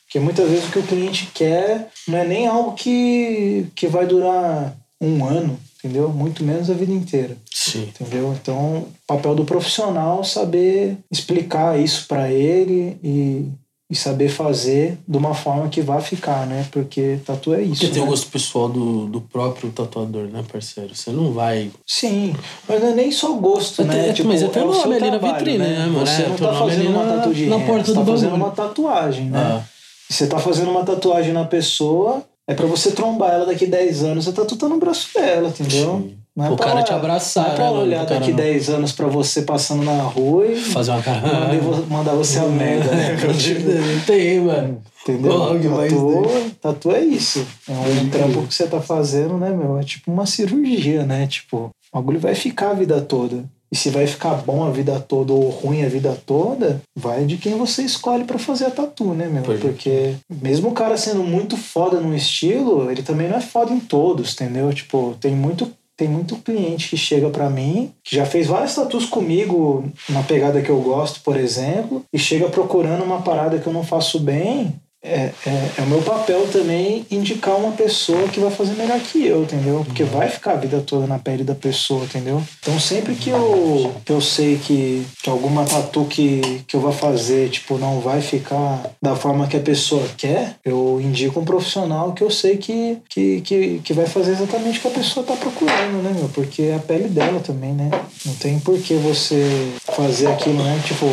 Porque 0.08 0.20
muitas 0.20 0.50
vezes 0.50 0.68
o 0.70 0.72
que 0.72 0.80
o 0.80 0.84
cliente 0.84 1.30
quer 1.34 1.90
não 2.08 2.18
é 2.18 2.26
nem 2.26 2.48
algo 2.48 2.72
que, 2.74 3.68
que 3.76 3.88
vai 3.88 4.06
durar 4.08 4.74
um 5.02 5.26
ano, 5.26 5.60
entendeu? 5.78 6.08
Muito 6.10 6.44
menos 6.44 6.70
a 6.70 6.74
vida 6.74 6.94
inteira, 6.94 7.36
Sim. 7.54 7.90
entendeu? 7.94 8.34
Então, 8.42 8.78
o 8.78 8.88
papel 9.06 9.36
do 9.36 9.44
profissional 9.44 10.22
é 10.22 10.24
saber 10.24 10.98
explicar 11.12 11.78
isso 11.78 12.06
para 12.08 12.32
ele 12.32 12.98
e, 13.04 13.46
e 13.92 13.96
saber 13.96 14.30
fazer 14.30 14.98
de 15.06 15.18
uma 15.18 15.34
forma 15.36 15.68
que 15.68 15.82
vá 15.82 16.00
ficar, 16.00 16.48
né? 16.48 16.66
Porque 16.72 17.20
tatu 17.26 17.54
é 17.54 17.62
isso. 17.62 17.82
Porque 17.82 17.88
tem 17.90 18.02
o 18.02 18.06
né? 18.06 18.12
gosto 18.12 18.32
pessoal 18.32 18.70
do, 18.70 19.08
do 19.08 19.20
próprio 19.20 19.70
tatuador, 19.72 20.30
né, 20.30 20.42
parceiro? 20.50 20.96
Você 20.96 21.12
não 21.12 21.34
vai. 21.34 21.70
Sim, 21.86 22.34
mas 22.68 22.82
não 22.82 22.90
é 22.92 22.94
nem 22.96 23.12
só 23.12 23.34
gosto, 23.34 23.84
Mas 23.86 23.96
né? 23.98 24.14
tipo, 24.14 24.30
mas 24.30 24.42
é 24.42 24.48
teu 24.48 24.64
o 24.64 24.72
nome 24.72 24.96
ali 24.96 25.12
na 25.12 25.20
trabalho, 25.20 25.36
vitrine, 25.36 25.58
né, 25.58 25.86
mano? 25.88 26.06
Você 26.08 26.22
É, 26.24 26.30
não 26.30 26.36
tá 26.38 26.54
fazendo 26.54 26.90
uma 26.92 27.04
na- 27.04 27.14
tatu 27.18 27.34
de 27.34 27.46
na 27.48 27.60
porta 27.60 27.86
você 27.86 27.92
do 27.94 28.00
tá 28.00 28.06
fazendo 28.06 28.30
bagulho. 28.32 28.46
uma 28.46 28.56
tatuagem, 28.56 29.26
né? 29.26 29.38
Ah, 29.38 29.64
Você 30.10 30.28
tá 30.28 30.40
fazendo 30.40 30.72
uma 30.72 30.84
tatuagem 30.84 31.34
na 31.34 31.46
pessoa, 31.46 32.24
é 32.48 32.54
pra 32.54 32.66
você 32.66 32.92
trombar 32.92 33.32
ela 33.34 33.46
daqui 33.46 33.66
10 33.66 34.04
anos, 34.04 34.26
tatu 34.32 34.56
tá 34.56 34.68
no 34.70 34.78
braço 34.80 35.10
dela, 35.14 35.50
entendeu? 35.50 35.98
Sim. 35.98 36.18
Não 36.36 36.46
é 36.46 36.50
O 36.52 36.56
pra 36.56 36.68
cara 36.68 36.84
te 36.84 36.94
abraçar, 36.94 37.46
Não 37.46 37.52
é 37.52 37.56
pra 37.56 37.64
né, 37.64 37.70
ela 37.70 37.78
mano? 37.80 37.88
olhar 37.88 38.04
O 38.04 38.06
daqui 38.06 38.30
não- 38.30 38.36
10 38.38 38.70
anos 38.70 38.92
pra 38.92 39.08
você 39.08 39.42
passando 39.42 39.84
na 39.84 40.04
rua 40.04 40.46
e 40.46 40.56
fazer 40.56 40.92
uma 40.92 41.02
cara. 41.02 41.22
mandar 41.52 41.88
mandar 41.90 42.14
você 42.14 42.38
a 42.38 42.44
merda, 42.46 42.92
né? 42.92 43.18
Não 43.98 44.06
tem, 44.06 44.40
mano. 44.42 44.82
Entendeu? 45.02 45.34
Logo, 45.34 45.60
Tatu, 45.60 46.52
tatu 46.62 46.92
é 46.92 47.02
isso. 47.02 47.44
É 47.68 47.72
um 47.72 48.10
trampo 48.10 48.46
que 48.46 48.54
você 48.54 48.68
tá 48.68 48.80
fazendo, 48.80 49.36
né, 49.38 49.50
meu? 49.50 49.80
É 49.80 49.84
tipo 49.84 50.12
uma 50.12 50.28
cirurgia, 50.28 51.04
né? 51.08 51.26
Tipo, 51.26 51.72
o 51.92 51.98
bagulho 51.98 52.20
vai 52.20 52.36
ficar 52.36 52.70
a 52.70 52.74
vida 52.76 53.02
toda. 53.02 53.44
E 53.72 53.76
se 53.76 53.90
vai 53.90 54.08
ficar 54.08 54.36
bom 54.36 54.64
a 54.64 54.72
vida 54.72 55.00
toda 55.00 55.34
ou 55.34 55.50
ruim 55.50 55.84
a 55.84 55.90
vida 55.90 56.18
toda, 56.26 56.82
vai 56.96 57.26
de 57.26 57.38
quem 57.38 57.58
você 57.58 57.84
escolhe 57.84 58.24
pra 58.24 58.40
fazer 58.40 58.66
a 58.66 58.72
tatu, 58.72 59.14
né, 59.14 59.28
meu? 59.28 59.44
Pode. 59.44 59.60
Porque 59.60 60.16
mesmo 60.42 60.70
o 60.70 60.74
cara 60.74 60.98
sendo 60.98 61.24
muito 61.24 61.58
foda 61.58 62.00
num 62.00 62.14
estilo, 62.14 62.90
ele 62.90 63.04
também 63.04 63.28
não 63.28 63.38
é 63.38 63.42
foda 63.42 63.74
em 63.74 63.80
todos, 63.80 64.34
entendeu? 64.34 64.74
Tipo, 64.74 65.16
tem 65.20 65.36
muito 65.36 65.72
tem 65.98 66.08
muito 66.08 66.36
cliente 66.38 66.90
que 66.90 66.96
chega 66.96 67.28
pra 67.32 67.50
mim, 67.50 67.92
que 68.04 68.16
já 68.16 68.24
fez 68.24 68.46
várias 68.46 68.76
tatus 68.76 69.08
comigo 69.08 69.84
na 70.10 70.22
pegada 70.22 70.62
que 70.62 70.70
eu 70.70 70.80
gosto, 70.80 71.22
por 71.22 71.36
exemplo, 71.36 72.04
e 72.14 72.20
chega 72.20 72.48
procurando 72.50 73.04
uma 73.04 73.24
parada 73.24 73.58
que 73.58 73.66
eu 73.66 73.74
não 73.74 73.84
faço 73.84 74.20
bem. 74.20 74.76
É, 75.04 75.32
é, 75.46 75.72
é 75.78 75.82
o 75.84 75.88
meu 75.88 76.02
papel 76.02 76.48
também 76.48 77.06
indicar 77.12 77.56
uma 77.56 77.72
pessoa 77.72 78.28
que 78.28 78.40
vai 78.40 78.50
fazer 78.50 78.74
melhor 78.74 79.00
que 79.00 79.26
eu, 79.26 79.44
entendeu? 79.44 79.84
Porque 79.86 80.04
vai 80.04 80.28
ficar 80.28 80.54
a 80.54 80.56
vida 80.56 80.82
toda 80.82 81.06
na 81.06 81.20
pele 81.20 81.44
da 81.44 81.54
pessoa, 81.54 82.04
entendeu? 82.04 82.44
Então 82.60 82.80
sempre 82.80 83.16
que 83.16 83.30
eu, 83.30 83.94
que 84.04 84.12
eu 84.12 84.20
sei 84.20 84.58
que, 84.58 85.06
que 85.22 85.30
alguma 85.30 85.66
tatu 85.66 86.06
que, 86.06 86.64
que 86.68 86.76
eu 86.76 86.82
vou 86.82 86.92
fazer, 86.92 87.50
tipo, 87.50 87.78
não 87.78 88.00
vai 88.00 88.22
ficar 88.22 88.90
da 89.02 89.16
forma 89.16 89.48
que 89.48 89.56
a 89.56 89.62
pessoa 89.62 90.04
quer, 90.18 90.56
eu 90.66 91.00
indico 91.02 91.40
um 91.40 91.46
profissional 91.46 92.14
que 92.14 92.24
eu 92.24 92.32
sei 92.32 92.58
que, 92.58 92.98
que, 93.08 93.42
que, 93.42 93.80
que 93.84 93.94
vai 93.94 94.08
fazer 94.08 94.32
exatamente 94.32 94.80
o 94.80 94.82
que 94.82 94.88
a 94.88 94.92
pessoa 94.92 95.26
tá 95.26 95.36
procurando, 95.36 96.02
né, 96.02 96.12
meu? 96.16 96.28
Porque 96.30 96.64
é 96.64 96.76
a 96.76 96.80
pele 96.80 97.08
dela 97.08 97.40
também, 97.40 97.72
né? 97.72 97.90
Não 98.26 98.34
tem 98.36 98.60
por 98.60 98.78
que 98.80 98.96
você 98.96 99.74
fazer 99.86 100.28
aquilo, 100.28 100.64
né? 100.64 100.82
Tipo, 100.86 101.06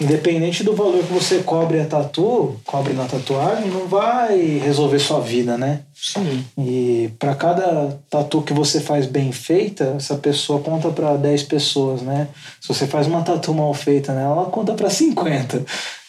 Independente 0.00 0.64
do 0.64 0.74
valor 0.74 1.04
que 1.04 1.12
você 1.12 1.38
cobre 1.38 1.80
a 1.80 1.84
tatu, 1.84 2.56
cobre 2.64 2.92
na 2.92 3.04
tatuagem, 3.04 3.70
não 3.70 3.86
vai 3.86 4.58
resolver 4.58 4.98
sua 4.98 5.20
vida, 5.20 5.56
né? 5.56 5.82
Sim. 5.94 6.44
E 6.58 7.10
para 7.18 7.34
cada 7.34 7.98
tatu 8.10 8.42
que 8.42 8.52
você 8.52 8.80
faz 8.80 9.06
bem 9.06 9.30
feita, 9.30 9.94
essa 9.96 10.16
pessoa 10.16 10.60
conta 10.60 10.88
para 10.90 11.16
10 11.16 11.44
pessoas, 11.44 12.02
né? 12.02 12.28
Se 12.60 12.68
você 12.68 12.86
faz 12.86 13.06
uma 13.06 13.22
tatu 13.22 13.54
mal 13.54 13.72
feita 13.72 14.12
nela, 14.12 14.32
ela 14.32 14.50
conta 14.50 14.74
para 14.74 14.90
50, 14.90 15.64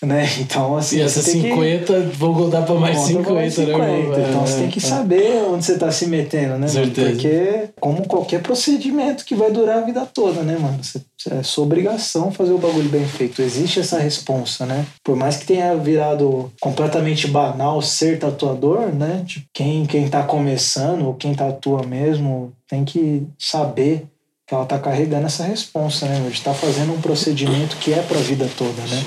né? 0.05 0.25
Então, 0.39 0.77
assim, 0.77 0.97
E 0.97 1.01
essas 1.01 1.25
você 1.25 1.31
tem 1.33 1.41
que 1.41 1.49
50 1.49 1.99
vão 2.13 2.33
contar 2.33 2.61
pra 2.61 2.75
mais 2.75 2.97
Conta 2.97 3.07
50, 3.07 3.23
pra 3.25 3.33
mais 3.33 3.57
né, 3.57 3.63
irmão? 3.63 4.01
Então 4.11 4.43
É, 4.43 4.47
você 4.47 4.59
tem 4.59 4.69
que 4.69 4.79
é. 4.79 4.81
saber 4.81 5.43
onde 5.49 5.65
você 5.65 5.77
tá 5.77 5.91
se 5.91 6.05
metendo, 6.07 6.57
né? 6.57 6.67
Certeza. 6.67 7.09
Porque, 7.09 7.69
como 7.79 8.07
qualquer 8.07 8.41
procedimento 8.41 9.25
que 9.25 9.35
vai 9.35 9.51
durar 9.51 9.79
a 9.79 9.81
vida 9.81 10.05
toda, 10.05 10.41
né, 10.41 10.57
mano? 10.59 10.79
Você, 10.81 11.01
é 11.31 11.41
sua 11.41 11.63
obrigação 11.63 12.31
fazer 12.31 12.51
o 12.53 12.57
bagulho 12.57 12.89
bem 12.89 13.05
feito. 13.05 13.41
Existe 13.41 13.79
essa 13.79 13.97
responsa, 13.97 14.65
né? 14.65 14.85
Por 15.03 15.15
mais 15.15 15.37
que 15.37 15.45
tenha 15.45 15.75
virado 15.75 16.51
completamente 16.61 17.27
banal 17.27 17.81
ser 17.81 18.19
tatuador, 18.19 18.93
né? 18.93 19.23
Tipo, 19.25 19.47
quem, 19.51 19.85
quem 19.85 20.07
tá 20.07 20.21
começando 20.21 21.07
ou 21.07 21.15
quem 21.15 21.33
tatua 21.33 21.83
mesmo 21.83 22.53
tem 22.67 22.85
que 22.85 23.23
saber 23.39 24.05
que 24.47 24.53
ela 24.53 24.65
tá 24.65 24.77
carregando 24.77 25.25
essa 25.25 25.43
responsa, 25.43 26.05
né? 26.05 26.19
De 26.27 26.33
estar 26.33 26.53
fazendo 26.53 26.93
um 26.93 27.01
procedimento 27.01 27.77
que 27.77 27.91
é 27.91 28.01
pra 28.01 28.19
vida 28.19 28.47
toda, 28.55 28.81
né? 28.83 29.03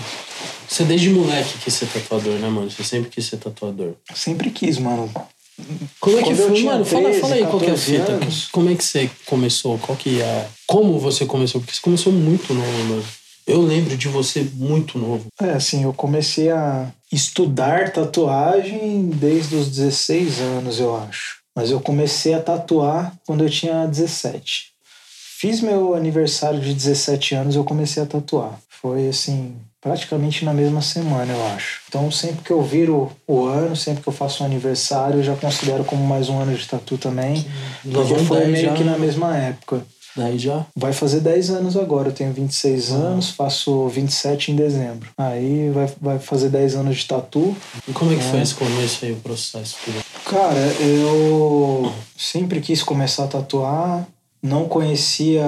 Você 0.68 0.84
desde 0.84 1.10
moleque 1.10 1.58
quis 1.58 1.74
ser 1.74 1.86
tatuador, 1.86 2.34
né, 2.34 2.48
mano? 2.48 2.70
Você 2.70 2.84
sempre 2.84 3.10
quis 3.10 3.24
ser 3.26 3.38
tatuador. 3.38 3.94
Sempre 4.14 4.50
quis, 4.50 4.78
mano. 4.78 5.10
Como 5.98 6.18
é 6.18 6.22
que 6.22 6.34
Quando 6.34 6.48
foi, 6.48 6.62
mano? 6.62 6.84
Fala, 6.84 7.04
13, 7.04 7.20
fala 7.20 7.34
aí 7.34 7.46
qual 7.46 7.58
que 7.58 7.66
é 7.66 7.70
a 7.70 7.72
14 7.72 7.98
fita. 7.98 8.12
anos. 8.12 8.48
Como 8.52 8.70
é 8.70 8.74
que 8.74 8.84
você 8.84 9.10
começou? 9.26 9.78
Qual 9.78 9.96
que 9.96 10.20
é. 10.20 10.46
Como 10.66 10.98
você 10.98 11.26
começou? 11.26 11.60
Porque 11.60 11.74
você 11.74 11.80
começou 11.80 12.12
muito 12.12 12.54
novo, 12.54 12.84
mano. 12.84 13.04
Eu 13.46 13.62
lembro 13.62 13.96
de 13.96 14.08
você 14.08 14.46
muito 14.54 14.98
novo. 14.98 15.26
É, 15.40 15.52
assim, 15.52 15.82
eu 15.82 15.92
comecei 15.92 16.50
a 16.50 16.92
estudar 17.10 17.92
tatuagem 17.92 19.08
desde 19.08 19.56
os 19.56 19.68
16 19.70 20.38
anos, 20.40 20.78
eu 20.78 20.94
acho. 20.94 21.38
Mas 21.56 21.70
eu 21.70 21.80
comecei 21.80 22.34
a 22.34 22.42
tatuar 22.42 23.16
quando 23.26 23.42
eu 23.42 23.50
tinha 23.50 23.86
17. 23.86 24.66
Fiz 25.40 25.60
meu 25.60 25.94
aniversário 25.94 26.60
de 26.60 26.74
17 26.74 27.34
anos, 27.34 27.56
eu 27.56 27.64
comecei 27.64 28.02
a 28.02 28.06
tatuar. 28.06 28.60
Foi 28.68 29.08
assim, 29.08 29.56
praticamente 29.80 30.44
na 30.44 30.52
mesma 30.52 30.82
semana, 30.82 31.32
eu 31.32 31.46
acho. 31.54 31.80
Então, 31.88 32.10
sempre 32.10 32.42
que 32.44 32.50
eu 32.50 32.62
viro 32.62 33.10
o 33.26 33.44
ano, 33.44 33.76
sempre 33.76 34.02
que 34.02 34.08
eu 34.08 34.12
faço 34.12 34.42
um 34.42 34.46
aniversário, 34.46 35.20
eu 35.20 35.24
já 35.24 35.34
considero 35.36 35.84
como 35.84 36.04
mais 36.04 36.28
um 36.28 36.38
ano 36.38 36.54
de 36.54 36.66
tatu 36.66 36.98
também. 36.98 37.46
Porque 37.82 38.14
foi 38.24 38.38
10 38.40 38.50
meio 38.50 38.66
já, 38.66 38.74
que 38.74 38.84
na 38.84 38.92
né? 38.92 38.98
mesma 38.98 39.36
época. 39.36 39.82
Daí 40.16 40.36
já. 40.36 40.66
Vai 40.74 40.92
fazer 40.92 41.20
10 41.20 41.50
anos 41.50 41.76
agora, 41.76 42.08
eu 42.08 42.12
tenho 42.12 42.32
26 42.32 42.90
anos, 42.90 43.30
faço 43.30 43.86
27 43.88 44.50
em 44.50 44.56
dezembro. 44.56 45.10
Aí 45.16 45.70
vai, 45.70 45.88
vai 46.00 46.18
fazer 46.18 46.48
10 46.48 46.74
anos 46.74 46.96
de 46.98 47.06
tatu. 47.06 47.56
E 47.86 47.92
como 47.92 48.12
é 48.12 48.16
que 48.16 48.22
É. 48.22 48.30
foi 48.30 48.40
esse 48.40 48.54
começo 48.54 49.04
aí, 49.04 49.12
o 49.12 49.16
processo? 49.16 49.76
Cara, 50.24 50.58
eu 50.80 51.92
sempre 52.16 52.60
quis 52.60 52.82
começar 52.82 53.24
a 53.24 53.28
tatuar, 53.28 54.04
não 54.42 54.64
conhecia 54.66 55.44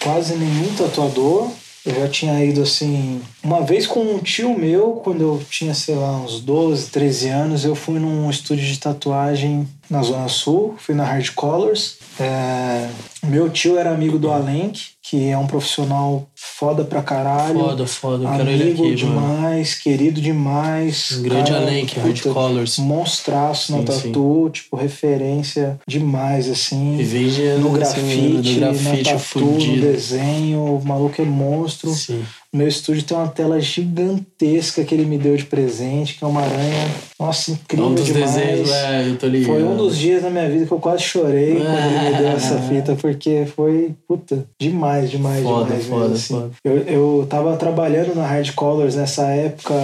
quase 0.00 0.34
nenhum 0.36 0.72
tatuador, 0.76 1.50
Eu 1.84 1.94
já 1.94 2.08
tinha 2.08 2.44
ido 2.44 2.62
assim, 2.62 3.22
uma 3.42 3.62
vez 3.62 3.86
com 3.86 4.00
um 4.00 4.18
tio 4.18 4.56
meu, 4.58 5.00
quando 5.02 5.22
eu 5.22 5.42
tinha, 5.48 5.72
sei 5.72 5.94
lá, 5.94 6.18
uns 6.18 6.40
12, 6.40 6.90
13 6.90 7.28
anos, 7.28 7.64
eu 7.64 7.74
fui 7.74 7.98
num 7.98 8.28
estúdio 8.28 8.66
de 8.66 8.78
tatuagem 8.78 9.66
na 9.90 10.02
Zona 10.02 10.28
Sul, 10.28 10.76
fui 10.78 10.94
na 10.94 11.04
Hard 11.04 11.30
Colors. 11.34 11.96
É, 12.18 12.88
meu 13.24 13.50
tio 13.50 13.76
era 13.76 13.90
amigo 13.92 14.18
do 14.18 14.30
Alenk, 14.30 14.80
que 15.02 15.28
é 15.28 15.36
um 15.36 15.46
profissional 15.46 16.28
foda 16.34 16.84
pra 16.84 17.02
caralho. 17.02 17.58
Foda, 17.58 17.86
foda. 17.86 18.24
Eu 18.24 18.28
amigo 18.28 18.44
quero 18.46 18.62
ele 18.62 18.72
aqui, 18.72 18.94
demais, 18.94 19.68
mano. 19.70 19.82
querido 19.82 20.20
demais. 20.20 21.12
Um 21.18 21.22
grande 21.22 21.50
cara, 21.50 21.62
Alenk, 21.64 21.98
Hard 21.98 22.22
Colors. 22.22 22.78
Monstraço 22.78 23.76
no 23.76 23.82
tatu, 23.82 24.48
tipo, 24.52 24.76
referência 24.76 25.80
demais, 25.86 26.48
assim. 26.48 26.98
E 26.98 27.02
vende 27.02 27.42
No 27.58 27.68
assim, 27.68 27.78
grafite, 27.78 28.52
no 28.52 28.60
grafite 28.60 29.12
na 29.12 29.18
tatu, 29.18 29.40
no 29.40 29.80
desenho, 29.80 30.76
o 30.76 30.82
maluco 30.84 31.20
é 31.20 31.24
monstro. 31.24 31.90
Sim. 31.90 32.22
Meu 32.52 32.66
estúdio 32.66 33.04
tem 33.04 33.16
uma 33.16 33.28
tela 33.28 33.60
gigantesca 33.60 34.82
que 34.84 34.92
ele 34.92 35.04
me 35.04 35.16
deu 35.16 35.36
de 35.36 35.44
presente, 35.44 36.14
que 36.18 36.24
é 36.24 36.26
uma 36.26 36.40
aranha. 36.42 36.88
Nossa, 37.18 37.52
É 37.52 37.54
incrível 37.54 37.86
um 37.86 37.94
dos 37.94 38.04
demais. 38.06 38.34
desenhos, 38.34 38.70
é, 38.70 39.08
eu 39.08 39.16
tô 39.16 39.26
ligado. 39.28 39.52
Foi 39.54 39.62
um 39.62 39.76
dos 39.76 39.96
dias 39.96 40.22
da 40.22 40.30
minha 40.30 40.48
vida 40.48 40.66
que 40.66 40.72
eu 40.72 40.78
quase 40.80 41.02
chorei 41.04 41.56
quando 41.56 41.78
ele 41.78 42.10
me 42.10 42.16
deu 42.18 42.28
essa 42.30 42.58
fita, 42.68 42.96
porque 42.96 43.46
foi, 43.54 43.94
puta, 44.08 44.44
demais, 44.60 45.10
demais, 45.10 45.44
Foda, 45.44 45.66
demais 45.66 45.86
foda, 45.86 46.00
mesmo, 46.08 46.14
assim. 46.16 46.34
foda. 46.34 46.50
Eu, 46.64 46.76
eu 47.20 47.26
tava 47.28 47.56
trabalhando 47.56 48.14
na 48.16 48.26
Hard 48.26 48.52
Colors 48.54 48.96
nessa 48.96 49.26
época, 49.28 49.74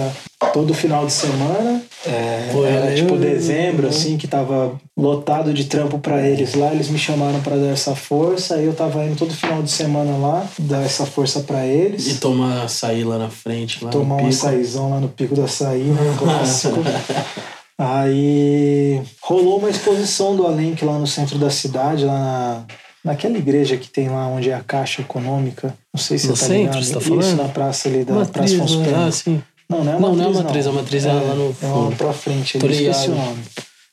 todo 0.51 0.73
final 0.73 1.05
de 1.05 1.13
semana. 1.13 1.81
É, 2.07 2.51
eu 2.53 2.65
era 2.65 2.95
tipo 2.95 3.17
dezembro, 3.17 3.87
assim, 3.87 4.17
que 4.17 4.27
tava 4.27 4.79
lotado 4.97 5.53
de 5.53 5.65
trampo 5.65 5.99
pra 5.99 6.21
eles 6.27 6.53
lá. 6.55 6.73
Eles 6.73 6.89
me 6.89 6.97
chamaram 6.97 7.39
pra 7.41 7.55
dar 7.55 7.67
essa 7.67 7.95
força. 7.95 8.55
Aí 8.55 8.65
eu 8.65 8.73
tava 8.73 9.03
indo 9.05 9.15
todo 9.15 9.33
final 9.33 9.61
de 9.61 9.69
semana 9.71 10.17
lá, 10.17 10.47
dar 10.59 10.83
essa 10.83 11.05
força 11.05 11.41
pra 11.41 11.65
eles. 11.65 12.07
E 12.07 12.15
tomar 12.15 12.63
açaí 12.63 13.03
lá 13.03 13.17
na 13.17 13.29
frente, 13.29 13.83
lá 13.83 13.91
tomar 13.91 14.15
um 14.15 14.27
açaizão 14.27 14.89
lá 14.89 14.99
no 14.99 15.09
Pico 15.09 15.35
do 15.35 15.43
Açaí, 15.43 15.83
né? 15.83 16.15
Clássico. 16.17 16.79
Aí 17.79 19.01
rolou 19.21 19.59
uma 19.59 19.69
exposição 19.69 20.35
do 20.35 20.47
Alenque 20.47 20.83
lá 20.83 20.97
no 20.97 21.05
centro 21.05 21.37
da 21.37 21.51
cidade, 21.51 22.05
lá 22.05 22.19
na, 22.19 22.65
naquela 23.11 23.37
igreja 23.37 23.77
que 23.77 23.87
tem 23.87 24.09
lá 24.09 24.27
onde 24.27 24.49
é 24.49 24.55
a 24.55 24.61
Caixa 24.61 25.01
Econômica. 25.03 25.75
Não 25.93 26.01
sei 26.01 26.17
se 26.17 26.27
No 26.27 26.35
você 26.35 26.41
tá 26.41 26.47
centro, 26.47 26.79
ligado. 26.79 27.01
você 27.03 27.09
tá 27.09 27.15
Isso, 27.27 27.35
na 27.35 27.47
praça 27.49 27.87
ali 27.87 28.03
da 28.03 28.15
Matriz, 28.15 28.53
Praça 28.53 28.55
Afonso 28.55 28.79
né? 28.79 29.05
Ah, 29.07 29.11
sim. 29.11 29.43
Não, 29.69 29.83
não 29.83 29.91
é 29.91 29.95
a 29.95 29.99
Não, 29.99 30.15
matriz. 30.15 30.17
não 30.17 30.25
é 30.25 30.27
a 30.27 30.43
matriz, 30.43 30.67
a 30.67 30.71
matriz 30.71 31.05
é 31.05 31.13
lá 31.13 31.35
no 31.35 31.55
É 31.61 31.65
uma 31.65 31.91
pra 31.91 32.13
frente, 32.13 32.57
ali, 32.57 32.73
esqueci 32.87 33.09
o 33.09 33.15
nome. 33.15 33.43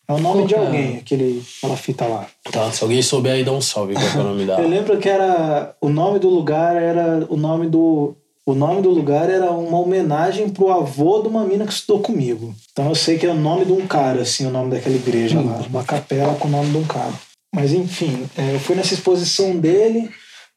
É 0.06 0.12
o 0.12 0.18
nome 0.18 0.40
Qual 0.40 0.46
de 0.46 0.54
é? 0.54 0.58
alguém, 0.58 0.96
aquele, 0.98 1.42
aquela 1.58 1.76
fita 1.76 2.06
lá. 2.06 2.26
Tá, 2.52 2.70
se 2.70 2.82
alguém 2.82 3.00
souber 3.00 3.32
aí, 3.32 3.44
dá 3.44 3.52
um 3.52 3.60
salve, 3.60 3.94
qual 3.94 4.06
é 4.06 4.18
o 4.18 4.22
nome 4.22 4.44
da... 4.44 4.60
Eu 4.60 4.68
lembro 4.68 4.98
que 4.98 5.08
era 5.08 5.74
o 5.80 5.88
nome 5.88 6.18
do 6.18 6.28
lugar 6.28 6.76
era 6.76 7.26
o 7.28 7.36
nome 7.36 7.68
do 7.68 8.14
o 8.46 8.54
nome 8.54 8.82
do 8.82 8.90
lugar 8.90 9.30
era 9.30 9.50
uma 9.50 9.80
homenagem 9.80 10.50
pro 10.50 10.70
avô 10.70 11.22
de 11.22 11.28
uma 11.28 11.44
mina 11.44 11.64
que 11.66 11.72
estudou 11.72 12.00
comigo. 12.02 12.54
Então 12.72 12.90
eu 12.90 12.94
sei 12.94 13.16
que 13.16 13.24
é 13.24 13.30
o 13.30 13.34
nome 13.34 13.64
de 13.64 13.72
um 13.72 13.86
cara, 13.86 14.20
assim, 14.20 14.44
o 14.44 14.50
nome 14.50 14.70
daquela 14.70 14.94
igreja 14.94 15.40
lá, 15.40 15.62
uma 15.66 15.82
capela 15.82 16.34
com 16.34 16.48
o 16.48 16.50
nome 16.50 16.70
de 16.70 16.76
um 16.76 16.84
cara. 16.84 17.14
Mas 17.54 17.72
enfim, 17.72 18.28
é, 18.36 18.54
eu 18.54 18.60
fui 18.60 18.76
nessa 18.76 18.92
exposição 18.92 19.56
dele, 19.56 20.10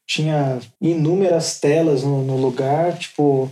tinha 0.06 0.58
inúmeras 0.82 1.58
telas 1.58 2.02
no, 2.02 2.22
no 2.22 2.36
lugar, 2.36 2.98
tipo, 2.98 3.50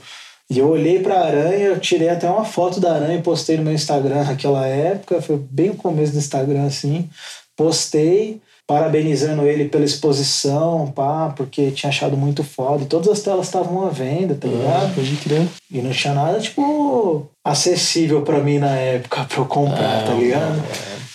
e 0.51 0.59
eu 0.59 0.69
olhei 0.69 1.01
pra 1.01 1.21
aranha, 1.25 1.67
eu 1.67 1.81
tirei 1.81 2.09
até 2.09 2.29
uma 2.31 2.45
foto 2.45 2.79
da 2.81 2.95
aranha 2.95 3.19
e 3.19 3.23
postei 3.23 3.57
no 3.57 3.65
meu 3.65 3.73
Instagram 3.75 4.25
naquela 4.25 4.67
época, 4.67 5.21
foi 5.23 5.37
bem 5.51 5.71
o 5.71 5.75
começo 5.77 6.13
do 6.13 6.19
Instagram, 6.19 6.65
assim. 6.67 7.09
Postei, 7.57 8.41
parabenizando 8.67 9.47
ele 9.47 9.65
pela 9.69 9.85
exposição, 9.85 10.93
pá, 10.95 11.33
porque 11.37 11.71
tinha 11.71 11.89
achado 11.91 12.17
muito 12.17 12.45
foda. 12.45 12.83
E 12.83 12.87
todas 12.87 13.09
as 13.09 13.21
telas 13.23 13.47
estavam 13.47 13.87
à 13.87 13.89
venda, 13.91 14.35
tá 14.35 14.47
Ah, 14.47 14.51
ligado? 14.51 14.95
pode 14.95 15.17
crer. 15.17 15.49
E 15.71 15.79
não 15.81 15.91
tinha 15.91 16.13
nada, 16.15 16.39
tipo, 16.41 17.27
acessível 17.45 18.23
pra 18.23 18.41
mim 18.41 18.59
na 18.59 18.71
época 18.77 19.25
pra 19.25 19.39
eu 19.39 19.47
comprar, 19.47 20.01
Ah, 20.01 20.05
tá 20.07 20.15
ligado? 20.15 20.63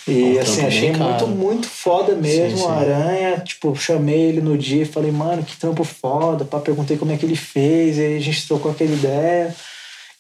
E 0.08 0.38
um 0.38 0.40
assim, 0.40 0.66
achei 0.66 0.92
muito, 0.92 1.28
muito 1.28 1.68
foda 1.68 2.16
mesmo 2.16 2.58
Sim, 2.58 2.64
sim. 2.64 2.70
a 2.70 2.74
aranha. 2.74 3.40
Tipo, 3.40 3.76
chamei 3.76 4.20
ele 4.20 4.42
no 4.42 4.58
dia 4.58 4.84
e 4.84 4.86
falei, 4.86 5.12
mano, 5.12 5.44
que 5.44 5.58
trampo 5.58 5.84
foda. 5.84 6.44
Pá, 6.44 6.60
perguntei 6.60 6.98
como 6.98 7.12
é 7.12 7.18
que 7.18 7.26
ele 7.26 7.36
fez, 7.36 7.98
e 7.98 8.02
aí 8.02 8.18
a 8.18 8.22
gente 8.22 8.48
trocou 8.48 8.72
aquela 8.72 8.92
ideia. 8.92 9.56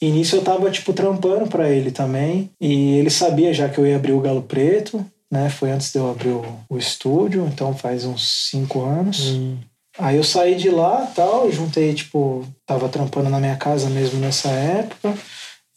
E 0.02 0.10
nisso 0.10 0.36
eu 0.36 0.42
tava, 0.42 0.70
tipo, 0.72 0.94
trampando 0.94 1.48
pra 1.48 1.70
ele 1.70 1.92
também. 1.92 2.50
E 2.60 2.98
ele 2.98 3.10
sabia 3.10 3.54
já 3.54 3.70
que 3.70 3.78
eu 3.78 3.86
ia 3.86 3.96
abrir 3.96 4.14
o 4.14 4.20
Galo 4.20 4.42
Preto, 4.42 5.06
né? 5.32 5.50
Foi 5.50 5.72
antes 5.72 5.92
de 5.92 6.00
eu 6.00 6.10
abrir 6.10 6.30
o, 6.30 6.44
o 6.70 6.78
estúdio, 6.78 7.48
então 7.48 7.76
faz 7.76 8.04
uns 8.04 8.50
cinco 8.50 8.84
anos. 8.84 9.32
Hum. 9.32 9.58
Aí 10.00 10.18
eu 10.18 10.24
saí 10.24 10.56
de 10.56 10.70
lá 10.70 11.12
tal, 11.16 11.52
juntei, 11.52 11.94
tipo, 11.94 12.46
tava 12.66 12.90
trampando 12.90 13.30
na 13.30 13.40
minha 13.40 13.58
casa 13.58 13.90
mesmo 13.90 14.20
nessa 14.20 14.50
época, 14.50 15.14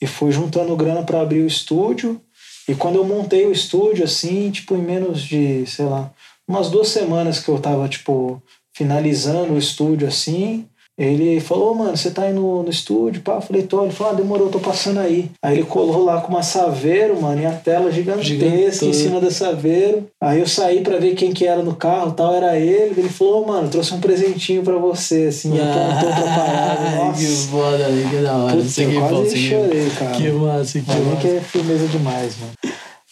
e 0.00 0.06
fui 0.06 0.32
juntando 0.32 0.76
grana 0.76 1.02
para 1.02 1.20
abrir 1.20 1.40
o 1.40 1.46
estúdio. 1.46 2.20
E 2.68 2.74
quando 2.74 2.96
eu 2.96 3.04
montei 3.04 3.46
o 3.46 3.52
estúdio, 3.52 4.04
assim, 4.04 4.50
tipo, 4.50 4.74
em 4.74 4.82
menos 4.82 5.22
de, 5.22 5.66
sei 5.66 5.84
lá, 5.84 6.12
umas 6.48 6.70
duas 6.70 6.88
semanas 6.88 7.38
que 7.38 7.48
eu 7.48 7.58
tava, 7.58 7.88
tipo, 7.88 8.42
finalizando 8.72 9.52
o 9.52 9.58
estúdio, 9.58 10.08
assim, 10.08 10.66
ele 10.96 11.40
falou, 11.40 11.72
"Ô, 11.72 11.74
mano, 11.74 11.96
você 11.96 12.10
tá 12.10 12.22
aí 12.22 12.32
no, 12.32 12.62
no 12.62 12.70
estúdio? 12.70 13.20
Pá, 13.22 13.34
eu 13.34 13.40
falei, 13.40 13.62
tô. 13.62 13.82
Ele 13.82 13.92
falou, 13.92 14.12
ah, 14.12 14.16
demorou, 14.16 14.48
tô 14.48 14.60
passando 14.60 15.00
aí. 15.00 15.30
Aí 15.42 15.54
ele 15.58 15.64
colou 15.66 16.04
lá 16.04 16.20
com 16.20 16.28
uma 16.32 16.42
saveiro, 16.42 17.20
mano, 17.20 17.40
e 17.42 17.46
a 17.46 17.52
tela 17.52 17.90
gigantesca 17.90 18.24
Gigantesca. 18.24 18.86
em 18.86 18.92
cima 18.92 19.20
da 19.20 19.30
saveiro. 19.30 20.06
Aí 20.22 20.40
eu 20.40 20.46
saí 20.46 20.80
pra 20.82 20.98
ver 20.98 21.14
quem 21.14 21.32
que 21.32 21.46
era 21.46 21.62
no 21.62 21.74
carro 21.74 22.12
tal, 22.12 22.32
era 22.34 22.56
ele. 22.58 22.94
Ele 22.96 23.08
falou, 23.08 23.42
"Ô, 23.42 23.46
mano, 23.46 23.68
trouxe 23.68 23.92
um 23.94 24.00
presentinho 24.00 24.62
pra 24.62 24.76
você, 24.76 25.26
assim, 25.26 25.54
e 25.56 25.60
apontou 25.60 26.10
pra 26.12 26.34
parada. 26.34 26.90
Nossa, 26.96 27.18
que 27.20 27.26
foda, 27.50 27.84
ali, 27.86 28.06
que 28.08 28.16
da 28.22 28.36
hora. 28.36 28.60
Aqui, 28.60 28.82
eu 28.82 29.00
pô, 29.02 29.08
quase 29.08 29.36
chorei, 29.36 29.90
cara. 29.98 30.12
Que 30.12 30.30
massa, 30.30 30.78
que 30.78 30.84
Pra 30.86 30.94
mim 30.96 31.16
que 31.16 31.26
massa. 31.26 31.28
é 31.28 31.40
firmeza 31.40 31.86
demais, 31.88 32.34
mano. 32.38 32.52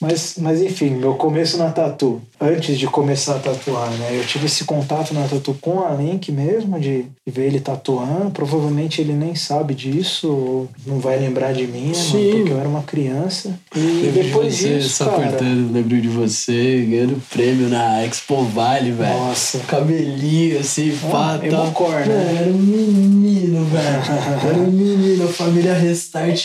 Mas, 0.02 0.34
mas 0.38 0.60
enfim, 0.60 0.90
meu 0.90 1.14
começo 1.14 1.56
na 1.56 1.70
tatu. 1.70 2.20
Antes 2.40 2.76
de 2.76 2.88
começar 2.88 3.36
a 3.36 3.38
tatuar, 3.38 3.88
né? 3.92 4.18
Eu 4.18 4.26
tive 4.26 4.46
esse 4.46 4.64
contato 4.64 5.14
na 5.14 5.28
tatu 5.28 5.56
com 5.60 5.84
a 5.84 5.94
Link 5.94 6.32
mesmo, 6.32 6.80
de, 6.80 7.04
ver 7.24 7.46
ele 7.46 7.60
tatuando. 7.60 8.32
Provavelmente 8.32 9.00
ele 9.00 9.12
nem 9.12 9.36
sabe 9.36 9.74
disso, 9.74 10.28
ou 10.28 10.68
não 10.84 10.98
vai 10.98 11.20
lembrar 11.20 11.52
de 11.52 11.68
mim, 11.68 11.86
né? 11.86 11.94
Sim. 11.94 12.32
Porque 12.32 12.50
eu 12.50 12.58
era 12.58 12.68
uma 12.68 12.82
criança. 12.82 13.56
E 13.76 13.78
Lembro 13.78 14.22
depois 14.24 14.56
de 14.56 14.62
você, 14.62 14.78
disso, 14.78 14.88
só 14.88 15.04
cara... 15.04 15.28
cortando, 15.28 15.72
lembro 15.72 16.00
de 16.00 16.08
você 16.08 16.84
ganhando 16.90 17.22
prêmio 17.30 17.68
na 17.68 18.04
Expo 18.04 18.42
Vale, 18.42 18.90
velho. 18.90 19.18
Nossa. 19.20 19.60
Cabelinho 19.60 20.58
assim, 20.58 20.98
Ah, 21.04 21.10
pá, 21.12 21.38
tá. 21.38 21.46
Emocor, 21.46 22.06
né? 22.06 22.38
Era 22.40 22.50
um 22.50 22.58
menino, 22.58 23.64
velho. 23.66 24.02
Era 24.44 24.58
um 24.58 24.72
menino, 24.72 25.24
a 25.26 25.28
família 25.28 25.74
Restart 25.74 26.44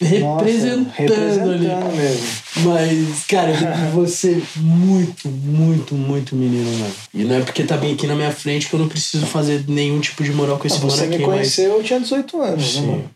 Nossa, 0.00 0.44
representando, 0.44 0.86
ali. 0.96 1.08
representando 1.08 1.96
mesmo. 1.96 2.26
Mas, 2.64 3.24
cara, 3.26 3.52
você 3.92 4.40
muito, 4.56 5.28
muito, 5.28 5.94
muito 5.94 6.36
menino, 6.36 6.70
mano. 6.78 6.94
E 7.12 7.24
não 7.24 7.36
é 7.36 7.40
porque 7.40 7.64
tá 7.64 7.76
bem 7.76 7.94
aqui 7.94 8.06
na 8.06 8.14
minha 8.14 8.30
frente 8.30 8.68
que 8.68 8.74
eu 8.74 8.78
não 8.80 8.88
preciso 8.88 9.26
fazer 9.26 9.64
nenhum 9.68 9.98
tipo 10.00 10.22
de 10.22 10.32
moral 10.32 10.56
com 10.58 10.66
esse 10.68 10.76
Ah, 10.76 10.80
Você 10.80 11.06
me 11.06 11.18
conheceu, 11.18 11.72
eu 11.78 11.82
tinha 11.82 11.98
18 12.00 12.40
anos, 12.40 12.64
mas. 12.64 12.74
né, 12.76 12.80
Sim. 12.80 12.86
mano? 12.86 13.10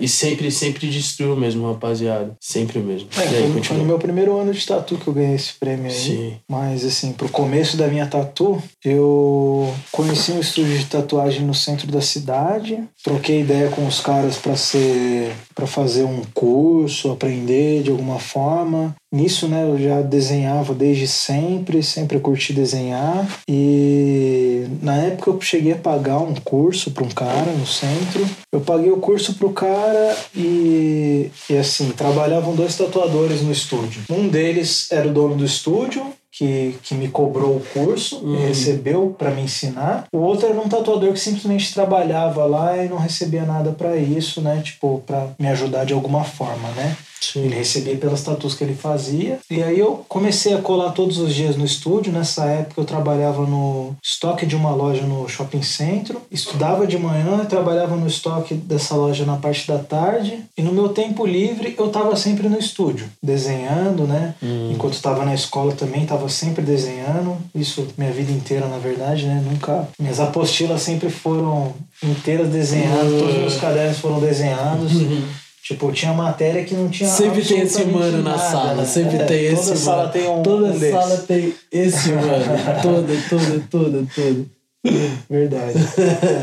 E 0.00 0.08
sempre, 0.08 0.50
sempre 0.50 0.88
destruiu 0.88 1.36
mesmo, 1.36 1.70
rapaziada. 1.70 2.36
Sempre 2.40 2.78
mesmo. 2.78 3.08
É, 3.16 3.22
aí, 3.22 3.52
foi, 3.52 3.62
foi 3.62 3.76
no 3.76 3.84
meu 3.84 3.98
primeiro 3.98 4.36
ano 4.38 4.52
de 4.52 4.66
tatu 4.66 4.96
que 4.96 5.06
eu 5.06 5.12
ganhei 5.12 5.34
esse 5.34 5.52
prêmio 5.54 5.86
aí. 5.86 5.92
Sim. 5.92 6.36
Mas, 6.48 6.84
assim, 6.84 7.12
pro 7.12 7.28
começo 7.28 7.76
da 7.76 7.88
minha 7.88 8.06
tatu, 8.06 8.62
eu 8.84 9.74
conheci 9.92 10.32
um 10.32 10.40
estúdio 10.40 10.78
de 10.78 10.86
tatuagem 10.86 11.42
no 11.42 11.54
centro 11.54 11.86
da 11.88 12.00
cidade. 12.00 12.82
Troquei 13.02 13.40
ideia 13.40 13.68
com 13.68 13.86
os 13.86 14.00
caras 14.00 14.36
para 14.36 14.56
ser 14.56 15.32
para 15.54 15.66
fazer 15.66 16.04
um 16.04 16.22
curso, 16.34 17.10
aprender 17.10 17.82
de 17.82 17.90
alguma 17.90 18.18
forma. 18.18 18.94
Nisso, 19.16 19.48
né, 19.48 19.62
eu 19.64 19.78
já 19.78 20.02
desenhava 20.02 20.74
desde 20.74 21.08
sempre, 21.08 21.82
sempre 21.82 22.20
curti 22.20 22.52
desenhar. 22.52 23.26
E 23.48 24.66
na 24.82 24.94
época 24.96 25.30
eu 25.30 25.40
cheguei 25.40 25.72
a 25.72 25.76
pagar 25.76 26.18
um 26.18 26.34
curso 26.34 26.90
para 26.90 27.02
um 27.02 27.08
cara 27.08 27.50
no 27.52 27.66
centro. 27.66 28.28
Eu 28.52 28.60
paguei 28.60 28.90
o 28.90 28.98
curso 28.98 29.32
pro 29.34 29.50
cara 29.50 30.14
e, 30.34 31.30
e 31.48 31.56
assim, 31.56 31.90
trabalhavam 31.90 32.54
dois 32.54 32.76
tatuadores 32.76 33.40
no 33.40 33.50
estúdio. 33.50 34.02
Um 34.10 34.28
deles 34.28 34.92
era 34.92 35.08
o 35.08 35.12
dono 35.12 35.34
do 35.36 35.44
estúdio, 35.46 36.04
que, 36.30 36.74
que 36.82 36.94
me 36.94 37.08
cobrou 37.08 37.56
o 37.56 37.62
curso 37.72 38.16
Uhum. 38.18 38.34
e 38.34 38.46
recebeu 38.48 39.14
para 39.16 39.30
me 39.30 39.40
ensinar. 39.42 40.06
O 40.12 40.18
outro 40.18 40.46
era 40.46 40.60
um 40.60 40.68
tatuador 40.68 41.12
que 41.14 41.18
simplesmente 41.20 41.72
trabalhava 41.72 42.44
lá 42.44 42.76
e 42.76 42.88
não 42.88 42.98
recebia 42.98 43.44
nada 43.46 43.72
para 43.72 43.96
isso, 43.96 44.42
né? 44.42 44.60
Tipo, 44.62 45.02
para 45.06 45.28
me 45.38 45.48
ajudar 45.48 45.86
de 45.86 45.94
alguma 45.94 46.22
forma, 46.24 46.68
né? 46.76 46.94
Ele 47.34 47.48
Sim. 47.48 47.54
recebia 47.54 47.96
pelas 47.96 48.22
tatus 48.22 48.54
que 48.54 48.64
ele 48.64 48.74
fazia. 48.74 49.38
E 49.50 49.62
aí 49.62 49.78
eu 49.78 50.04
comecei 50.08 50.54
a 50.54 50.60
colar 50.60 50.92
todos 50.92 51.18
os 51.18 51.34
dias 51.34 51.56
no 51.56 51.64
estúdio. 51.64 52.12
Nessa 52.12 52.46
época 52.46 52.80
eu 52.80 52.84
trabalhava 52.84 53.46
no 53.46 53.94
estoque 54.02 54.44
de 54.44 54.56
uma 54.56 54.74
loja 54.74 55.02
no 55.02 55.28
shopping 55.28 55.62
centro. 55.62 56.20
Estudava 56.30 56.86
de 56.86 56.98
manhã 56.98 57.40
e 57.42 57.46
trabalhava 57.46 57.96
no 57.96 58.06
estoque 58.06 58.54
dessa 58.54 58.94
loja 58.94 59.24
na 59.24 59.36
parte 59.36 59.66
da 59.66 59.78
tarde. 59.78 60.44
E 60.56 60.62
no 60.62 60.72
meu 60.72 60.88
tempo 60.90 61.24
livre 61.24 61.74
eu 61.78 61.86
estava 61.86 62.16
sempre 62.16 62.48
no 62.48 62.58
estúdio, 62.58 63.08
desenhando, 63.22 64.06
né? 64.06 64.34
Hum. 64.42 64.72
Enquanto 64.72 64.94
estava 64.94 65.24
na 65.24 65.34
escola 65.34 65.72
também 65.72 66.02
estava 66.02 66.16
tava 66.16 66.28
sempre 66.28 66.64
desenhando, 66.64 67.36
isso 67.54 67.86
minha 67.96 68.10
vida 68.10 68.32
inteira, 68.32 68.66
na 68.66 68.78
verdade, 68.78 69.26
né? 69.26 69.42
Nunca. 69.44 69.88
Minhas 69.98 70.18
apostilas 70.18 70.82
sempre 70.82 71.10
foram 71.10 71.74
inteiras 72.02 72.48
desenhadas, 72.48 73.12
todos 73.12 73.34
os 73.34 73.40
meus 73.40 73.56
cadernos 73.56 73.98
foram 73.98 74.18
desenhados. 74.18 74.92
Tipo, 75.66 75.90
tinha 75.90 76.12
matéria 76.12 76.64
que 76.64 76.74
não 76.74 76.88
tinha 76.88 77.08
Sempre 77.08 77.42
tem 77.44 77.60
esse 77.62 77.82
humano 77.82 78.18
na 78.22 78.36
nada, 78.36 78.38
sala, 78.38 78.74
né? 78.74 78.84
sempre 78.84 79.16
É, 79.16 79.24
tem 79.24 79.46
esse 79.46 79.54
Toda 79.54 79.64
humano. 79.66 79.78
sala 79.84 80.08
tem 80.10 80.28
um, 80.28 80.42
Toda 80.42 80.66
um 80.66 80.78
sala 80.92 81.16
tem 81.26 81.54
esse 81.72 82.10
humano. 82.12 82.44
toda, 82.82 83.12
toda, 83.28 83.64
toda, 83.68 84.06
toda. 84.14 84.44
Verdade. 85.28 85.74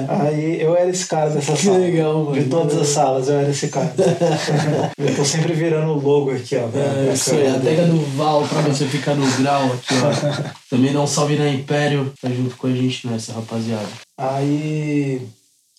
Aí 0.10 0.62
eu 0.62 0.76
era 0.76 0.90
esse 0.90 1.06
cara 1.08 1.30
dessa 1.30 1.54
Que 1.54 1.64
sala. 1.68 1.78
legal, 1.78 2.26
mano. 2.26 2.34
De 2.44 2.50
todas 2.50 2.78
as 2.78 2.88
salas, 2.90 3.30
eu 3.30 3.40
era 3.40 3.50
esse 3.50 3.70
cara. 3.70 3.94
eu 4.98 5.16
tô 5.16 5.24
sempre 5.24 5.54
virando 5.54 5.92
o 5.94 6.02
logo 6.02 6.32
aqui, 6.32 6.58
ó. 6.58 6.68
É, 6.78 7.14
isso 7.14 7.32
aí, 7.32 7.48
a 7.48 7.54
adega 7.54 7.86
do 7.86 8.02
Val 8.18 8.46
pra 8.46 8.60
você 8.64 8.86
ficar 8.86 9.16
no 9.16 9.26
grau 9.42 9.64
aqui, 9.68 9.94
ó. 10.04 10.50
Também 10.70 10.92
dá 10.92 11.00
um 11.00 11.08
salve 11.08 11.38
na 11.38 11.48
Império, 11.48 12.12
tá 12.22 12.28
junto 12.30 12.58
com 12.58 12.68
a 12.68 12.72
gente 12.74 13.08
nessa, 13.08 13.32
rapaziada. 13.32 13.88
Aí 14.18 15.22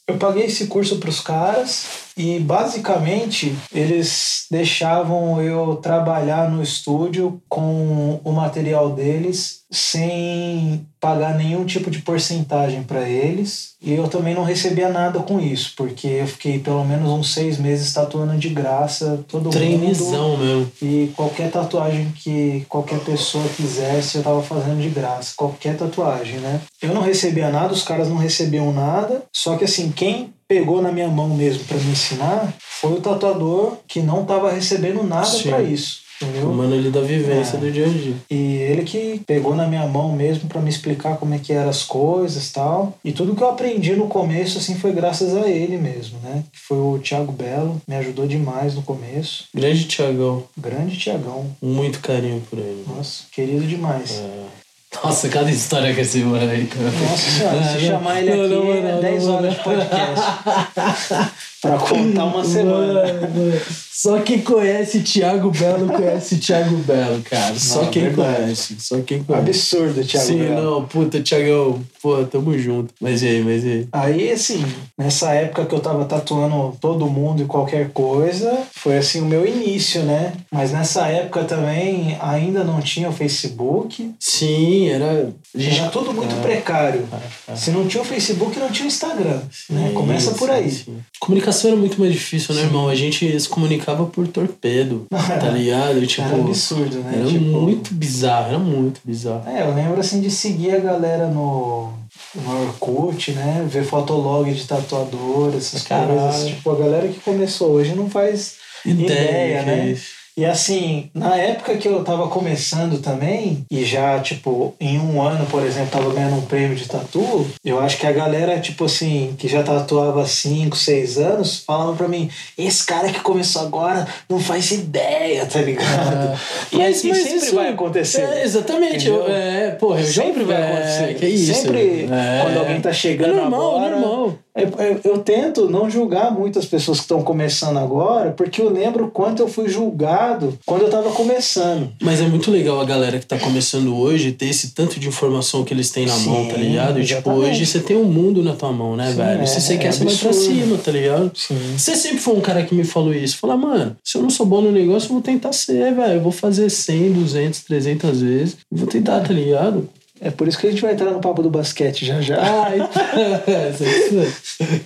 eu 0.08 0.16
paguei 0.16 0.46
esse 0.46 0.66
curso 0.66 0.96
pros 0.96 1.20
caras 1.20 1.84
e 2.16 2.38
basicamente 2.38 3.56
eles 3.72 4.46
deixavam 4.50 5.42
eu 5.42 5.76
trabalhar 5.76 6.50
no 6.50 6.62
estúdio 6.62 7.40
com 7.48 8.20
o 8.22 8.32
material 8.32 8.90
deles 8.90 9.64
sem 9.70 10.86
pagar 11.00 11.36
nenhum 11.36 11.64
tipo 11.64 11.90
de 11.90 11.98
porcentagem 11.98 12.82
para 12.84 13.08
eles 13.08 13.74
e 13.82 13.92
eu 13.92 14.06
também 14.06 14.34
não 14.34 14.44
recebia 14.44 14.88
nada 14.88 15.18
com 15.18 15.40
isso 15.40 15.72
porque 15.76 16.06
eu 16.06 16.26
fiquei 16.26 16.60
pelo 16.60 16.84
menos 16.84 17.10
uns 17.10 17.34
seis 17.34 17.58
meses 17.58 17.92
tatuando 17.92 18.36
de 18.36 18.48
graça 18.48 19.24
todo 19.28 19.44
mundo 19.44 19.52
Treinizão 19.52 20.36
mesmo. 20.36 20.72
e 20.80 21.12
qualquer 21.16 21.50
tatuagem 21.50 22.12
que 22.12 22.64
qualquer 22.68 23.00
pessoa 23.00 23.44
quisesse, 23.56 24.16
eu 24.18 24.22
tava 24.22 24.42
fazendo 24.42 24.80
de 24.80 24.88
graça. 24.88 25.34
Qualquer 25.36 25.76
tatuagem, 25.76 26.38
né? 26.38 26.60
Eu 26.80 26.94
não 26.94 27.02
recebia 27.02 27.50
nada, 27.50 27.72
os 27.72 27.82
caras 27.82 28.08
não 28.08 28.16
recebiam 28.16 28.72
nada. 28.72 29.22
Só 29.32 29.56
que 29.56 29.64
assim, 29.64 29.90
quem 29.90 30.32
pegou 30.58 30.80
na 30.80 30.92
minha 30.92 31.08
mão 31.08 31.28
mesmo 31.30 31.64
para 31.64 31.78
me 31.78 31.90
ensinar 31.92 32.54
foi 32.60 32.92
o 32.92 33.00
tatuador 33.00 33.76
que 33.88 34.00
não 34.00 34.24
tava 34.24 34.52
recebendo 34.52 35.02
nada 35.02 35.28
para 35.42 35.62
isso. 35.62 36.04
Entendeu? 36.22 36.48
O 36.48 36.54
mano 36.54 36.74
ali 36.74 36.90
da 36.90 37.00
vivência 37.00 37.56
É. 37.56 37.60
do 37.60 37.72
dia 37.72 37.86
a 37.86 37.88
dia. 37.88 38.14
E 38.30 38.36
ele 38.70 38.84
que 38.84 39.20
pegou 39.26 39.54
na 39.56 39.66
minha 39.66 39.84
mão 39.88 40.12
mesmo 40.12 40.48
para 40.48 40.60
me 40.60 40.70
explicar 40.70 41.16
como 41.16 41.34
é 41.34 41.38
que 41.38 41.52
eram 41.52 41.68
as 41.68 41.82
coisas 41.82 42.52
tal. 42.52 42.96
E 43.04 43.10
tudo 43.10 43.34
que 43.34 43.42
eu 43.42 43.48
aprendi 43.50 43.96
no 43.96 44.06
começo, 44.06 44.58
assim, 44.58 44.76
foi 44.76 44.92
graças 44.92 45.34
a 45.36 45.48
ele 45.48 45.76
mesmo, 45.76 46.18
né? 46.22 46.44
Que 46.52 46.60
foi 46.68 46.76
o 46.78 47.00
Thiago 47.02 47.32
Belo, 47.32 47.82
me 47.88 47.96
ajudou 47.96 48.28
demais 48.28 48.76
no 48.76 48.82
começo. 48.82 49.46
Grande 49.52 49.84
Tiagão, 49.86 50.44
Grande 50.56 50.96
Tiagão. 50.96 51.46
muito 51.60 51.98
carinho 51.98 52.40
por 52.48 52.60
ele. 52.60 52.84
Nossa, 52.86 53.24
querido 53.32 53.66
demais. 53.66 54.12
É. 54.12 54.63
Nossa, 55.02 55.28
cada 55.28 55.50
história 55.50 55.94
com 55.94 56.00
esse 56.00 56.18
mano 56.20 56.50
aí, 56.50 56.66
cara. 56.66 56.90
Nossa 56.90 57.30
senhora, 57.30 57.62
se 57.64 57.74
Não, 57.74 57.80
chamar 57.80 58.20
ele 58.22 58.34
não, 58.34 58.44
aqui 58.44 58.54
não, 58.54 58.72
é 58.72 58.92
não, 58.92 59.00
10 59.00 59.24
não, 59.24 59.34
horas 59.34 59.44
não. 59.44 59.50
de 59.50 59.62
podcast. 59.64 61.34
pra 61.68 61.78
contar 61.78 62.24
uma 62.26 62.44
semana. 62.44 63.02
Mano, 63.02 63.60
só 63.90 64.18
quem 64.20 64.40
conhece 64.40 65.00
Thiago 65.00 65.50
Belo 65.50 65.86
conhece 65.86 66.36
Thiago 66.36 66.76
Belo, 66.78 67.22
cara. 67.22 67.54
Só 67.58 67.82
Não, 67.82 67.90
quem 67.90 68.02
verdade. 68.02 68.36
conhece. 68.42 68.76
Só 68.78 69.00
quem 69.00 69.22
conhece. 69.24 69.48
Absurdo, 69.48 70.04
Thiago. 70.04 70.26
Sim, 70.26 70.38
Belo. 70.38 70.62
não, 70.62 70.84
puta, 70.84 71.20
Thiagão, 71.20 71.80
pô, 72.02 72.24
tamo 72.24 72.58
junto. 72.58 72.92
Mas 73.00 73.22
e 73.22 73.28
aí, 73.28 73.42
mas 73.42 73.64
e 73.64 73.68
aí? 73.68 73.88
Aí, 73.92 74.30
assim, 74.32 74.64
nessa 74.98 75.32
época 75.32 75.64
que 75.64 75.74
eu 75.74 75.80
tava 75.80 76.04
tatuando 76.04 76.76
todo 76.80 77.06
mundo 77.06 77.42
e 77.42 77.46
qualquer 77.46 77.90
coisa, 77.90 78.58
foi 78.74 78.98
assim 78.98 79.20
o 79.20 79.24
meu 79.26 79.46
início, 79.46 80.02
né? 80.02 80.32
Mas 80.50 80.72
nessa 80.72 81.06
época 81.08 81.44
também 81.44 82.16
ainda 82.20 82.62
não 82.64 82.80
tinha 82.80 83.08
o 83.08 83.12
Facebook. 83.12 84.12
Sim, 84.20 84.88
era. 84.88 85.32
Era 85.56 85.88
tudo 85.88 86.12
muito 86.12 86.34
É. 86.34 86.40
precário. 86.40 87.06
é. 87.48 87.54
Se 87.56 87.70
não 87.70 87.86
tinha 87.86 88.02
o 88.02 88.06
Facebook, 88.06 88.58
não 88.58 88.70
tinha 88.70 88.84
o 88.84 88.88
Instagram. 88.88 89.40
né? 89.70 89.92
Começa 89.94 90.32
por 90.32 90.50
aí. 90.50 90.70
sim. 90.70 90.96
Comunicação 91.24 91.70
era 91.70 91.80
muito 91.80 91.98
mais 91.98 92.12
difícil, 92.12 92.54
né, 92.54 92.60
Sim. 92.60 92.66
irmão? 92.66 92.86
A 92.86 92.94
gente 92.94 93.40
se 93.40 93.48
comunicava 93.48 94.04
por 94.04 94.28
torpedo, 94.28 95.06
tá 95.10 95.48
ligado? 95.48 96.06
Tipo, 96.06 96.28
era 96.28 96.36
absurdo, 96.36 96.98
né? 96.98 97.12
era 97.16 97.26
Tipo, 97.26 97.44
muito 97.44 97.94
bizarro, 97.94 98.48
era 98.48 98.58
muito 98.58 99.00
bizarro. 99.02 99.48
É, 99.48 99.62
eu 99.62 99.74
lembro 99.74 99.98
assim 99.98 100.20
de 100.20 100.30
seguir 100.30 100.72
a 100.72 100.80
galera 100.80 101.28
no, 101.28 101.90
no 102.34 102.60
Orkut, 102.66 103.32
né? 103.32 103.66
Ver 103.66 103.84
fotolog 103.84 104.52
de 104.52 104.66
tatuador, 104.66 105.54
essas 105.56 105.82
Caralho. 105.82 106.20
coisas. 106.20 106.46
Tipo, 106.46 106.70
a 106.72 106.76
galera 106.76 107.08
que 107.08 107.20
começou 107.20 107.70
hoje 107.70 107.94
não 107.94 108.10
faz 108.10 108.56
ideia, 108.84 109.60
que 109.60 109.66
né? 109.66 109.88
é 109.88 109.92
isso. 109.92 110.23
E 110.36 110.44
assim, 110.44 111.10
na 111.14 111.36
época 111.36 111.76
que 111.76 111.86
eu 111.86 112.02
tava 112.02 112.26
começando 112.26 113.00
também, 113.00 113.64
e 113.70 113.84
já, 113.84 114.18
tipo, 114.18 114.74
em 114.80 114.98
um 114.98 115.22
ano, 115.22 115.46
por 115.46 115.62
exemplo, 115.64 115.90
tava 115.92 116.12
ganhando 116.12 116.36
um 116.38 116.40
prêmio 116.42 116.74
de 116.76 116.88
tatu, 116.88 117.46
eu 117.64 117.78
acho 117.78 117.98
que 117.98 118.06
a 118.06 118.10
galera, 118.10 118.58
tipo 118.58 118.84
assim, 118.86 119.36
que 119.38 119.46
já 119.46 119.62
tatuava 119.62 120.22
há 120.22 120.26
5, 120.26 120.76
6 120.76 121.18
anos, 121.18 121.62
falava 121.64 121.92
pra 121.94 122.08
mim, 122.08 122.28
esse 122.58 122.84
cara 122.84 123.10
que 123.12 123.20
começou 123.20 123.62
agora 123.62 124.08
não 124.28 124.40
faz 124.40 124.72
ideia, 124.72 125.46
tá 125.46 125.60
ligado? 125.60 126.36
e 126.72 126.78
Mas- 126.78 126.96
assim 126.98 127.08
mas 127.10 127.18
sempre 127.18 127.36
isso- 127.36 127.54
vai 127.54 127.68
acontecer. 127.68 128.22
É, 128.22 128.42
exatamente. 128.42 129.06
Eu, 129.06 129.24
é, 129.28 129.70
porra, 129.70 130.00
eu 130.00 130.10
já 130.10 130.24
Sempre 130.24 130.42
vai 130.44 130.56
é, 130.60 130.66
acontecer. 130.66 131.14
Que 131.14 131.26
isso? 131.26 131.54
Sempre 131.62 132.08
É. 132.10 132.40
quando 132.42 132.58
alguém 132.58 132.80
tá 132.80 132.92
chegando 132.92 133.34
É 133.38 133.40
normal, 133.40 133.76
agora. 133.76 134.00
normal. 134.00 134.34
Eu, 134.56 134.68
eu, 134.78 135.00
eu 135.04 135.18
tento 135.18 135.68
não 135.68 135.90
julgar 135.90 136.32
muitas 136.32 136.64
pessoas 136.64 136.98
que 136.98 137.04
estão 137.04 137.22
começando 137.22 137.76
agora, 137.76 138.30
porque 138.30 138.62
eu 138.62 138.70
lembro 138.70 139.10
quanto 139.10 139.42
eu 139.42 139.48
fui 139.48 139.68
julgado 139.68 140.56
quando 140.64 140.82
eu 140.82 140.90
tava 140.90 141.10
começando. 141.10 141.90
Mas 142.00 142.20
é 142.20 142.26
muito 142.26 142.52
legal 142.52 142.80
a 142.80 142.84
galera 142.84 143.18
que 143.18 143.26
tá 143.26 143.36
começando 143.36 143.96
hoje 143.96 144.30
ter 144.30 144.46
esse 144.46 144.70
tanto 144.70 145.00
de 145.00 145.08
informação 145.08 145.64
que 145.64 145.74
eles 145.74 145.90
têm 145.90 146.06
na 146.06 146.16
mão, 146.18 146.46
tá 146.46 146.54
Sim, 146.54 146.60
ligado? 146.60 147.00
E, 147.00 147.04
tipo, 147.04 147.30
hoje 147.30 147.66
você 147.66 147.80
tem 147.80 147.96
um 147.96 148.04
mundo 148.04 148.44
na 148.44 148.52
tua 148.52 148.72
mão, 148.72 148.96
né, 148.96 149.10
Sim, 149.10 149.16
velho? 149.16 149.42
é, 149.42 149.46
se 149.46 149.60
você 149.60 149.74
é 149.74 149.76
quer, 149.76 149.92
você 149.92 150.04
vai 150.04 150.14
pra 150.14 150.32
cima, 150.32 150.78
tá 150.78 150.92
ligado? 150.92 151.32
Sim. 151.34 151.74
Você 151.76 151.96
sempre 151.96 152.18
foi 152.18 152.34
um 152.36 152.40
cara 152.40 152.62
que 152.62 152.74
me 152.74 152.84
falou 152.84 153.12
isso. 153.12 153.38
Fala, 153.38 153.56
mano, 153.56 153.96
se 154.04 154.16
eu 154.16 154.22
não 154.22 154.30
sou 154.30 154.46
bom 154.46 154.60
no 154.60 154.70
negócio, 154.70 155.06
eu 155.08 155.14
vou 155.14 155.22
tentar 155.22 155.52
ser, 155.52 155.92
velho. 155.92 156.14
Eu 156.14 156.20
vou 156.20 156.32
fazer 156.32 156.70
100, 156.70 157.12
200, 157.12 157.64
300 157.64 158.20
vezes. 158.20 158.56
Eu 158.70 158.78
vou 158.78 158.86
tentar, 158.86 159.20
tá 159.20 159.32
ligado? 159.32 159.88
É 160.24 160.30
por 160.30 160.48
isso 160.48 160.58
que 160.58 160.66
a 160.66 160.70
gente 160.70 160.80
vai 160.80 160.92
entrar 160.94 161.10
no 161.10 161.20
papo 161.20 161.42
do 161.42 161.50
basquete 161.50 162.06
já 162.06 162.18
já. 162.20 162.38
Ah, 162.40 162.72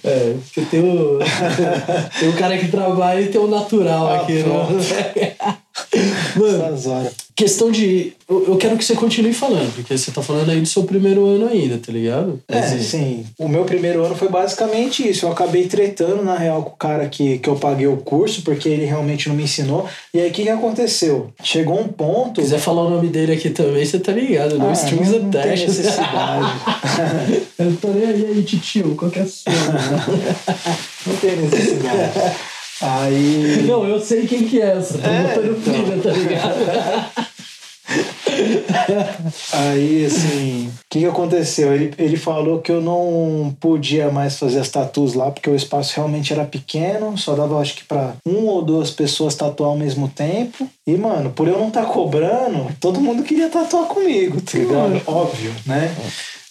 é, 0.04 0.34
porque 0.44 0.62
tem 0.62 0.80
o, 0.80 1.18
tem 2.18 2.28
o 2.28 2.36
cara 2.36 2.58
que 2.58 2.68
trabalha 2.68 3.20
e 3.20 3.28
tem 3.28 3.40
o 3.40 3.46
natural 3.46 4.08
Ah, 4.08 4.16
aqui, 4.16 4.42
pronto. 4.42 4.72
né? 4.74 5.32
Mano, 6.36 7.10
questão 7.38 7.70
de. 7.70 8.12
Eu, 8.28 8.48
eu 8.48 8.56
quero 8.56 8.76
que 8.76 8.84
você 8.84 8.94
continue 8.94 9.32
falando, 9.32 9.72
porque 9.74 9.96
você 9.96 10.10
tá 10.10 10.20
falando 10.20 10.50
aí 10.50 10.60
do 10.60 10.66
seu 10.66 10.82
primeiro 10.82 11.24
ano 11.24 11.48
ainda, 11.48 11.78
tá 11.78 11.92
ligado? 11.92 12.42
É, 12.48 12.60
Mas, 12.60 12.82
sim. 12.86 13.24
O 13.38 13.48
meu 13.48 13.64
primeiro 13.64 14.04
ano 14.04 14.16
foi 14.16 14.28
basicamente 14.28 15.08
isso. 15.08 15.24
Eu 15.24 15.30
acabei 15.32 15.68
tretando, 15.68 16.24
na 16.24 16.36
real, 16.36 16.64
com 16.64 16.70
o 16.70 16.76
cara 16.76 17.08
que, 17.08 17.38
que 17.38 17.48
eu 17.48 17.54
paguei 17.54 17.86
o 17.86 17.98
curso, 17.98 18.42
porque 18.42 18.68
ele 18.68 18.84
realmente 18.84 19.28
não 19.28 19.36
me 19.36 19.44
ensinou. 19.44 19.88
E 20.12 20.20
aí, 20.20 20.28
o 20.28 20.32
que, 20.32 20.42
que 20.42 20.48
aconteceu? 20.48 21.32
Chegou 21.42 21.80
um 21.80 21.88
ponto... 21.88 22.40
Se 22.40 22.48
quiser 22.48 22.58
falar 22.58 22.82
o 22.82 22.90
nome 22.90 23.08
dele 23.08 23.32
aqui 23.32 23.50
também, 23.50 23.84
você 23.84 24.00
tá 24.00 24.10
ligado, 24.10 24.58
não? 24.58 24.70
Ah, 24.70 24.72
Strings 24.72 25.12
não, 25.12 25.20
não 25.20 25.30
tem 25.30 25.50
necessidade. 25.50 26.52
eu 27.58 27.76
tô 27.76 27.88
nem 27.88 28.04
aí, 28.04 28.26
aí, 28.26 28.42
titio, 28.42 28.96
qual 28.96 29.10
que 29.10 29.20
é 29.20 29.22
a 29.22 29.26
sua? 29.26 29.52
não 31.06 31.16
tem 31.16 31.36
necessidade. 31.36 32.12
Aí... 32.80 33.64
Não, 33.66 33.86
eu 33.86 34.00
sei 34.00 34.26
quem 34.26 34.44
que 34.44 34.60
é 34.60 34.76
essa. 34.76 34.98
Tô 34.98 35.08
É, 35.08 35.22
botando 35.34 35.58
então. 35.58 35.74
pilha, 35.74 36.02
tá 36.02 36.10
ligado? 36.10 37.28
Aí, 39.52 40.04
assim, 40.04 40.68
o 40.68 40.72
que, 40.90 41.00
que 41.00 41.06
aconteceu? 41.06 41.72
Ele, 41.74 41.92
ele 41.98 42.16
falou 42.16 42.60
que 42.60 42.70
eu 42.70 42.80
não 42.80 43.54
podia 43.58 44.10
mais 44.10 44.38
fazer 44.38 44.60
as 44.60 44.68
tatuas 44.68 45.14
lá, 45.14 45.30
porque 45.30 45.48
o 45.48 45.56
espaço 45.56 45.94
realmente 45.96 46.32
era 46.32 46.44
pequeno, 46.44 47.16
só 47.16 47.34
dava, 47.34 47.58
acho 47.58 47.74
que, 47.74 47.84
pra 47.84 48.12
uma 48.24 48.52
ou 48.52 48.62
duas 48.62 48.90
pessoas 48.90 49.34
tatuar 49.34 49.70
ao 49.70 49.76
mesmo 49.76 50.08
tempo. 50.08 50.68
E, 50.86 50.96
mano, 50.96 51.30
por 51.30 51.48
eu 51.48 51.58
não 51.58 51.68
estar 51.68 51.86
cobrando, 51.86 52.66
todo 52.78 53.00
mundo 53.00 53.22
queria 53.22 53.48
tatuar 53.48 53.86
comigo, 53.86 54.40
tá 54.40 54.58
ligado? 54.58 55.00
Óbvio, 55.06 55.52
né? 55.66 55.94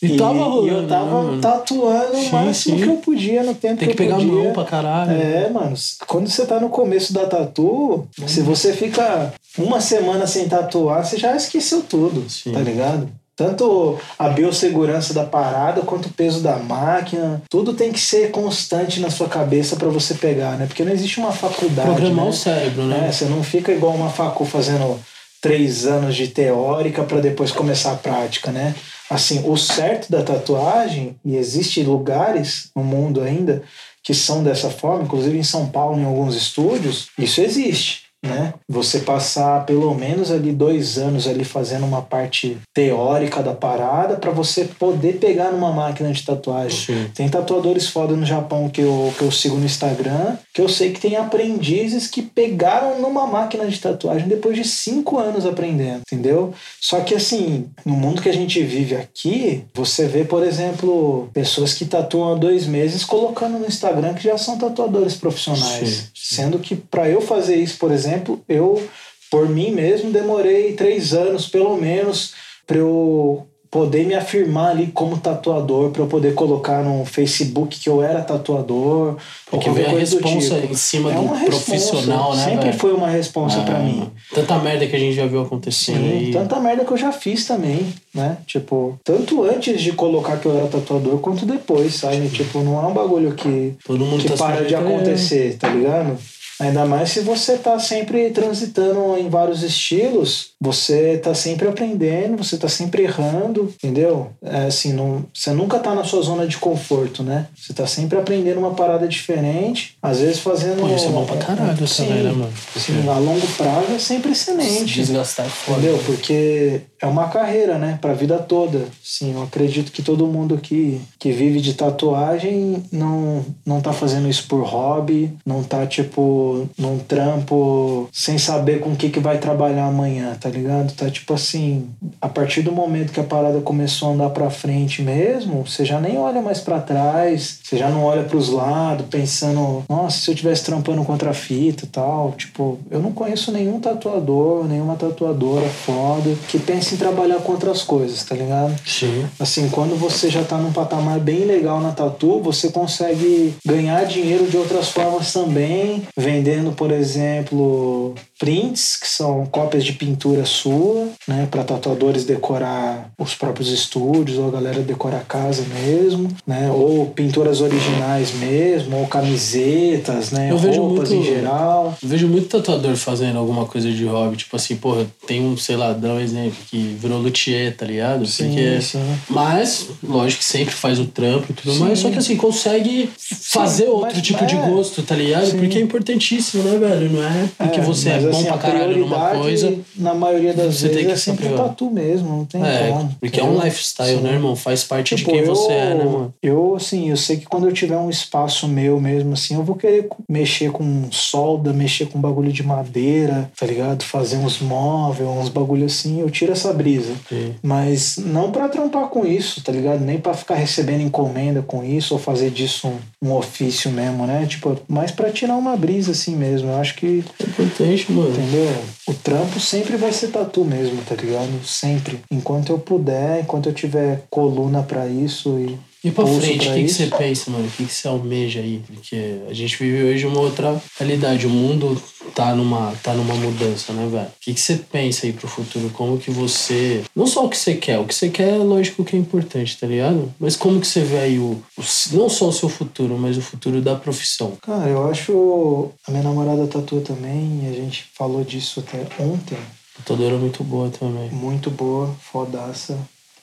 E 0.01 0.15
tava 0.15 0.43
rolando, 0.43 0.67
E 0.67 0.69
eu 0.83 0.87
tava 0.87 1.23
mano? 1.23 1.41
tatuando 1.41 2.13
o 2.17 2.21
Sim, 2.23 2.29
máximo 2.31 2.77
sim. 2.77 2.83
que 2.83 2.89
eu 2.89 2.97
podia 2.97 3.43
no 3.43 3.55
tempo 3.55 3.77
Tem 3.77 3.87
que 3.89 3.95
que 3.95 4.03
eu 4.03 4.05
pegar 4.05 4.15
a 4.15 4.19
podia. 4.19 4.43
mão 4.43 4.53
pra 4.53 4.63
caralho. 4.65 5.11
É, 5.11 5.49
mano, 5.49 5.73
quando 6.05 6.29
você 6.29 6.45
tá 6.45 6.59
no 6.59 6.69
começo 6.69 7.13
da 7.13 7.25
tatu, 7.25 8.07
se 8.27 8.41
você 8.41 8.73
fica 8.73 9.33
uma 9.57 9.81
semana 9.81 10.27
sem 10.27 10.47
tatuar, 10.47 11.03
você 11.05 11.17
já 11.17 11.35
esqueceu 11.35 11.81
tudo, 11.81 12.29
Sim. 12.29 12.51
tá 12.51 12.59
ligado? 12.59 13.09
Tanto 13.35 13.99
a 14.17 14.29
biossegurança 14.29 15.13
da 15.13 15.23
parada 15.23 15.81
quanto 15.81 16.07
o 16.07 16.13
peso 16.13 16.41
da 16.41 16.57
máquina, 16.57 17.41
tudo 17.49 17.73
tem 17.73 17.91
que 17.91 17.99
ser 17.99 18.31
constante 18.31 18.99
na 18.99 19.11
sua 19.11 19.27
cabeça 19.27 19.75
pra 19.75 19.89
você 19.89 20.15
pegar, 20.15 20.57
né? 20.57 20.65
Porque 20.65 20.83
não 20.83 20.91
existe 20.91 21.19
uma 21.19 21.31
faculdade. 21.31 21.87
Programar 21.89 22.25
né? 22.25 22.31
o 22.31 22.33
cérebro, 22.33 22.83
né? 22.85 23.05
É, 23.07 23.11
você 23.11 23.25
não 23.25 23.43
fica 23.43 23.71
igual 23.71 23.93
uma 23.93 24.09
facu 24.09 24.43
fazendo 24.43 24.99
três 25.39 25.85
anos 25.85 26.15
de 26.15 26.27
teórica 26.29 27.03
para 27.03 27.19
depois 27.19 27.51
começar 27.51 27.91
a 27.91 27.95
prática, 27.95 28.51
né? 28.51 28.73
Assim, 29.09 29.49
o 29.49 29.55
certo 29.55 30.11
da 30.11 30.21
tatuagem, 30.21 31.15
e 31.23 31.37
existe 31.37 31.81
lugares 31.81 32.69
no 32.75 32.83
mundo 32.83 33.21
ainda 33.21 33.63
que 34.03 34.13
são 34.13 34.43
dessa 34.43 34.69
forma, 34.69 35.03
inclusive 35.03 35.37
em 35.37 35.43
São 35.43 35.67
Paulo, 35.67 35.99
em 35.99 36.05
alguns 36.05 36.35
estúdios, 36.35 37.09
isso 37.17 37.41
existe. 37.41 38.06
Né? 38.25 38.53
Você 38.67 38.99
passar 38.99 39.65
pelo 39.65 39.93
menos 39.93 40.31
ali 40.31 40.51
dois 40.51 40.97
anos 40.97 41.27
ali 41.27 41.43
fazendo 41.43 41.85
uma 41.85 42.01
parte 42.01 42.57
teórica 42.73 43.43
da 43.43 43.53
parada 43.53 44.15
para 44.15 44.31
você 44.31 44.65
poder 44.65 45.19
pegar 45.19 45.51
numa 45.51 45.71
máquina 45.71 46.11
de 46.11 46.23
tatuagem. 46.23 46.95
Sim. 46.95 47.11
Tem 47.13 47.29
tatuadores 47.29 47.87
foda 47.87 48.15
no 48.15 48.25
Japão 48.25 48.69
que 48.69 48.81
eu, 48.81 49.13
que 49.17 49.23
eu 49.23 49.31
sigo 49.31 49.57
no 49.57 49.65
Instagram, 49.65 50.37
que 50.53 50.61
eu 50.61 50.67
sei 50.67 50.91
que 50.91 50.99
tem 50.99 51.15
aprendizes 51.15 52.07
que 52.07 52.21
pegaram 52.21 52.99
numa 52.99 53.27
máquina 53.27 53.67
de 53.67 53.79
tatuagem 53.79 54.27
depois 54.27 54.55
de 54.55 54.63
cinco 54.63 55.19
anos 55.19 55.45
aprendendo, 55.45 56.01
entendeu? 56.01 56.53
Só 56.81 57.01
que 57.01 57.13
assim, 57.13 57.69
no 57.85 57.93
mundo 57.93 58.21
que 58.21 58.29
a 58.29 58.33
gente 58.33 58.61
vive 58.63 58.95
aqui, 58.95 59.63
você 59.73 60.07
vê, 60.07 60.23
por 60.23 60.43
exemplo, 60.43 61.29
pessoas 61.33 61.73
que 61.73 61.85
tatuam 61.85 62.33
há 62.33 62.35
dois 62.35 62.65
meses 62.65 63.03
colocando 63.03 63.59
no 63.59 63.67
Instagram 63.67 64.13
que 64.15 64.23
já 64.23 64.37
são 64.37 64.57
tatuadores 64.57 65.15
profissionais. 65.15 66.09
Sim. 66.15 66.35
Sendo 66.35 66.59
que 66.59 66.75
para 66.75 67.09
eu 67.09 67.21
fazer 67.21 67.55
isso, 67.55 67.77
por 67.77 67.91
exemplo, 67.91 68.06
eu, 68.47 68.81
por 69.29 69.47
mim 69.49 69.71
mesmo, 69.71 70.11
demorei 70.11 70.73
três 70.73 71.13
anos, 71.13 71.47
pelo 71.47 71.75
menos, 71.77 72.33
para 72.65 72.77
eu 72.77 73.45
poder 73.69 74.05
me 74.07 74.15
afirmar 74.15 74.71
ali 74.71 74.87
como 74.87 75.17
tatuador, 75.17 75.91
para 75.91 76.01
eu 76.01 76.07
poder 76.07 76.33
colocar 76.33 76.81
no 76.81 77.03
Facebook 77.05 77.77
que 77.77 77.89
eu 77.89 78.01
era 78.01 78.21
tatuador. 78.21 79.17
Porque 79.51 79.67
ou 79.67 79.75
vem 79.75 79.85
a 79.85 79.89
responsa 79.89 80.55
tipo. 80.61 80.71
em 80.71 80.75
cima 80.75 81.11
É 81.11 81.15
do 81.15 81.27
responsa, 81.27 81.45
profissional, 81.65 82.33
né? 82.35 82.43
Sempre 82.45 82.65
velho? 82.67 82.79
foi 82.79 82.93
uma 82.93 83.09
responsa 83.09 83.59
pra 83.63 83.75
Ah, 83.75 83.79
mim. 83.79 84.09
Tanta 84.33 84.57
merda 84.59 84.87
que 84.87 84.95
a 84.95 84.99
gente 84.99 85.15
já 85.15 85.25
viu 85.25 85.41
acontecendo 85.41 85.99
Sim, 85.99 86.11
aí. 86.27 86.31
tanta 86.31 86.59
merda 86.61 86.85
que 86.85 86.91
eu 86.93 86.97
já 86.97 87.11
fiz 87.11 87.45
também, 87.45 87.93
né? 88.15 88.37
Tipo, 88.47 88.97
tanto 89.03 89.43
antes 89.43 89.81
de 89.81 89.91
colocar 89.91 90.37
que 90.37 90.45
eu 90.45 90.57
era 90.57 90.67
tatuador, 90.67 91.19
quanto 91.19 91.45
depois, 91.45 91.93
sabe? 91.95 92.29
Tipo, 92.29 92.59
não 92.59 92.81
é 92.81 92.87
um 92.87 92.93
bagulho 92.93 93.33
que, 93.33 93.75
Todo 93.85 94.03
mundo 94.05 94.21
que 94.21 94.29
tá 94.29 94.37
para 94.37 94.63
de 94.63 94.75
acontecer, 94.75 95.57
tá 95.57 95.67
ligado? 95.67 96.17
Ainda 96.59 96.85
mais 96.85 97.11
se 97.11 97.19
você 97.21 97.57
tá 97.57 97.77
sempre 97.79 98.29
transitando 98.31 99.17
em 99.17 99.29
vários 99.29 99.61
estilos, 99.63 100.51
você 100.59 101.17
tá 101.17 101.33
sempre 101.33 101.67
aprendendo, 101.67 102.37
você 102.43 102.57
tá 102.57 102.67
sempre 102.67 103.03
errando, 103.03 103.73
entendeu? 103.83 104.31
É 104.43 104.65
assim, 104.65 104.93
não, 104.93 105.25
você 105.33 105.51
nunca 105.51 105.77
tá 105.79 105.93
na 105.93 106.03
sua 106.03 106.21
zona 106.21 106.47
de 106.47 106.57
conforto, 106.57 107.21
né? 107.21 107.47
Você 107.55 107.73
tá 107.73 107.85
sempre 107.85 108.17
aprendendo 108.17 108.59
uma 108.59 108.73
parada 108.73 109.07
diferente, 109.07 109.95
às 110.01 110.19
vezes 110.19 110.39
fazendo. 110.39 110.81
Pô, 110.81 110.95
isso 110.95 111.05
é 111.05 111.09
bom 111.09 111.25
pra 111.25 111.37
caralho 111.37 111.87
Sim, 111.87 112.05
também, 112.07 112.23
né, 112.23 112.31
mano? 112.31 112.53
Sim, 112.75 113.07
a 113.07 113.17
longo 113.19 113.47
prazo 113.55 113.93
é 113.95 113.99
sempre 113.99 114.33
Se 114.33 114.51
excelente. 114.51 114.95
desgastar 114.95 115.45
é 115.45 115.49
foda. 115.49 115.79
Entendeu? 115.79 116.01
Porque 116.05 116.81
é 117.01 117.05
uma 117.05 117.27
carreira, 117.27 117.77
né? 117.77 117.97
Pra 118.01 118.13
vida 118.13 118.37
toda. 118.37 118.85
Sim, 119.03 119.33
eu 119.35 119.43
acredito 119.43 119.91
que 119.91 120.01
todo 120.01 120.27
mundo 120.27 120.57
que, 120.57 121.01
que 121.19 121.31
vive 121.31 121.59
de 121.59 121.73
tatuagem 121.73 122.83
não, 122.91 123.45
não 123.65 123.81
tá 123.81 123.93
fazendo 123.93 124.27
isso 124.27 124.47
por 124.47 124.63
hobby, 124.63 125.33
não 125.45 125.63
tá, 125.63 125.85
tipo, 125.85 126.67
num 126.77 126.97
trampo 126.99 128.09
sem 128.11 128.37
saber 128.37 128.79
com 128.79 128.91
o 128.91 128.95
que, 128.95 129.09
que 129.09 129.19
vai 129.19 129.37
trabalhar 129.37 129.85
amanhã, 129.85 130.35
tá 130.39 130.49
ligado? 130.49 130.93
Tá, 130.93 131.09
tipo 131.09 131.33
assim, 131.33 131.89
a 132.21 132.27
partir 132.27 132.61
do 132.61 132.71
momento 132.71 133.11
que 133.11 133.19
a 133.19 133.23
parada 133.23 133.61
começou 133.61 134.09
a 134.09 134.13
andar 134.13 134.29
pra 134.31 134.49
frente 134.49 135.01
mesmo, 135.01 135.65
você 135.65 135.85
já 135.85 135.99
nem 135.99 136.17
olha 136.17 136.41
mais 136.41 136.59
pra 136.59 136.79
trás, 136.79 137.59
você 137.63 137.77
já 137.77 137.89
não 137.89 138.03
olha 138.03 138.23
pros 138.23 138.49
lados, 138.49 139.05
pensando, 139.07 139.83
nossa, 139.87 140.19
se 140.19 140.31
eu 140.31 140.35
tivesse 140.35 140.63
trampando 140.63 141.03
contra 141.03 141.31
a 141.31 141.33
fita 141.33 141.85
e 141.85 141.87
tal. 141.87 142.33
Tipo, 142.37 142.79
eu 142.89 142.99
não 142.99 143.11
conheço 143.11 143.51
nenhum 143.51 143.79
tatuador, 143.79 144.65
nenhuma 144.67 144.95
tatuadora 144.95 145.67
foda 145.67 146.35
que 146.47 146.59
pense 146.59 146.86
em 146.95 146.97
trabalhar 146.97 147.37
com 147.39 147.51
outras 147.53 147.81
coisas, 147.83 148.23
tá 148.23 148.35
ligado? 148.35 148.75
Sim. 148.85 149.25
Assim, 149.39 149.69
quando 149.69 149.95
você 149.97 150.29
já 150.29 150.43
tá 150.43 150.57
num 150.57 150.71
patamar 150.71 151.19
bem 151.19 151.45
legal 151.45 151.79
na 151.81 151.91
tatu, 151.91 152.39
você 152.41 152.69
consegue 152.69 153.53
ganhar 153.65 154.03
dinheiro 154.05 154.45
de 154.47 154.57
outras 154.57 154.89
formas 154.89 155.31
também, 155.33 156.03
vendendo, 156.15 156.71
por 156.71 156.91
exemplo, 156.91 158.13
prints, 158.39 158.97
que 158.97 159.07
são 159.07 159.45
cópias 159.47 159.83
de 159.83 159.93
pintura 159.93 160.45
sua, 160.45 161.07
né, 161.27 161.47
para 161.49 161.63
tatuadores 161.63 162.23
decorar 162.25 163.09
os 163.17 163.33
próprios 163.35 163.69
estúdios, 163.71 164.37
ou 164.37 164.47
a 164.47 164.51
galera 164.51 164.81
decorar 164.81 165.17
a 165.17 165.21
casa 165.21 165.63
mesmo, 165.83 166.29
né, 166.45 166.69
ou 166.71 167.07
pinturas 167.07 167.61
originais 167.61 168.33
mesmo, 168.35 168.97
ou 168.97 169.07
camisetas, 169.07 170.31
né, 170.31 170.51
Eu 170.51 170.57
roupas 170.57 171.09
muito- 171.09 171.13
em 171.13 171.23
geral. 171.23 171.95
Eu 172.01 172.09
vejo 172.09 172.27
muito 172.27 172.47
tatuador 172.47 172.95
fazendo 172.95 173.37
alguma 173.39 173.65
coisa 173.65 173.91
de 173.91 174.05
hobby. 174.05 174.37
Tipo 174.37 174.55
assim, 174.55 174.75
porra, 174.75 175.05
tem 175.25 175.41
um, 175.41 175.57
sei 175.57 175.75
lá, 175.75 175.93
dá 175.93 176.09
um 176.09 176.19
exemplo, 176.19 176.57
que 176.77 176.97
virou 176.99 177.19
luthier, 177.19 177.75
tá 177.75 177.85
ligado? 177.85 178.19
Porque. 178.27 178.81
sim. 178.81 178.99
Mas, 179.29 179.87
lógico 180.03 180.39
que 180.39 180.45
sempre 180.45 180.73
faz 180.73 180.99
o 180.99 181.05
trampo 181.05 181.47
e 181.49 181.53
tudo 181.53 181.73
Sim. 181.73 181.79
mais, 181.79 181.99
só 181.99 182.09
que 182.09 182.17
assim, 182.17 182.35
consegue 182.35 183.09
fazer 183.17 183.85
outro 183.87 184.21
tipo 184.21 184.45
de 184.45 184.55
é. 184.55 184.69
gosto, 184.69 185.01
tá 185.01 185.15
ligado? 185.15 185.47
Sim. 185.47 185.57
Porque 185.57 185.77
é 185.77 185.81
importantíssimo, 185.81 186.63
né, 186.63 186.77
velho? 186.77 187.11
Não 187.11 187.23
é 187.23 187.49
porque 187.57 187.79
É, 187.79 187.83
você 187.83 188.09
é 188.09 188.19
bom 188.19 188.29
assim, 188.29 188.43
pra 188.45 188.57
caralho 188.57 188.97
numa 188.97 189.29
coisa. 189.31 189.73
Na 189.95 190.13
maioria 190.13 190.53
das 190.53 190.75
você 190.75 190.89
tem 190.89 191.05
vezes 191.05 191.07
que 191.07 191.13
é 191.13 191.33
sempre 191.33 191.45
saber. 191.49 191.57
tatu 191.57 191.89
mesmo, 191.89 192.29
não 192.29 192.45
tem 192.45 192.63
É, 192.63 192.89
como. 192.89 193.15
porque 193.19 193.39
é 193.39 193.43
um 193.43 193.61
lifestyle, 193.63 194.17
Sim. 194.17 194.23
né, 194.23 194.33
irmão? 194.33 194.55
Faz 194.55 194.83
parte 194.83 195.15
Tipo, 195.15 195.31
de 195.31 195.37
quem 195.37 195.45
eu, 195.47 195.55
você 195.55 195.71
é, 195.71 195.93
né, 195.95 196.03
mano? 196.03 196.33
Eu, 196.41 196.75
assim, 196.75 197.09
eu 197.09 197.17
sei 197.17 197.37
que 197.37 197.45
quando 197.45 197.67
eu 197.67 197.73
tiver 197.73 197.97
um 197.97 198.09
espaço 198.09 198.67
meu 198.67 198.99
mesmo, 198.99 199.33
assim, 199.33 199.55
eu 199.55 199.63
vou 199.63 199.75
querer 199.75 200.07
mexer 200.29 200.71
com 200.71 201.07
solda, 201.11 201.73
mexer 201.73 202.07
com 202.07 202.19
bagulho 202.19 202.51
de 202.51 202.63
madeira, 202.63 203.51
tá 203.57 203.65
ligado? 203.65 204.03
Fazer 204.03 204.37
uns 204.37 204.59
móveis, 204.59 205.27
uns 205.29 205.49
bagulho 205.49 205.85
assim, 205.85 206.19
eu 206.21 206.29
tiro 206.29 206.51
essa 206.51 206.66
brisa. 206.73 207.13
Sim. 207.27 207.55
Mas 207.61 208.17
não 208.17 208.51
pra 208.51 208.69
trampar 208.69 209.07
com 209.07 209.25
isso, 209.25 209.61
tá 209.63 209.71
ligado? 209.71 210.03
Nem 210.03 210.19
pra 210.19 210.33
ficar 210.33 210.55
recebendo 210.55 211.01
encomenda 211.01 211.61
com 211.61 211.83
isso 211.83 212.13
ou 212.13 212.19
fazer 212.19 212.49
disso 212.49 212.87
um, 212.87 213.29
um 213.29 213.33
ofício 213.33 213.91
mesmo, 213.91 214.25
né? 214.25 214.45
Tipo, 214.45 214.77
mais 214.87 215.11
pra 215.11 215.31
tirar 215.31 215.55
uma 215.55 215.75
brisa 215.75 216.11
assim 216.11 216.35
mesmo. 216.35 216.69
Eu 216.69 216.77
acho 216.77 216.95
que 216.95 217.23
É 217.39 217.43
importante, 217.43 218.11
mano. 218.11 218.29
Entendeu? 218.29 218.75
O 219.07 219.13
trampo 219.13 219.59
sempre 219.59 219.97
vai 219.97 220.11
ser 220.11 220.27
tatu 220.29 220.63
mesmo, 220.65 221.01
tá 221.07 221.15
ligado? 221.15 221.65
Sempre. 221.65 222.19
Enquanto 222.31 222.71
eu 222.71 222.79
puder, 222.79 223.41
enquanto 223.41 223.67
eu 223.67 223.73
tiver 223.73 224.23
coluna 224.29 224.83
pra 224.83 225.07
isso 225.07 225.57
e. 225.59 225.77
E 226.07 226.11
pra 226.11 226.25
frente, 226.25 226.67
o 226.69 226.73
que, 226.73 226.83
que 226.83 226.89
você 226.89 227.07
pensa, 227.07 227.51
mano? 227.51 227.65
O 227.67 227.71
que, 227.71 227.85
que 227.85 227.93
você 227.93 228.07
almeja 228.07 228.59
aí? 228.59 228.81
Porque 228.87 229.39
a 229.49 229.53
gente 229.53 229.77
vive 229.77 230.03
hoje 230.03 230.25
uma 230.25 230.39
outra 230.39 230.81
realidade. 230.97 231.45
O 231.45 231.49
mundo 231.49 232.01
tá 232.33 232.55
numa, 232.55 232.93
tá 233.03 233.13
numa 233.13 233.33
mudança, 233.35 233.91
né, 233.93 234.07
velho? 234.09 234.25
O 234.27 234.31
que, 234.39 234.53
que 234.53 234.59
você 234.59 234.75
pensa 234.77 235.25
aí 235.25 235.33
pro 235.33 235.47
futuro? 235.47 235.89
Como 235.89 236.17
que 236.17 236.31
você. 236.31 237.03
Não 237.15 237.27
só 237.27 237.45
o 237.45 237.49
que 237.49 237.57
você 237.57 237.75
quer, 237.75 237.99
o 237.99 238.05
que 238.05 238.13
você 238.15 238.29
quer 238.29 238.49
é 238.53 238.57
lógico 238.57 239.03
que 239.03 239.15
é 239.15 239.19
importante, 239.19 239.77
tá 239.77 239.85
ligado? 239.87 240.33
Mas 240.39 240.55
como 240.55 240.79
que 240.79 240.87
você 240.87 241.01
vê 241.01 241.17
aí 241.19 241.39
o, 241.39 241.61
o- 241.77 241.83
não 242.13 242.29
só 242.29 242.47
o 242.47 242.53
seu 242.53 242.69
futuro, 242.69 243.17
mas 243.17 243.37
o 243.37 243.41
futuro 243.41 243.81
da 243.81 243.95
profissão? 243.95 244.53
Cara, 244.61 244.89
eu 244.89 245.09
acho. 245.09 245.89
A 246.07 246.11
minha 246.11 246.23
namorada 246.23 246.65
tatua 246.67 247.01
também, 247.01 247.61
e 247.63 247.67
a 247.69 247.73
gente 247.73 248.05
falou 248.13 248.43
disso 248.43 248.79
até 248.79 248.99
ontem. 249.21 249.57
A 249.57 249.97
tatuadora 249.99 250.35
é 250.35 250.37
muito 250.37 250.63
boa 250.63 250.89
também. 250.89 251.29
Muito 251.31 251.69
boa, 251.71 252.15
fodaça. 252.31 252.97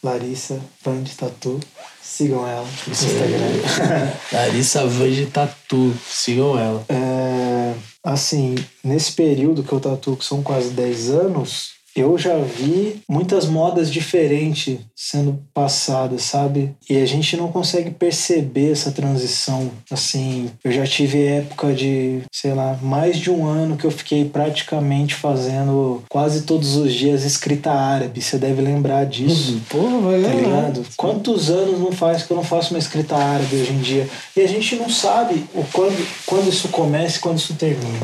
Larissa, 0.04 0.60
fã 0.82 1.02
de 1.02 1.14
tatu. 1.14 1.58
Sigam 2.02 2.46
ela 2.46 2.62
no. 2.62 2.92
Instagram. 2.92 4.12
Larissa 4.30 4.86
Van 4.86 5.10
de 5.10 5.26
Tatu. 5.26 5.92
Sigam 6.06 6.58
ela. 6.58 6.84
É, 6.88 7.74
assim, 8.04 8.54
nesse 8.84 9.12
período 9.12 9.64
que 9.64 9.72
eu 9.72 9.80
tatuo, 9.80 10.16
que 10.16 10.24
são 10.24 10.42
quase 10.42 10.68
10 10.70 11.10
anos, 11.10 11.73
eu 11.96 12.18
já 12.18 12.36
vi 12.38 13.00
muitas 13.08 13.46
modas 13.46 13.90
diferentes 13.90 14.78
sendo 14.96 15.38
passadas, 15.52 16.22
sabe? 16.22 16.74
E 16.88 16.96
a 16.96 17.06
gente 17.06 17.36
não 17.36 17.52
consegue 17.52 17.90
perceber 17.90 18.72
essa 18.72 18.90
transição. 18.90 19.70
Assim, 19.90 20.50
eu 20.64 20.72
já 20.72 20.84
tive 20.84 21.24
época 21.24 21.72
de, 21.72 22.22
sei 22.32 22.52
lá, 22.52 22.78
mais 22.82 23.18
de 23.18 23.30
um 23.30 23.46
ano 23.46 23.76
que 23.76 23.84
eu 23.84 23.90
fiquei 23.90 24.24
praticamente 24.24 25.14
fazendo 25.14 26.02
quase 26.08 26.42
todos 26.42 26.76
os 26.76 26.92
dias 26.92 27.24
escrita 27.24 27.70
árabe. 27.70 28.20
Você 28.20 28.38
deve 28.38 28.60
lembrar 28.60 29.04
disso. 29.04 29.60
Porra, 29.68 29.98
vai 30.00 30.22
Tá 30.22 30.28
ligado? 30.28 30.86
Quantos 30.96 31.50
anos 31.50 31.78
não 31.78 31.92
faz 31.92 32.22
que 32.22 32.32
eu 32.32 32.36
não 32.36 32.44
faço 32.44 32.72
uma 32.72 32.78
escrita 32.78 33.16
árabe 33.16 33.56
hoje 33.56 33.72
em 33.72 33.80
dia? 33.80 34.08
E 34.36 34.40
a 34.40 34.46
gente 34.48 34.76
não 34.76 34.88
sabe 34.88 35.44
o 35.54 35.64
quando, 35.72 36.06
quando 36.26 36.48
isso 36.48 36.68
começa 36.68 37.18
e 37.18 37.20
quando 37.20 37.38
isso 37.38 37.54
termina. 37.54 38.00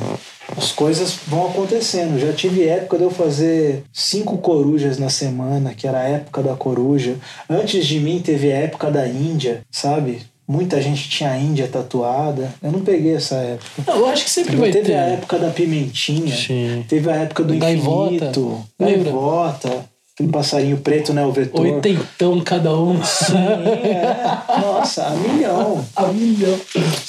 As 0.56 0.72
coisas 0.72 1.18
vão 1.26 1.46
acontecendo. 1.48 2.18
Já 2.18 2.32
tive 2.32 2.66
época 2.66 2.98
de 2.98 3.04
eu 3.04 3.10
fazer 3.10 3.84
cinco 3.92 4.38
corujas 4.38 4.98
na 4.98 5.08
semana, 5.08 5.74
que 5.74 5.86
era 5.86 6.00
a 6.00 6.08
época 6.08 6.42
da 6.42 6.54
coruja. 6.54 7.16
Antes 7.48 7.86
de 7.86 8.00
mim 8.00 8.20
teve 8.20 8.50
a 8.52 8.56
época 8.56 8.90
da 8.90 9.06
Índia, 9.06 9.62
sabe? 9.70 10.22
Muita 10.46 10.82
gente 10.82 11.08
tinha 11.08 11.30
a 11.30 11.38
Índia 11.38 11.68
tatuada. 11.68 12.52
Eu 12.60 12.72
não 12.72 12.80
peguei 12.80 13.14
essa 13.14 13.36
época. 13.36 13.70
Não, 13.86 13.98
eu 13.98 14.06
acho 14.08 14.24
que 14.24 14.30
sempre 14.30 14.56
vai 14.56 14.72
teve 14.72 14.86
ter. 14.86 14.94
a 14.96 15.06
época 15.06 15.38
da 15.38 15.50
pimentinha. 15.50 16.34
Sim. 16.34 16.84
Teve 16.88 17.08
a 17.08 17.14
época 17.14 17.44
do 17.44 17.54
Gaivota. 17.56 18.14
infinito. 18.14 18.60
Lembra? 18.78 19.04
Gaivota. 19.04 19.86
Aquele 20.12 20.32
passarinho 20.32 20.76
preto, 20.78 21.14
né? 21.14 21.24
O 21.24 21.32
vetor. 21.32 21.64
Oitentão 21.64 22.40
cada 22.40 22.76
um. 22.76 23.02
Sim, 23.02 23.36
é. 23.36 24.60
Nossa, 24.60 25.06
a 25.06 25.10
milhão. 25.10 25.82
A 25.96 26.06
milhão. 26.08 26.58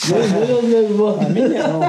Meu 0.08 0.46
Deus, 0.46 0.64
meu 0.64 0.84
irmão. 0.84 1.20
A 1.20 1.28
milhão. 1.28 1.80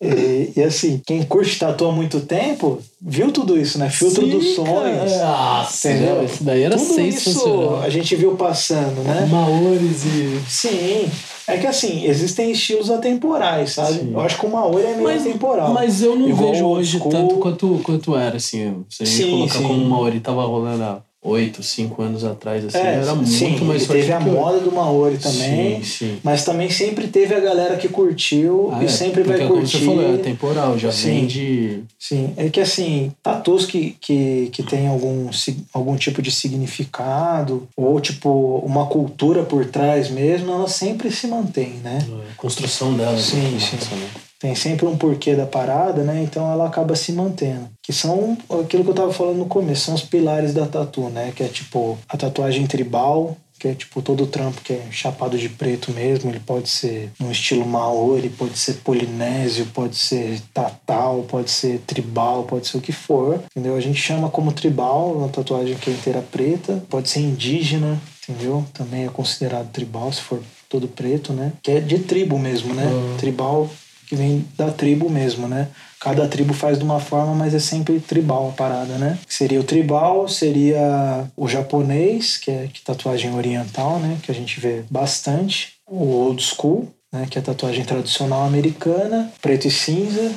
E, 0.00 0.52
e, 0.56 0.62
assim, 0.62 1.00
quem 1.06 1.22
curte 1.22 1.58
tatu 1.58 1.86
há 1.86 1.92
muito 1.92 2.20
tempo, 2.20 2.78
viu 3.00 3.32
tudo 3.32 3.58
isso, 3.58 3.78
né? 3.78 3.88
Filtro 3.88 4.24
Sim, 4.24 4.30
dos 4.30 4.54
sonhos. 4.54 5.12
Ah, 5.22 5.66
entendeu? 5.74 6.24
Isso 6.24 6.44
daí 6.44 6.62
era 6.62 6.76
tudo 6.76 7.00
isso 7.00 7.78
a 7.82 7.88
gente 7.88 8.14
viu 8.16 8.36
passando, 8.36 9.02
né? 9.02 9.26
Maores 9.30 10.04
e. 10.04 10.40
Sim. 10.48 11.10
É 11.48 11.56
que 11.58 11.66
assim, 11.66 12.04
existem 12.06 12.50
estilos 12.50 12.90
atemporais, 12.90 13.70
sabe? 13.70 14.00
Sim. 14.00 14.12
Eu 14.12 14.20
acho 14.20 14.38
que 14.38 14.46
o 14.46 14.50
Maori 14.50 14.82
é 14.82 14.94
meio 14.94 15.02
Mas, 15.04 15.22
atemporal. 15.22 15.72
mas 15.72 16.02
eu 16.02 16.16
não 16.16 16.28
Igual 16.28 16.52
vejo 16.52 16.66
hoje 16.66 16.98
school. 16.98 17.12
tanto 17.12 17.36
quanto, 17.36 17.80
quanto 17.84 18.16
era, 18.16 18.36
assim. 18.36 18.84
Se 18.90 19.04
a 19.04 19.06
gente 19.06 19.16
Sim, 19.16 19.30
colocar 19.30 19.58
sim. 19.58 19.62
como 19.62 19.84
o 19.84 19.88
Maori 19.88 20.18
tava 20.20 20.44
rolando 20.44 20.82
há 20.82 21.02
8, 21.28 21.62
5 21.62 22.02
anos 22.02 22.24
atrás, 22.24 22.64
assim, 22.64 22.78
É, 22.78 22.94
era 22.94 23.14
muito 23.14 23.28
sim, 23.30 23.58
mais 23.64 23.84
forte 23.86 24.00
teve 24.00 24.12
a 24.12 24.20
moda 24.20 24.60
do 24.60 24.70
Maori 24.72 25.18
também. 25.18 25.82
Sim, 25.82 25.84
sim. 25.84 26.18
Mas 26.22 26.44
também 26.44 26.70
sempre 26.70 27.08
teve 27.08 27.34
a 27.34 27.40
galera 27.40 27.76
que 27.76 27.88
curtiu 27.88 28.70
Ah, 28.72 28.82
e 28.82 28.86
é, 28.86 28.88
sempre 28.88 29.22
vai 29.22 29.38
como 29.38 29.60
curtir. 29.60 29.78
você 29.78 29.84
falou, 29.84 30.14
é 30.14 30.18
temporal, 30.18 30.78
já 30.78 30.92
Sim. 30.92 31.08
vem 31.10 31.26
de. 31.26 31.80
Sim, 31.98 32.32
é 32.36 32.48
que 32.48 32.60
assim, 32.60 33.12
tatus 33.22 33.66
que, 33.66 33.96
que, 34.00 34.48
que 34.52 34.62
tem 34.62 34.86
algum, 34.86 35.28
algum 35.72 35.96
tipo 35.96 36.22
de 36.22 36.30
significado, 36.30 37.68
ou 37.76 38.00
tipo, 38.00 38.62
uma 38.64 38.86
cultura 38.86 39.42
por 39.42 39.64
trás 39.66 40.10
mesmo, 40.10 40.52
ela 40.52 40.68
sempre 40.68 41.10
se 41.10 41.26
mantém, 41.26 41.74
né? 41.82 41.98
A 42.32 42.36
construção 42.36 42.94
dela. 42.94 43.16
Sim, 43.18 43.38
é 43.38 43.40
muito 43.50 43.60
sim. 43.60 43.76
massa, 43.76 43.94
né? 43.96 44.08
Tem 44.38 44.54
sempre 44.54 44.86
um 44.86 44.96
porquê 44.96 45.34
da 45.34 45.46
parada, 45.46 46.02
né? 46.02 46.22
Então 46.22 46.50
ela 46.50 46.66
acaba 46.66 46.94
se 46.94 47.12
mantendo. 47.12 47.68
Que 47.82 47.92
são 47.92 48.36
aquilo 48.60 48.84
que 48.84 48.90
eu 48.90 48.94
tava 48.94 49.12
falando 49.12 49.38
no 49.38 49.46
começo, 49.46 49.86
são 49.86 49.94
os 49.94 50.02
pilares 50.02 50.52
da 50.52 50.66
tatu, 50.66 51.08
né? 51.08 51.32
Que 51.34 51.42
é 51.42 51.48
tipo 51.48 51.98
a 52.08 52.16
tatuagem 52.16 52.66
tribal, 52.66 53.36
que 53.58 53.68
é 53.68 53.74
tipo 53.74 54.02
todo 54.02 54.24
o 54.24 54.26
trampo 54.26 54.60
que 54.60 54.74
é 54.74 54.86
chapado 54.90 55.38
de 55.38 55.48
preto 55.48 55.90
mesmo. 55.90 56.30
Ele 56.30 56.40
pode 56.40 56.68
ser 56.68 57.10
no 57.18 57.32
estilo 57.32 57.66
maori, 57.66 58.28
pode 58.28 58.58
ser 58.58 58.74
polinésio, 58.84 59.66
pode 59.66 59.96
ser 59.96 60.40
tatal, 60.52 61.24
pode 61.28 61.50
ser 61.50 61.80
tribal, 61.86 62.44
pode 62.44 62.66
ser 62.66 62.76
o 62.76 62.80
que 62.80 62.92
for. 62.92 63.40
Entendeu? 63.50 63.74
A 63.74 63.80
gente 63.80 64.00
chama 64.00 64.28
como 64.28 64.52
tribal 64.52 65.12
uma 65.12 65.28
tatuagem 65.28 65.76
que 65.76 65.90
é 65.90 65.94
inteira 65.94 66.20
preta, 66.20 66.82
pode 66.90 67.08
ser 67.08 67.20
indígena, 67.20 68.00
entendeu? 68.28 68.64
Também 68.74 69.06
é 69.06 69.08
considerado 69.08 69.72
tribal 69.72 70.12
se 70.12 70.20
for 70.20 70.40
todo 70.68 70.88
preto, 70.88 71.32
né? 71.32 71.52
Que 71.62 71.72
é 71.72 71.80
de 71.80 72.00
tribo 72.00 72.38
mesmo, 72.38 72.74
né? 72.74 72.84
Tribal 73.18 73.70
que 74.06 74.16
vem 74.16 74.46
da 74.56 74.70
tribo 74.70 75.10
mesmo, 75.10 75.48
né? 75.48 75.68
Cada 76.00 76.28
tribo 76.28 76.54
faz 76.54 76.78
de 76.78 76.84
uma 76.84 77.00
forma, 77.00 77.34
mas 77.34 77.54
é 77.54 77.58
sempre 77.58 77.98
tribal 78.00 78.48
a 78.48 78.52
parada, 78.52 78.98
né? 78.98 79.18
Seria 79.28 79.60
o 79.60 79.64
tribal, 79.64 80.28
seria 80.28 81.28
o 81.36 81.48
japonês, 81.48 82.36
que 82.36 82.50
é 82.50 82.68
que 82.72 82.82
tatuagem 82.82 83.34
oriental, 83.34 83.98
né? 83.98 84.18
Que 84.22 84.30
a 84.30 84.34
gente 84.34 84.60
vê 84.60 84.84
bastante. 84.90 85.74
O 85.86 86.04
old 86.04 86.42
school, 86.42 86.88
né? 87.12 87.26
Que 87.30 87.38
é 87.38 87.40
a 87.40 87.44
tatuagem 87.44 87.84
tradicional 87.84 88.44
americana. 88.44 89.32
Preto 89.40 89.66
e 89.66 89.70
cinza, 89.70 90.32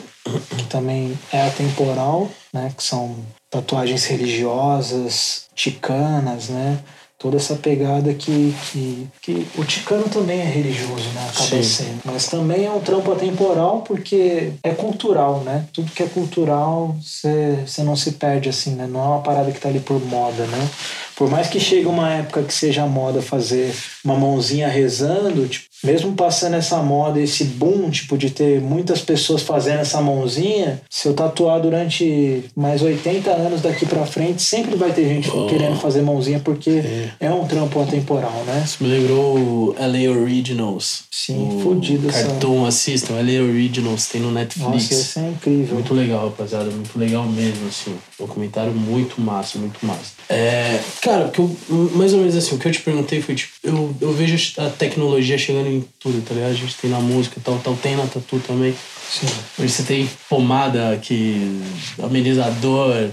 que 0.57 0.63
também 0.65 1.17
é 1.31 1.41
atemporal, 1.41 2.29
né? 2.53 2.71
Que 2.75 2.83
são 2.83 3.15
tatuagens 3.49 4.05
religiosas, 4.05 5.45
ticanas, 5.55 6.49
né? 6.49 6.79
Toda 7.19 7.35
essa 7.35 7.55
pegada 7.55 8.13
que, 8.13 8.55
que, 8.71 9.07
que 9.21 9.47
o 9.57 9.65
ticano 9.65 10.03
também 10.07 10.39
é 10.39 10.45
religioso, 10.45 11.09
né? 11.09 11.27
Acaba 11.29 11.49
Sim. 11.49 11.63
sendo. 11.63 11.99
Mas 12.05 12.27
também 12.27 12.65
é 12.65 12.71
um 12.71 12.79
trampo 12.79 13.11
atemporal 13.11 13.81
porque 13.81 14.53
é 14.63 14.71
cultural, 14.71 15.41
né? 15.41 15.65
Tudo 15.73 15.91
que 15.91 16.01
é 16.01 16.07
cultural, 16.07 16.95
você 16.97 17.83
não 17.83 17.97
se 17.97 18.13
perde 18.13 18.47
assim, 18.47 18.71
né? 18.71 18.87
Não 18.87 19.01
é 19.01 19.07
uma 19.07 19.21
parada 19.21 19.51
que 19.51 19.59
tá 19.59 19.67
ali 19.67 19.81
por 19.81 20.01
moda, 20.05 20.45
né? 20.47 20.69
Por 21.13 21.29
mais 21.29 21.47
que 21.49 21.59
chegue 21.59 21.85
uma 21.85 22.09
época 22.13 22.43
que 22.43 22.53
seja 22.53 22.85
moda 22.85 23.21
fazer 23.21 23.75
uma 24.05 24.15
mãozinha 24.15 24.69
rezando, 24.69 25.45
tipo, 25.49 25.68
mesmo 25.83 26.13
passando 26.13 26.55
essa 26.55 26.77
moda, 26.83 27.19
esse 27.19 27.43
boom, 27.43 27.89
tipo, 27.89 28.17
de 28.17 28.29
ter 28.29 28.59
muitas 28.61 29.01
pessoas 29.01 29.41
fazendo 29.41 29.79
essa 29.79 30.01
mãozinha, 30.01 30.81
se 30.89 31.07
eu 31.07 31.13
tatuar 31.13 31.59
durante 31.61 32.43
mais 32.55 32.81
80 32.81 33.29
anos 33.31 33.61
daqui 33.61 33.85
pra 33.85 34.05
frente, 34.05 34.41
sempre 34.41 34.75
vai 34.75 34.91
ter 34.91 35.07
gente 35.07 35.29
querendo 35.49 35.77
fazer 35.79 36.01
mãozinha 36.01 36.39
porque 36.39 36.83
é, 37.19 37.31
um 37.31 37.45
trampo 37.47 37.81
atemporal, 37.81 38.43
né? 38.45 38.61
Isso 38.65 38.83
me 38.83 38.89
lembrou 38.89 39.37
o 39.37 39.75
LA 39.77 40.11
Originals. 40.11 41.03
Sim, 41.11 41.57
o 41.57 41.59
fudido 41.61 42.09
essa- 42.09 42.23
Cartoon, 42.27 42.65
assistam. 42.65 43.13
LA 43.15 43.41
Originals, 43.43 44.07
tem 44.07 44.21
no 44.21 44.31
Netflix. 44.31 44.65
Nossa, 44.71 44.93
esse 44.93 45.19
é 45.19 45.29
incrível. 45.29 45.75
Muito 45.75 45.93
legal, 45.93 46.25
rapaziada. 46.29 46.69
Muito 46.71 46.97
legal 46.97 47.23
mesmo, 47.25 47.67
assim. 47.67 47.95
Documentário 48.17 48.71
muito 48.73 49.19
massa, 49.21 49.57
muito 49.57 49.85
massa. 49.85 50.19
É, 50.29 50.79
cara, 51.01 51.29
que 51.29 51.39
eu, 51.39 51.55
mais 51.95 52.13
ou 52.13 52.19
menos 52.19 52.35
assim, 52.35 52.55
o 52.55 52.59
que 52.59 52.67
eu 52.67 52.71
te 52.71 52.81
perguntei 52.81 53.21
foi, 53.21 53.35
tipo, 53.35 53.51
eu, 53.63 53.93
eu 53.99 54.13
vejo 54.13 54.37
a 54.61 54.69
tecnologia 54.69 55.37
chegando 55.37 55.68
em 55.69 55.85
tudo, 55.99 56.21
tá 56.25 56.33
ligado? 56.33 56.51
A 56.51 56.55
gente 56.55 56.75
tem 56.75 56.89
na 56.89 56.99
música 56.99 57.39
e 57.39 57.41
tal, 57.41 57.57
tal, 57.59 57.75
tem 57.75 57.95
na 57.95 58.05
tatu 58.05 58.39
também. 58.39 58.75
Sim. 59.09 59.27
Hoje 59.57 59.73
você 59.73 59.83
tem 59.83 60.09
pomada 60.29 60.97
que 61.01 61.61
amenizador 62.01 63.09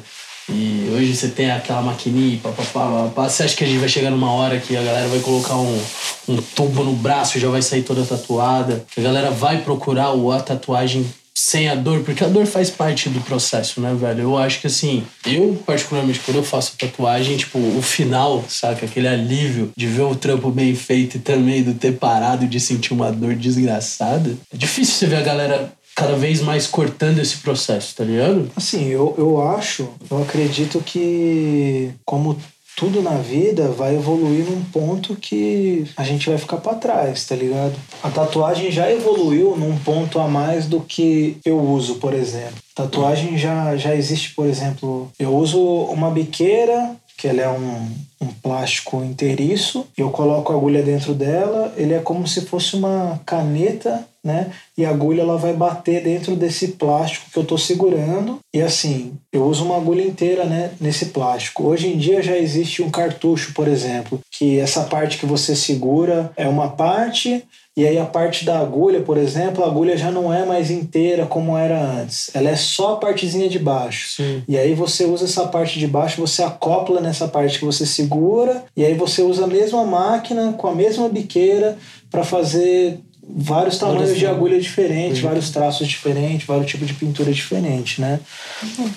e 0.48 0.90
hoje 0.94 1.16
você 1.16 1.28
tem 1.28 1.50
aquela 1.50 1.82
maquininha, 1.82 2.38
papapá, 2.40 2.88
papapá. 2.88 3.28
Você 3.28 3.42
acha 3.42 3.56
que 3.56 3.64
a 3.64 3.66
gente 3.66 3.80
vai 3.80 3.88
chegar 3.88 4.10
numa 4.10 4.30
hora 4.30 4.60
que 4.60 4.76
a 4.76 4.82
galera 4.82 5.08
vai 5.08 5.18
colocar 5.18 5.56
um, 5.56 5.82
um 6.28 6.36
tubo 6.36 6.84
no 6.84 6.92
braço 6.92 7.36
e 7.36 7.40
já 7.40 7.48
vai 7.48 7.62
sair 7.62 7.82
toda 7.82 8.04
tatuada? 8.04 8.84
Que 8.92 9.00
a 9.00 9.02
galera 9.02 9.30
vai 9.30 9.62
procurar 9.62 10.12
a 10.12 10.40
tatuagem 10.40 11.04
sem 11.36 11.68
a 11.68 11.74
dor, 11.74 12.00
porque 12.00 12.24
a 12.24 12.28
dor 12.28 12.46
faz 12.46 12.70
parte 12.70 13.10
do 13.10 13.20
processo, 13.20 13.78
né, 13.78 13.94
velho? 13.94 14.22
Eu 14.22 14.38
acho 14.38 14.60
que 14.60 14.66
assim, 14.66 15.04
eu 15.26 15.62
particularmente 15.66 16.20
quando 16.20 16.38
eu 16.38 16.42
faço 16.42 16.76
tatuagem, 16.78 17.36
tipo, 17.36 17.58
o 17.58 17.82
final, 17.82 18.42
saca? 18.48 18.86
Aquele 18.86 19.06
alívio 19.06 19.70
de 19.76 19.86
ver 19.86 20.02
o 20.02 20.16
trampo 20.16 20.50
bem 20.50 20.74
feito 20.74 21.18
e 21.18 21.20
também 21.20 21.62
do 21.62 21.74
ter 21.74 21.92
parado 21.92 22.46
de 22.46 22.58
sentir 22.58 22.94
uma 22.94 23.12
dor 23.12 23.34
desgraçada. 23.34 24.34
É 24.52 24.56
difícil 24.56 24.94
você 24.94 25.06
ver 25.06 25.16
a 25.16 25.22
galera 25.22 25.72
cada 25.94 26.14
vez 26.14 26.40
mais 26.40 26.66
cortando 26.66 27.18
esse 27.18 27.38
processo, 27.38 27.94
tá 27.96 28.04
ligado? 28.04 28.50
Assim, 28.54 28.88
eu, 28.88 29.14
eu 29.18 29.42
acho, 29.48 29.88
eu 30.10 30.22
acredito 30.22 30.82
que, 30.84 31.90
como 32.04 32.38
tudo 32.76 33.00
na 33.00 33.16
vida, 33.16 33.70
vai 33.70 33.96
evoluir 33.96 34.44
num 34.44 34.62
ponto 34.64 35.16
que 35.16 35.86
a 35.96 36.04
gente 36.04 36.28
vai 36.28 36.36
ficar 36.36 36.58
pra 36.58 36.74
trás, 36.74 37.24
tá 37.24 37.34
ligado? 37.34 37.74
A 38.02 38.10
tatuagem 38.10 38.70
já 38.70 38.92
evoluiu 38.92 39.56
num 39.56 39.78
ponto 39.78 40.20
a 40.20 40.28
mais 40.28 40.66
do 40.66 40.80
que 40.80 41.38
eu 41.44 41.58
uso, 41.58 41.94
por 41.94 42.12
exemplo. 42.12 42.56
Tatuagem 42.74 43.38
já, 43.38 43.74
já 43.78 43.96
existe, 43.96 44.34
por 44.34 44.46
exemplo, 44.46 45.10
eu 45.18 45.34
uso 45.34 45.58
uma 45.58 46.10
biqueira 46.10 46.94
que 47.16 47.26
ele 47.26 47.40
é 47.40 47.48
um, 47.48 47.88
um 48.20 48.26
plástico 48.26 49.02
inteiriço, 49.02 49.86
eu 49.96 50.10
coloco 50.10 50.52
a 50.52 50.56
agulha 50.56 50.82
dentro 50.82 51.14
dela, 51.14 51.72
ele 51.76 51.94
é 51.94 51.98
como 51.98 52.26
se 52.26 52.42
fosse 52.42 52.76
uma 52.76 53.18
caneta, 53.24 54.06
né? 54.26 54.50
E 54.76 54.84
a 54.84 54.90
agulha 54.90 55.22
ela 55.22 55.38
vai 55.38 55.54
bater 55.54 56.02
dentro 56.02 56.34
desse 56.36 56.68
plástico 56.68 57.30
que 57.30 57.38
eu 57.38 57.44
estou 57.44 57.56
segurando. 57.56 58.38
E 58.52 58.60
assim, 58.60 59.14
eu 59.32 59.44
uso 59.44 59.64
uma 59.64 59.76
agulha 59.76 60.02
inteira, 60.02 60.44
né, 60.44 60.72
nesse 60.80 61.06
plástico. 61.06 61.64
Hoje 61.64 61.88
em 61.88 61.96
dia 61.96 62.22
já 62.22 62.36
existe 62.36 62.82
um 62.82 62.90
cartucho, 62.90 63.54
por 63.54 63.68
exemplo, 63.68 64.20
que 64.30 64.58
essa 64.58 64.82
parte 64.84 65.18
que 65.18 65.26
você 65.26 65.54
segura 65.54 66.30
é 66.36 66.48
uma 66.48 66.68
parte 66.68 67.44
e 67.78 67.86
aí 67.86 67.98
a 67.98 68.06
parte 68.06 68.42
da 68.42 68.58
agulha, 68.58 69.02
por 69.02 69.18
exemplo, 69.18 69.62
a 69.62 69.66
agulha 69.66 69.98
já 69.98 70.10
não 70.10 70.32
é 70.32 70.46
mais 70.46 70.70
inteira 70.70 71.26
como 71.26 71.58
era 71.58 71.78
antes. 71.78 72.30
Ela 72.32 72.48
é 72.48 72.56
só 72.56 72.94
a 72.94 72.96
partezinha 72.96 73.50
de 73.50 73.58
baixo. 73.58 74.12
Sim. 74.12 74.42
E 74.48 74.56
aí 74.56 74.72
você 74.72 75.04
usa 75.04 75.26
essa 75.26 75.46
parte 75.46 75.78
de 75.78 75.86
baixo, 75.86 76.18
você 76.18 76.42
acopla 76.42 77.02
nessa 77.02 77.28
parte 77.28 77.58
que 77.58 77.66
você 77.66 77.84
segura, 77.84 78.64
e 78.74 78.82
aí 78.82 78.94
você 78.94 79.20
usa 79.20 79.44
a 79.44 79.46
mesma 79.46 79.84
máquina 79.84 80.54
com 80.54 80.66
a 80.66 80.74
mesma 80.74 81.06
biqueira 81.10 81.76
para 82.10 82.24
fazer 82.24 82.98
vários 83.28 83.78
tamanhos 83.78 84.02
Várias 84.02 84.18
de 84.18 84.26
agulha 84.26 84.60
diferentes, 84.60 85.20
vários 85.20 85.50
traços 85.50 85.86
diferentes, 85.86 86.46
vários 86.46 86.70
tipos 86.70 86.86
de 86.86 86.94
pintura 86.94 87.32
diferente, 87.32 88.00
né? 88.00 88.20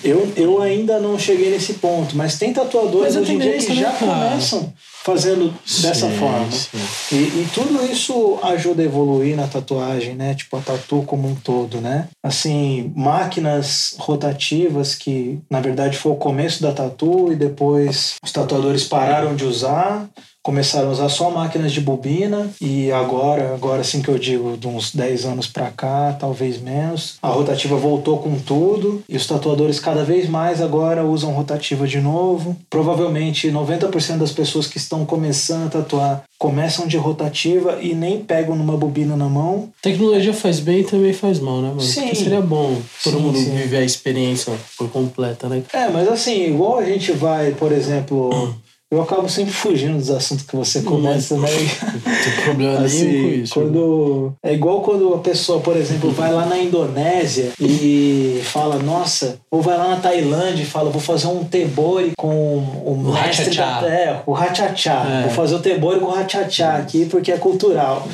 Eu, 0.04 0.32
eu 0.36 0.62
ainda 0.62 0.98
não 1.00 1.18
cheguei 1.18 1.50
nesse 1.50 1.74
ponto, 1.74 2.16
mas 2.16 2.38
tem 2.38 2.52
tatuadores 2.52 3.14
Mas 3.14 3.22
hoje 3.22 3.34
em 3.34 3.38
dia 3.38 3.58
que 3.58 3.68
né, 3.70 3.74
já 3.74 3.90
cara? 3.90 4.30
começam 4.30 4.72
fazendo 5.02 5.52
dessa 5.82 6.08
Sim, 6.10 6.18
forma. 6.18 6.50
sim. 6.52 6.78
E, 7.12 7.16
e 7.16 7.48
tudo 7.54 7.84
isso 7.90 8.38
ajuda 8.42 8.82
a 8.82 8.84
evoluir 8.84 9.34
na 9.34 9.46
tatuagem, 9.46 10.14
né? 10.14 10.34
Tipo, 10.34 10.58
a 10.58 10.60
tatu 10.60 11.02
como 11.06 11.26
um 11.26 11.34
todo, 11.34 11.80
né? 11.80 12.08
Assim, 12.22 12.92
máquinas 12.94 13.94
rotativas 13.98 14.94
que, 14.94 15.38
na 15.50 15.60
verdade, 15.60 15.96
foi 15.96 16.12
o 16.12 16.16
começo 16.16 16.62
da 16.62 16.72
tatu 16.72 17.32
e 17.32 17.36
depois 17.36 18.16
os 18.22 18.30
tatuadores 18.30 18.84
pararam 18.84 19.34
de 19.34 19.44
usar, 19.44 20.06
começaram 20.42 20.88
a 20.88 20.92
usar 20.92 21.08
só 21.08 21.30
máquinas 21.30 21.72
de 21.72 21.80
bobina 21.80 22.50
e 22.60 22.90
agora, 22.90 23.54
agora 23.54 23.84
sim 23.84 24.00
que 24.00 24.08
eu 24.08 24.18
digo, 24.18 24.56
de 24.56 24.66
uns 24.66 24.94
10 24.94 25.26
anos 25.26 25.46
pra 25.46 25.70
cá, 25.70 26.16
talvez 26.18 26.60
menos, 26.60 27.16
a 27.22 27.28
rotativa 27.28 27.76
voltou 27.76 28.18
com 28.18 28.38
tudo 28.38 29.02
e 29.08 29.16
os 29.16 29.26
tatuadores 29.26 29.78
cada 29.78 30.02
vez 30.04 30.28
mais 30.28 30.60
agora 30.62 31.04
usam 31.04 31.32
rotativa 31.32 31.86
de 31.86 32.00
novo. 32.00 32.56
Provavelmente 32.68 33.50
90% 33.50 34.18
das 34.18 34.32
pessoas 34.32 34.66
que 34.66 34.78
estão 34.78 35.04
começando 35.04 35.66
a 35.66 35.70
tatuar 35.82 36.22
começam 36.38 36.86
de 36.86 36.96
rotativa 36.96 37.78
e 37.82 37.94
nem 37.94 38.24
pegam 38.24 38.56
numa 38.56 38.76
bobina 38.76 39.14
na 39.14 39.28
mão. 39.28 39.68
Tecnologia 39.82 40.32
faz 40.32 40.58
bem 40.58 40.80
e 40.80 40.84
também 40.84 41.12
faz 41.12 41.38
mal, 41.38 41.60
né, 41.60 41.68
mano? 41.68 41.82
Sim. 41.82 42.00
Porque 42.02 42.16
seria 42.16 42.40
bom 42.40 42.80
todo 43.04 43.18
Sim, 43.18 43.22
mundo 43.22 43.38
sim. 43.38 43.50
viver 43.50 43.78
a 43.78 43.84
experiência 43.84 44.52
por 44.78 44.88
completa, 44.88 45.48
né? 45.48 45.62
É, 45.72 45.88
mas 45.88 46.08
assim, 46.08 46.46
igual 46.46 46.78
a 46.78 46.84
gente 46.84 47.12
vai, 47.12 47.50
por 47.52 47.72
exemplo, 47.72 48.54
Eu 48.90 49.00
acabo 49.00 49.28
sempre 49.28 49.52
fugindo 49.52 49.96
dos 49.98 50.10
assuntos 50.10 50.44
que 50.44 50.56
você 50.56 50.82
começa, 50.82 51.36
né? 51.36 51.48
Não 51.48 52.00
tem 52.02 52.44
problema 52.44 52.80
assim, 52.80 53.04
nenhum 53.04 53.22
com 53.22 53.34
isso. 53.34 53.54
Quando, 53.54 54.32
é 54.42 54.52
igual 54.52 54.80
quando 54.80 55.14
a 55.14 55.18
pessoa, 55.18 55.60
por 55.60 55.76
exemplo, 55.76 56.10
vai 56.10 56.32
lá 56.32 56.44
na 56.46 56.58
Indonésia 56.58 57.52
e 57.60 58.40
fala, 58.42 58.80
nossa, 58.80 59.38
ou 59.48 59.62
vai 59.62 59.78
lá 59.78 59.90
na 59.90 59.96
Tailândia 59.96 60.64
e 60.64 60.66
fala, 60.66 60.90
vou 60.90 61.00
fazer 61.00 61.28
um 61.28 61.44
tebori 61.44 62.10
com 62.18 62.58
o 62.84 63.12
mestre 63.14 63.56
da, 63.56 63.86
é, 63.86 64.22
o 64.26 64.34
hachachá. 64.34 65.06
É. 65.08 65.22
Vou 65.22 65.30
fazer 65.30 65.54
o 65.54 65.60
tebori 65.60 66.00
com 66.00 66.06
o 66.06 66.14
hachachá 66.14 66.76
aqui 66.76 67.06
porque 67.06 67.30
é 67.30 67.36
cultural. 67.36 68.08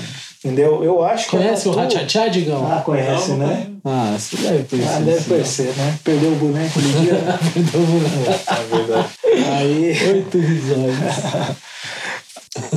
Entendeu? 0.46 0.84
Eu 0.84 1.02
acho 1.02 1.24
que 1.24 1.36
Conhece 1.36 1.68
o 1.68 1.76
Hachachá, 1.76 2.28
Digão? 2.28 2.70
Ah, 2.70 2.80
conhece, 2.80 3.30
Não, 3.30 3.38
não 3.38 3.46
né? 3.48 3.66
Ah, 3.84 4.16
você 4.16 4.36
deve 4.36 4.64
conhecer. 4.64 4.90
Ah, 4.90 5.00
deve 5.00 5.24
conhecer, 5.24 5.74
né? 5.76 5.98
Perdeu 6.04 6.30
o 6.30 6.34
boneco 6.36 6.80
no 6.80 6.88
dia. 7.00 7.14
né? 7.18 7.38
É 8.46 8.76
verdade. 8.76 9.08
Aí. 9.58 10.15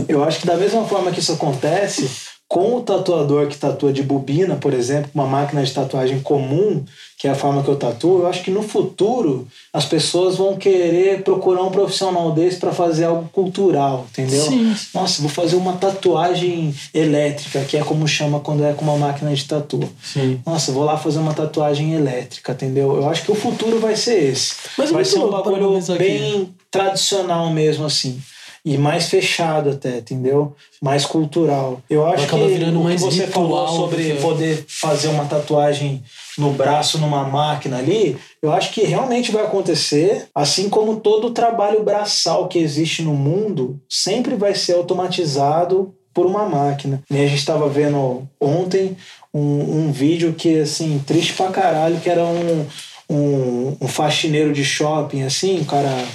Eu 0.07 0.23
acho 0.23 0.39
que 0.39 0.47
da 0.47 0.57
mesma 0.57 0.83
forma 0.85 1.11
que 1.11 1.19
isso 1.19 1.31
acontece, 1.31 2.09
com 2.49 2.77
o 2.77 2.81
tatuador 2.81 3.45
que 3.47 3.55
tatua 3.55 3.93
de 3.93 4.01
bobina, 4.01 4.55
por 4.55 4.73
exemplo, 4.73 5.11
uma 5.13 5.27
máquina 5.27 5.63
de 5.63 5.71
tatuagem 5.71 6.19
comum, 6.19 6.83
que 7.15 7.27
é 7.27 7.31
a 7.31 7.35
forma 7.35 7.61
que 7.61 7.69
eu 7.69 7.75
tatuo, 7.75 8.21
eu 8.21 8.27
acho 8.27 8.41
que 8.41 8.49
no 8.49 8.63
futuro 8.63 9.47
as 9.71 9.85
pessoas 9.85 10.37
vão 10.37 10.57
querer 10.57 11.21
procurar 11.21 11.61
um 11.61 11.69
profissional 11.69 12.31
desse 12.31 12.57
para 12.57 12.71
fazer 12.71 13.05
algo 13.05 13.29
cultural, 13.31 14.07
entendeu? 14.09 14.41
Sim. 14.41 14.75
Nossa, 14.95 15.21
vou 15.21 15.29
fazer 15.29 15.57
uma 15.57 15.73
tatuagem 15.73 16.73
elétrica, 16.91 17.63
que 17.65 17.77
é 17.77 17.83
como 17.83 18.07
chama 18.07 18.39
quando 18.39 18.65
é 18.65 18.73
com 18.73 18.83
uma 18.83 18.97
máquina 18.97 19.31
de 19.31 19.45
tatu. 19.45 19.87
Sim. 20.01 20.41
Nossa, 20.43 20.71
vou 20.71 20.83
lá 20.83 20.97
fazer 20.97 21.19
uma 21.19 21.35
tatuagem 21.35 21.93
elétrica, 21.93 22.53
entendeu? 22.53 22.95
Eu 22.95 23.07
acho 23.09 23.23
que 23.25 23.31
o 23.31 23.35
futuro 23.35 23.79
vai 23.79 23.95
ser 23.95 24.23
esse. 24.23 24.55
Mas 24.75 24.89
é 24.89 24.93
vai 24.93 25.05
ser 25.05 25.19
um 25.19 25.29
bagulho 25.29 25.79
bem 25.99 26.49
tradicional 26.71 27.49
mesmo, 27.51 27.85
assim. 27.85 28.19
E 28.63 28.77
mais 28.77 29.07
fechado 29.07 29.69
até, 29.69 29.99
entendeu? 29.99 30.53
Mais 30.81 31.05
cultural. 31.05 31.81
Eu 31.89 32.05
acho 32.05 32.25
acaba 32.25 32.45
que 32.45 32.53
virando 32.53 32.77
o 32.77 32.81
que 32.81 32.87
mais 32.87 33.01
você 33.01 33.25
ritual 33.25 33.67
falou 33.67 33.89
sobre 33.89 34.13
poder 34.15 34.65
fazer 34.67 35.07
uma 35.07 35.25
tatuagem 35.25 36.03
no 36.37 36.51
braço, 36.51 36.97
numa 36.97 37.23
máquina 37.23 37.77
ali, 37.77 38.17
eu 38.41 38.51
acho 38.51 38.71
que 38.71 38.81
realmente 38.83 39.31
vai 39.31 39.43
acontecer, 39.43 40.27
assim 40.35 40.69
como 40.69 40.99
todo 40.99 41.27
o 41.27 41.31
trabalho 41.31 41.83
braçal 41.83 42.47
que 42.47 42.59
existe 42.59 43.01
no 43.01 43.13
mundo 43.13 43.79
sempre 43.89 44.35
vai 44.35 44.53
ser 44.53 44.73
automatizado 44.73 45.93
por 46.13 46.25
uma 46.25 46.47
máquina. 46.47 47.01
E 47.09 47.15
a 47.15 47.27
gente 47.27 47.39
estava 47.39 47.69
vendo 47.69 48.27
ontem 48.41 48.97
um, 49.33 49.85
um 49.87 49.91
vídeo 49.91 50.33
que, 50.33 50.59
assim, 50.59 51.01
triste 51.05 51.33
pra 51.33 51.47
caralho, 51.47 51.99
que 51.99 52.09
era 52.09 52.25
um, 52.25 52.65
um, 53.09 53.77
um 53.81 53.87
faxineiro 53.87 54.51
de 54.51 54.65
shopping, 54.65 55.23
assim, 55.23 55.59
um 55.59 55.65
cara 55.65 56.05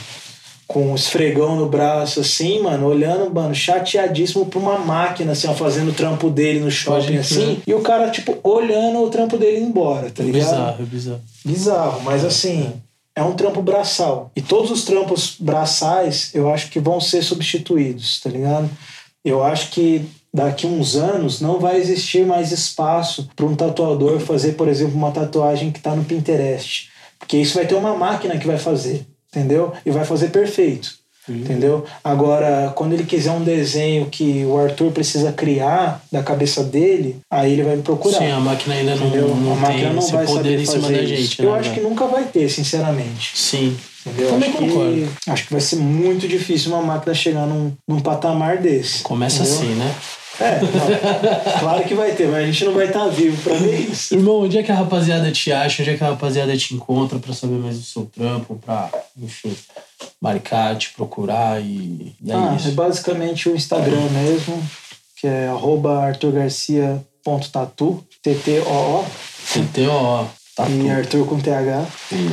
com 0.67 0.93
um 0.93 0.95
esfregão 0.95 1.57
no 1.57 1.69
braço, 1.69 2.21
assim, 2.21 2.63
mano, 2.63 2.87
olhando, 2.87 3.33
mano, 3.33 3.55
chateadíssimo 3.55 4.47
pra 4.47 4.59
uma 4.59 4.79
máquina, 4.79 5.33
assim, 5.33 5.47
ó, 5.47 5.55
fazendo 5.55 5.91
o 5.91 5.95
trampo 5.95 6.31
dele 6.31 6.61
no 6.61 6.71
shopping, 6.71 7.19
assim, 7.19 7.61
e 7.67 7.75
o 7.75 7.81
cara, 7.81 8.11
tipo, 8.11 8.39
olhando 8.43 9.03
o 9.03 9.11
trampo 9.11 9.37
dele 9.37 9.61
embora, 9.61 10.11
tá 10.11 10.23
ligado? 10.23 10.45
Bizarro, 10.45 10.83
é 10.83 10.87
bizarro. 10.87 11.21
Bizarro, 11.45 12.03
mas 12.03 12.25
assim, 12.25 12.73
é 13.15 13.23
um 13.23 13.35
trampo 13.35 13.63
braçal. 13.63 14.31
E 14.35 14.43
todos 14.43 14.71
os 14.71 14.85
trampos 14.85 15.37
braçais, 15.39 16.31
eu 16.35 16.53
acho 16.53 16.71
que 16.71 16.81
vão 16.81 17.01
ser 17.01 17.23
substituídos, 17.23 18.21
tá 18.21 18.31
ligado? 18.31 18.69
Eu 19.25 19.43
acho 19.43 19.71
que 19.71 20.05
daqui 20.33 20.67
uns 20.67 20.97
anos 20.97 21.41
não 21.41 21.61
vai 21.61 21.77
existir 21.77 22.27
mais 22.27 22.51
espaço 22.51 23.29
para 23.37 23.47
um 23.47 23.55
tatuador 23.55 24.19
fazer, 24.19 24.55
por 24.55 24.67
exemplo, 24.67 24.97
uma 24.97 25.13
tatuagem 25.13 25.71
que 25.71 25.79
está 25.79 25.95
no 25.95 26.05
Pinterest. 26.05 26.91
Porque 27.19 27.37
isso 27.39 27.55
vai 27.55 27.67
ter 27.67 27.75
uma 27.75 27.95
máquina 27.97 28.37
que 28.37 28.47
vai 28.47 28.59
fazer, 28.59 29.07
entendeu? 29.35 29.73
E 29.85 29.91
vai 29.91 30.05
fazer 30.05 30.29
perfeito. 30.29 31.03
Entendeu? 31.27 31.87
Agora, 32.03 32.71
quando 32.77 32.93
ele 32.93 33.05
quiser 33.05 33.31
um 33.31 33.43
desenho 33.43 34.07
que 34.11 34.45
o 34.45 34.59
Arthur 34.59 34.91
precisa 34.93 35.33
criar 35.33 36.03
da 36.13 36.23
cabeça 36.23 36.63
dele, 36.63 37.17
aí 37.31 37.53
ele 37.53 37.63
vai 37.63 37.77
me 37.77 37.83
procurar. 37.83 38.19
Sim, 38.19 38.31
a 38.31 38.41
máquina 38.41 38.75
ainda 38.75 38.95
não, 38.95 39.07
Entendeu? 39.07 39.29
não 39.35 39.53
a 39.53 39.57
máquina 39.57 39.89
tem 39.89 39.93
não 39.95 40.07
vai 40.07 40.27
poder 40.27 40.37
saber 40.37 40.61
em 40.61 40.67
cima 40.67 40.91
da 40.91 41.03
isso. 41.03 41.17
gente, 41.17 41.43
Eu 41.43 41.53
né? 41.53 41.59
acho 41.61 41.73
que 41.73 41.81
nunca 41.81 42.07
vai 42.07 42.25
ter, 42.25 42.51
sinceramente. 42.51 43.33
Sim. 43.39 43.75
Entendeu? 44.07 44.29
Também 44.33 44.51
acho 44.51 44.59
concordo. 44.59 44.93
Que, 45.25 45.31
acho 45.31 45.47
que 45.47 45.53
vai 45.53 45.61
ser 45.63 45.77
muito 45.77 46.29
difícil 46.29 46.73
uma 46.73 46.83
máquina 46.83 47.15
chegar 47.15 47.47
num, 47.47 47.73
num 47.89 48.01
patamar 48.01 48.59
desse. 48.59 49.03
Começa 49.03 49.45
entendeu? 49.45 49.59
assim, 49.59 49.75
né? 49.77 49.95
É, 50.41 50.61
não. 50.61 51.61
claro 51.61 51.85
que 51.85 51.95
vai 51.95 52.13
ter, 52.13 52.27
mas 52.29 52.43
a 52.43 52.47
gente 52.47 52.65
não 52.65 52.75
vai 52.75 52.87
estar 52.87 53.07
vivo 53.09 53.41
pra 53.43 53.55
ver 53.55 53.79
isso. 53.91 54.15
Irmão, 54.15 54.41
onde 54.43 54.59
é 54.59 54.63
que 54.63 54.73
a 54.73 54.75
rapaziada 54.75 55.31
te 55.31 55.53
acha? 55.53 55.83
Onde 55.83 55.91
é 55.93 55.97
que 55.97 56.05
a 56.05 56.09
rapaziada 56.09 56.57
te 56.57 56.75
encontra 56.75 57.19
pra 57.19 57.33
saber 57.33 57.55
mais 57.59 57.79
do 57.79 57.85
seu 57.85 58.07
trampo? 58.07 58.57
Pra, 58.57 58.91
enfim, 59.17 59.57
marcar, 60.21 60.77
te 60.77 60.91
procurar 60.93 61.61
e, 61.63 62.15
e 62.23 62.33
é 62.33 62.35
Ah, 62.35 62.51
é 62.53 62.57
isso. 62.57 62.73
basicamente 62.73 63.49
o 63.49 63.55
Instagram 63.55 64.09
mesmo, 64.11 64.61
que 65.21 65.27
é 65.27 65.49
arroba 65.49 66.01
arturgarcia.tatu, 66.05 68.05
T-T-O-O, 68.23 69.05
tá 70.57 70.69
e. 70.69 70.91
Arthur 70.91 71.27
com 71.27 71.39
TH. 71.41 71.87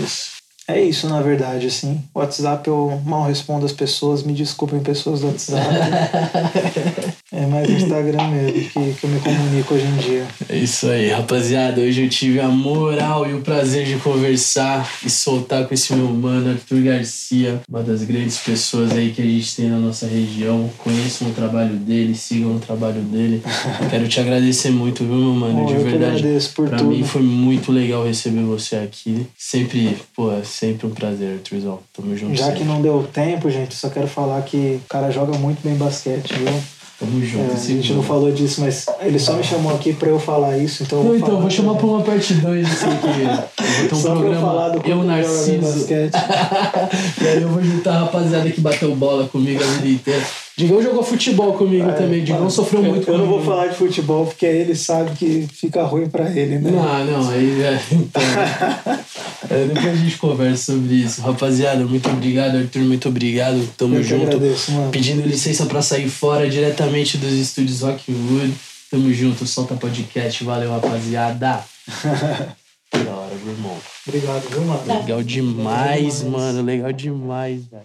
Isso. 0.03 0.31
É 0.67 0.79
isso, 0.81 1.09
na 1.09 1.21
verdade, 1.21 1.67
assim. 1.67 2.01
WhatsApp 2.15 2.65
eu 2.67 3.01
mal 3.03 3.23
respondo 3.23 3.65
as 3.65 3.73
pessoas, 3.73 4.23
me 4.23 4.31
desculpem 4.31 4.79
pessoas 4.79 5.19
do 5.21 5.27
WhatsApp. 5.27 5.67
é 7.33 7.45
mais 7.45 7.69
o 7.69 7.71
Instagram 7.71 8.27
mesmo 8.27 8.51
que, 8.51 8.93
que 8.93 9.03
eu 9.05 9.09
me 9.09 9.19
comunico 9.21 9.73
hoje 9.73 9.85
em 9.85 9.97
dia. 9.97 10.27
É 10.49 10.57
isso 10.57 10.87
aí, 10.87 11.09
rapaziada. 11.09 11.79
Hoje 11.79 12.03
eu 12.03 12.09
tive 12.09 12.41
a 12.41 12.49
moral 12.49 13.25
e 13.25 13.33
o 13.33 13.39
prazer 13.39 13.85
de 13.85 13.95
conversar 13.97 14.89
e 15.05 15.09
soltar 15.09 15.65
com 15.65 15.73
esse 15.73 15.93
meu 15.95 16.09
mano, 16.09 16.51
Arthur 16.51 16.81
Garcia, 16.81 17.61
uma 17.69 17.81
das 17.81 18.03
grandes 18.03 18.37
pessoas 18.37 18.91
aí 18.91 19.11
que 19.11 19.21
a 19.21 19.25
gente 19.25 19.55
tem 19.55 19.69
na 19.69 19.77
nossa 19.77 20.05
região. 20.05 20.69
Conheçam 20.77 21.29
o 21.29 21.33
trabalho 21.33 21.75
dele, 21.75 22.13
sigam 22.15 22.57
o 22.57 22.59
trabalho 22.59 23.01
dele. 23.01 23.41
Quero 23.89 24.09
te 24.09 24.19
agradecer 24.19 24.71
muito, 24.71 25.05
viu, 25.05 25.15
meu 25.15 25.33
mano? 25.33 25.53
Bom, 25.53 25.65
de 25.67 25.73
eu 25.73 25.79
que 25.79 25.85
verdade. 25.85 26.17
agradeço 26.17 26.53
por 26.53 26.67
pra 26.67 26.79
tudo. 26.79 26.89
mim 26.89 27.03
foi 27.03 27.21
muito 27.21 27.71
legal 27.71 28.05
receber 28.05 28.43
você 28.43 28.75
aqui. 28.75 29.25
Sempre, 29.37 29.97
pô, 30.13 30.33
é 30.33 30.43
sempre 30.43 30.85
um 30.85 30.91
prazer, 30.91 31.35
Arthurzão. 31.35 31.79
Tamo 31.93 32.17
junto. 32.17 32.35
Já 32.35 32.47
sempre. 32.47 32.59
que 32.59 32.65
não 32.65 32.81
deu 32.81 33.07
tempo, 33.13 33.49
gente, 33.49 33.73
só 33.73 33.89
quero 33.89 34.07
falar 34.07 34.41
que 34.41 34.81
o 34.83 34.89
cara 34.89 35.09
joga 35.11 35.37
muito 35.37 35.61
bem 35.63 35.75
basquete, 35.75 36.33
viu? 36.33 36.80
Tamo 37.01 37.19
junto. 37.25 37.49
É, 37.49 37.53
a 37.53 37.57
esse 37.57 37.73
gente 37.73 37.93
não 37.93 38.03
falou 38.03 38.31
disso, 38.31 38.61
mas 38.61 38.85
ele 39.01 39.17
só 39.17 39.33
me 39.33 39.43
chamou 39.43 39.73
aqui 39.73 39.91
pra 39.91 40.07
eu 40.07 40.19
falar 40.19 40.55
isso, 40.59 40.83
então 40.83 40.99
eu 40.99 41.03
Não, 41.03 41.09
vou 41.09 41.17
então, 41.17 41.29
falar 41.29 41.41
vou 41.41 41.49
chamar 41.49 41.75
pra 41.75 41.85
uma 41.87 42.01
parte 42.03 42.33
2 42.35 42.67
assim 42.67 42.85
que 42.85 43.07
eu 43.07 43.13
vou 43.15 43.89
ter 43.89 43.95
um 43.95 43.99
Só 43.99 44.15
pra 44.15 44.27
eu 44.27 44.39
falar 44.39 44.69
programa 44.69 44.79
do 44.83 44.87
Eu 44.87 45.03
Narciso. 45.03 45.61
basquete. 45.61 46.13
e 47.19 47.27
aí 47.27 47.41
eu 47.41 47.49
vou 47.49 47.63
juntar 47.63 47.95
a 47.95 47.99
rapaziada 48.01 48.51
que 48.51 48.61
bateu 48.61 48.95
bola 48.95 49.27
comigo 49.27 49.63
a 49.63 49.65
vida 49.65 49.87
inteira. 49.87 50.23
Digão 50.61 50.79
jogou 50.79 51.01
futebol 51.01 51.53
comigo 51.53 51.91
também. 51.93 52.23
Digão 52.23 52.47
sofreu 52.47 52.83
muito 52.83 53.09
É, 53.09 53.13
Eu 53.13 53.17
não 53.17 53.25
vou 53.25 53.41
falar 53.43 53.67
de 53.67 53.75
futebol 53.75 54.27
porque 54.27 54.45
aí 54.45 54.57
ele 54.57 54.75
sabe 54.75 55.09
que 55.17 55.47
fica 55.51 55.83
ruim 55.83 56.07
pra 56.07 56.29
ele, 56.29 56.59
né? 56.59 56.69
Não, 56.69 57.05
não, 57.05 57.29
aí 57.29 57.63
é, 57.63 57.79
então. 57.91 58.21
É, 59.49 59.65
depois 59.65 59.85
a 59.85 59.95
gente 59.95 60.17
conversa 60.17 60.71
sobre 60.71 60.93
isso. 60.93 61.21
Rapaziada, 61.21 61.83
muito 61.85 62.07
obrigado, 62.07 62.55
Arthur, 62.57 62.83
muito 62.83 63.09
obrigado. 63.09 63.67
Tamo 63.75 63.95
Eu 63.95 64.03
junto. 64.03 64.27
agradeço, 64.27 64.71
mano. 64.71 64.91
Pedindo 64.91 65.27
licença 65.27 65.65
pra 65.65 65.81
sair 65.81 66.07
fora 66.07 66.49
diretamente 66.49 67.17
dos 67.17 67.33
estúdios 67.33 67.81
Rockwood. 67.81 68.53
Tamo 68.89 69.11
junto, 69.13 69.45
solta 69.45 69.75
podcast. 69.75 70.41
Valeu, 70.43 70.71
rapaziada. 70.71 71.65
da 72.93 73.11
hora, 73.11 73.35
meu 73.43 73.53
irmão. 73.53 73.75
Obrigado, 74.07 74.49
viu, 74.49 74.61
mano? 74.61 74.99
Legal 75.01 75.23
demais, 75.23 76.23
mano. 76.23 76.61
Legal 76.61 76.93
demais, 76.93 77.65
velho. 77.65 77.83